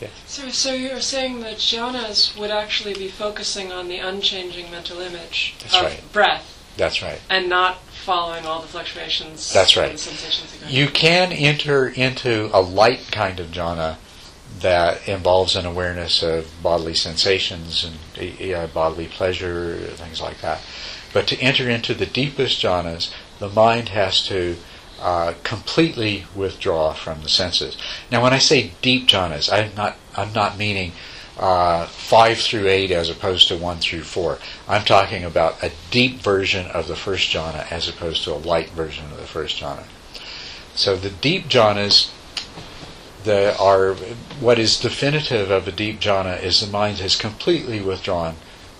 Yes. 0.00 0.10
So, 0.26 0.48
so 0.48 0.72
you're 0.72 1.00
saying 1.00 1.40
that 1.40 1.56
jhanas 1.56 2.38
would 2.38 2.50
actually 2.50 2.94
be 2.94 3.08
focusing 3.08 3.72
on 3.72 3.88
the 3.88 3.98
unchanging 3.98 4.70
mental 4.70 5.00
image 5.00 5.54
That's 5.60 5.76
of 5.76 5.82
right. 5.82 6.12
breath 6.12 6.72
That's 6.76 7.02
right. 7.02 7.20
and 7.28 7.48
not 7.48 7.80
following 7.82 8.46
all 8.46 8.60
the 8.62 8.68
fluctuations 8.68 9.52
That's 9.52 9.76
right. 9.76 9.92
the 9.92 9.98
sensations 9.98 10.72
You 10.72 10.88
can 10.88 11.32
enter 11.32 11.88
into 11.88 12.50
a 12.52 12.60
light 12.60 13.08
kind 13.10 13.40
of 13.40 13.48
jhana 13.48 13.96
that 14.60 15.06
involves 15.08 15.56
an 15.56 15.66
awareness 15.66 16.22
of 16.22 16.50
bodily 16.62 16.94
sensations 16.94 17.84
and 17.84 18.52
uh, 18.54 18.66
bodily 18.68 19.06
pleasure, 19.06 19.76
things 19.76 20.20
like 20.20 20.40
that. 20.40 20.60
But 21.12 21.26
to 21.28 21.38
enter 21.38 21.68
into 21.68 21.94
the 21.94 22.06
deepest 22.06 22.62
jhanas, 22.62 23.12
the 23.38 23.48
mind 23.48 23.90
has 23.90 24.26
to 24.28 24.56
uh, 25.00 25.34
completely 25.44 26.24
withdraw 26.34 26.92
from 26.92 27.22
the 27.22 27.28
senses. 27.28 27.76
Now, 28.10 28.22
when 28.22 28.32
I 28.32 28.38
say 28.38 28.72
deep 28.82 29.08
jhanas, 29.08 29.52
I'm 29.52 29.74
not 29.74 29.96
I'm 30.16 30.32
not 30.32 30.58
meaning 30.58 30.92
uh, 31.38 31.86
five 31.86 32.38
through 32.38 32.66
eight 32.66 32.90
as 32.90 33.08
opposed 33.08 33.48
to 33.48 33.56
one 33.56 33.78
through 33.78 34.02
four. 34.02 34.38
I'm 34.66 34.84
talking 34.84 35.24
about 35.24 35.62
a 35.62 35.70
deep 35.90 36.20
version 36.20 36.66
of 36.66 36.88
the 36.88 36.96
first 36.96 37.30
jhana 37.30 37.70
as 37.70 37.88
opposed 37.88 38.24
to 38.24 38.32
a 38.32 38.34
light 38.34 38.70
version 38.70 39.04
of 39.06 39.18
the 39.18 39.26
first 39.26 39.60
jhana. 39.60 39.84
So 40.74 40.96
the 40.96 41.10
deep 41.10 41.48
jhanas 41.48 42.10
the, 43.24 43.56
are 43.58 43.94
what 44.40 44.58
is 44.58 44.78
definitive 44.78 45.50
of 45.50 45.68
a 45.68 45.72
deep 45.72 46.00
jhana 46.00 46.42
is 46.42 46.60
the 46.60 46.66
mind 46.66 46.98
has 46.98 47.14
completely 47.14 47.80
withdrawn 47.80 48.36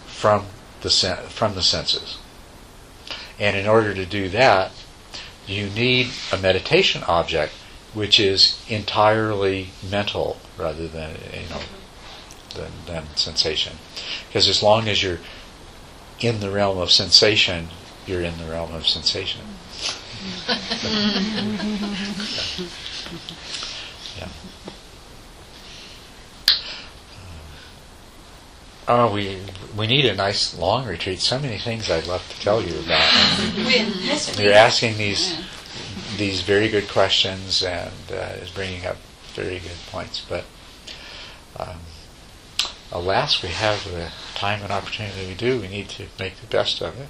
from 0.07 0.47
the 0.81 0.90
sen- 0.90 1.27
from 1.28 1.55
the 1.55 1.62
senses. 1.62 2.19
And 3.39 3.57
in 3.57 3.66
order 3.66 3.95
to 3.95 4.05
do 4.05 4.28
that, 4.31 4.73
you 5.49 5.70
need 5.70 6.09
a 6.31 6.37
meditation 6.37 7.03
object 7.05 7.55
which 7.95 8.20
is 8.20 8.62
entirely 8.69 9.70
mental 9.91 10.39
rather 10.59 10.87
than 10.87 11.16
you 11.33 11.49
know 11.49 11.62
than, 12.55 12.70
than 12.87 13.05
sensation. 13.16 13.77
Because 14.29 14.49
as 14.49 14.62
long 14.62 14.89
as 14.89 15.03
you're 15.03 15.19
in 16.20 16.41
the 16.41 16.51
realm 16.51 16.79
of 16.79 16.91
sensation, 16.91 17.69
you're 18.07 18.23
in 18.23 18.39
the 18.39 18.45
realm 18.45 18.75
of 18.75 18.87
sensation. 18.87 19.43
Oh, 28.90 29.12
we 29.12 29.39
we 29.77 29.86
need 29.86 30.06
a 30.06 30.15
nice 30.15 30.59
long 30.59 30.86
retreat. 30.86 31.20
So 31.20 31.39
many 31.39 31.59
things 31.59 31.90
I'd 31.90 32.06
love 32.06 32.27
to 32.27 32.40
tell 32.40 32.62
you 32.62 32.74
about. 32.81 34.39
You're 34.39 34.55
asking 34.55 34.97
these 34.97 35.39
these 36.16 36.40
very 36.40 36.70
good 36.70 36.89
questions 36.89 37.62
and 37.62 37.93
uh, 38.10 38.40
is 38.40 38.51
bringing 38.51 38.86
up 38.86 38.97
very 39.35 39.59
good 39.59 39.77
points. 39.90 40.24
But 40.27 40.44
um, 41.59 41.81
alas, 42.90 43.43
we 43.43 43.51
have 43.51 43.85
the 43.85 44.10
time 44.35 44.62
and 44.62 44.73
opportunity 44.73 45.27
we 45.27 45.35
do. 45.35 45.60
We 45.60 45.69
need 45.69 45.90
to 45.90 46.06
make 46.19 46.36
the 46.36 46.47
best 46.47 46.81
of 46.81 46.98
it. 46.98 47.09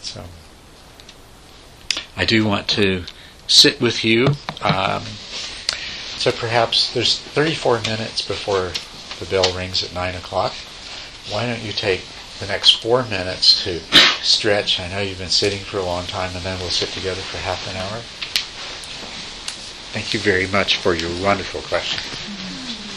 So 0.00 0.22
I 2.16 2.24
do 2.24 2.46
want 2.46 2.68
to 2.68 3.06
sit 3.48 3.80
with 3.80 4.04
you. 4.04 4.28
Um, 4.62 5.02
so 6.16 6.30
perhaps 6.30 6.94
there's 6.94 7.18
34 7.18 7.80
minutes 7.80 8.22
before 8.22 8.70
the 9.18 9.26
bell 9.26 9.50
rings 9.56 9.82
at 9.82 9.94
9 9.94 10.14
o'clock. 10.14 10.52
Why 11.30 11.46
don't 11.46 11.62
you 11.62 11.72
take 11.72 12.04
the 12.40 12.46
next 12.46 12.82
four 12.82 13.04
minutes 13.04 13.64
to 13.64 13.80
stretch? 14.22 14.80
I 14.80 14.88
know 14.88 15.00
you've 15.00 15.18
been 15.18 15.28
sitting 15.28 15.60
for 15.60 15.78
a 15.78 15.84
long 15.84 16.06
time, 16.06 16.34
and 16.34 16.44
then 16.44 16.58
we'll 16.60 16.70
sit 16.70 16.90
together 16.90 17.20
for 17.20 17.38
half 17.38 17.68
an 17.70 17.76
hour. 17.76 18.00
Thank 19.92 20.12
you 20.12 20.20
very 20.20 20.46
much 20.48 20.78
for 20.78 20.94
your 20.94 21.10
wonderful 21.22 21.62
question. 21.62 22.00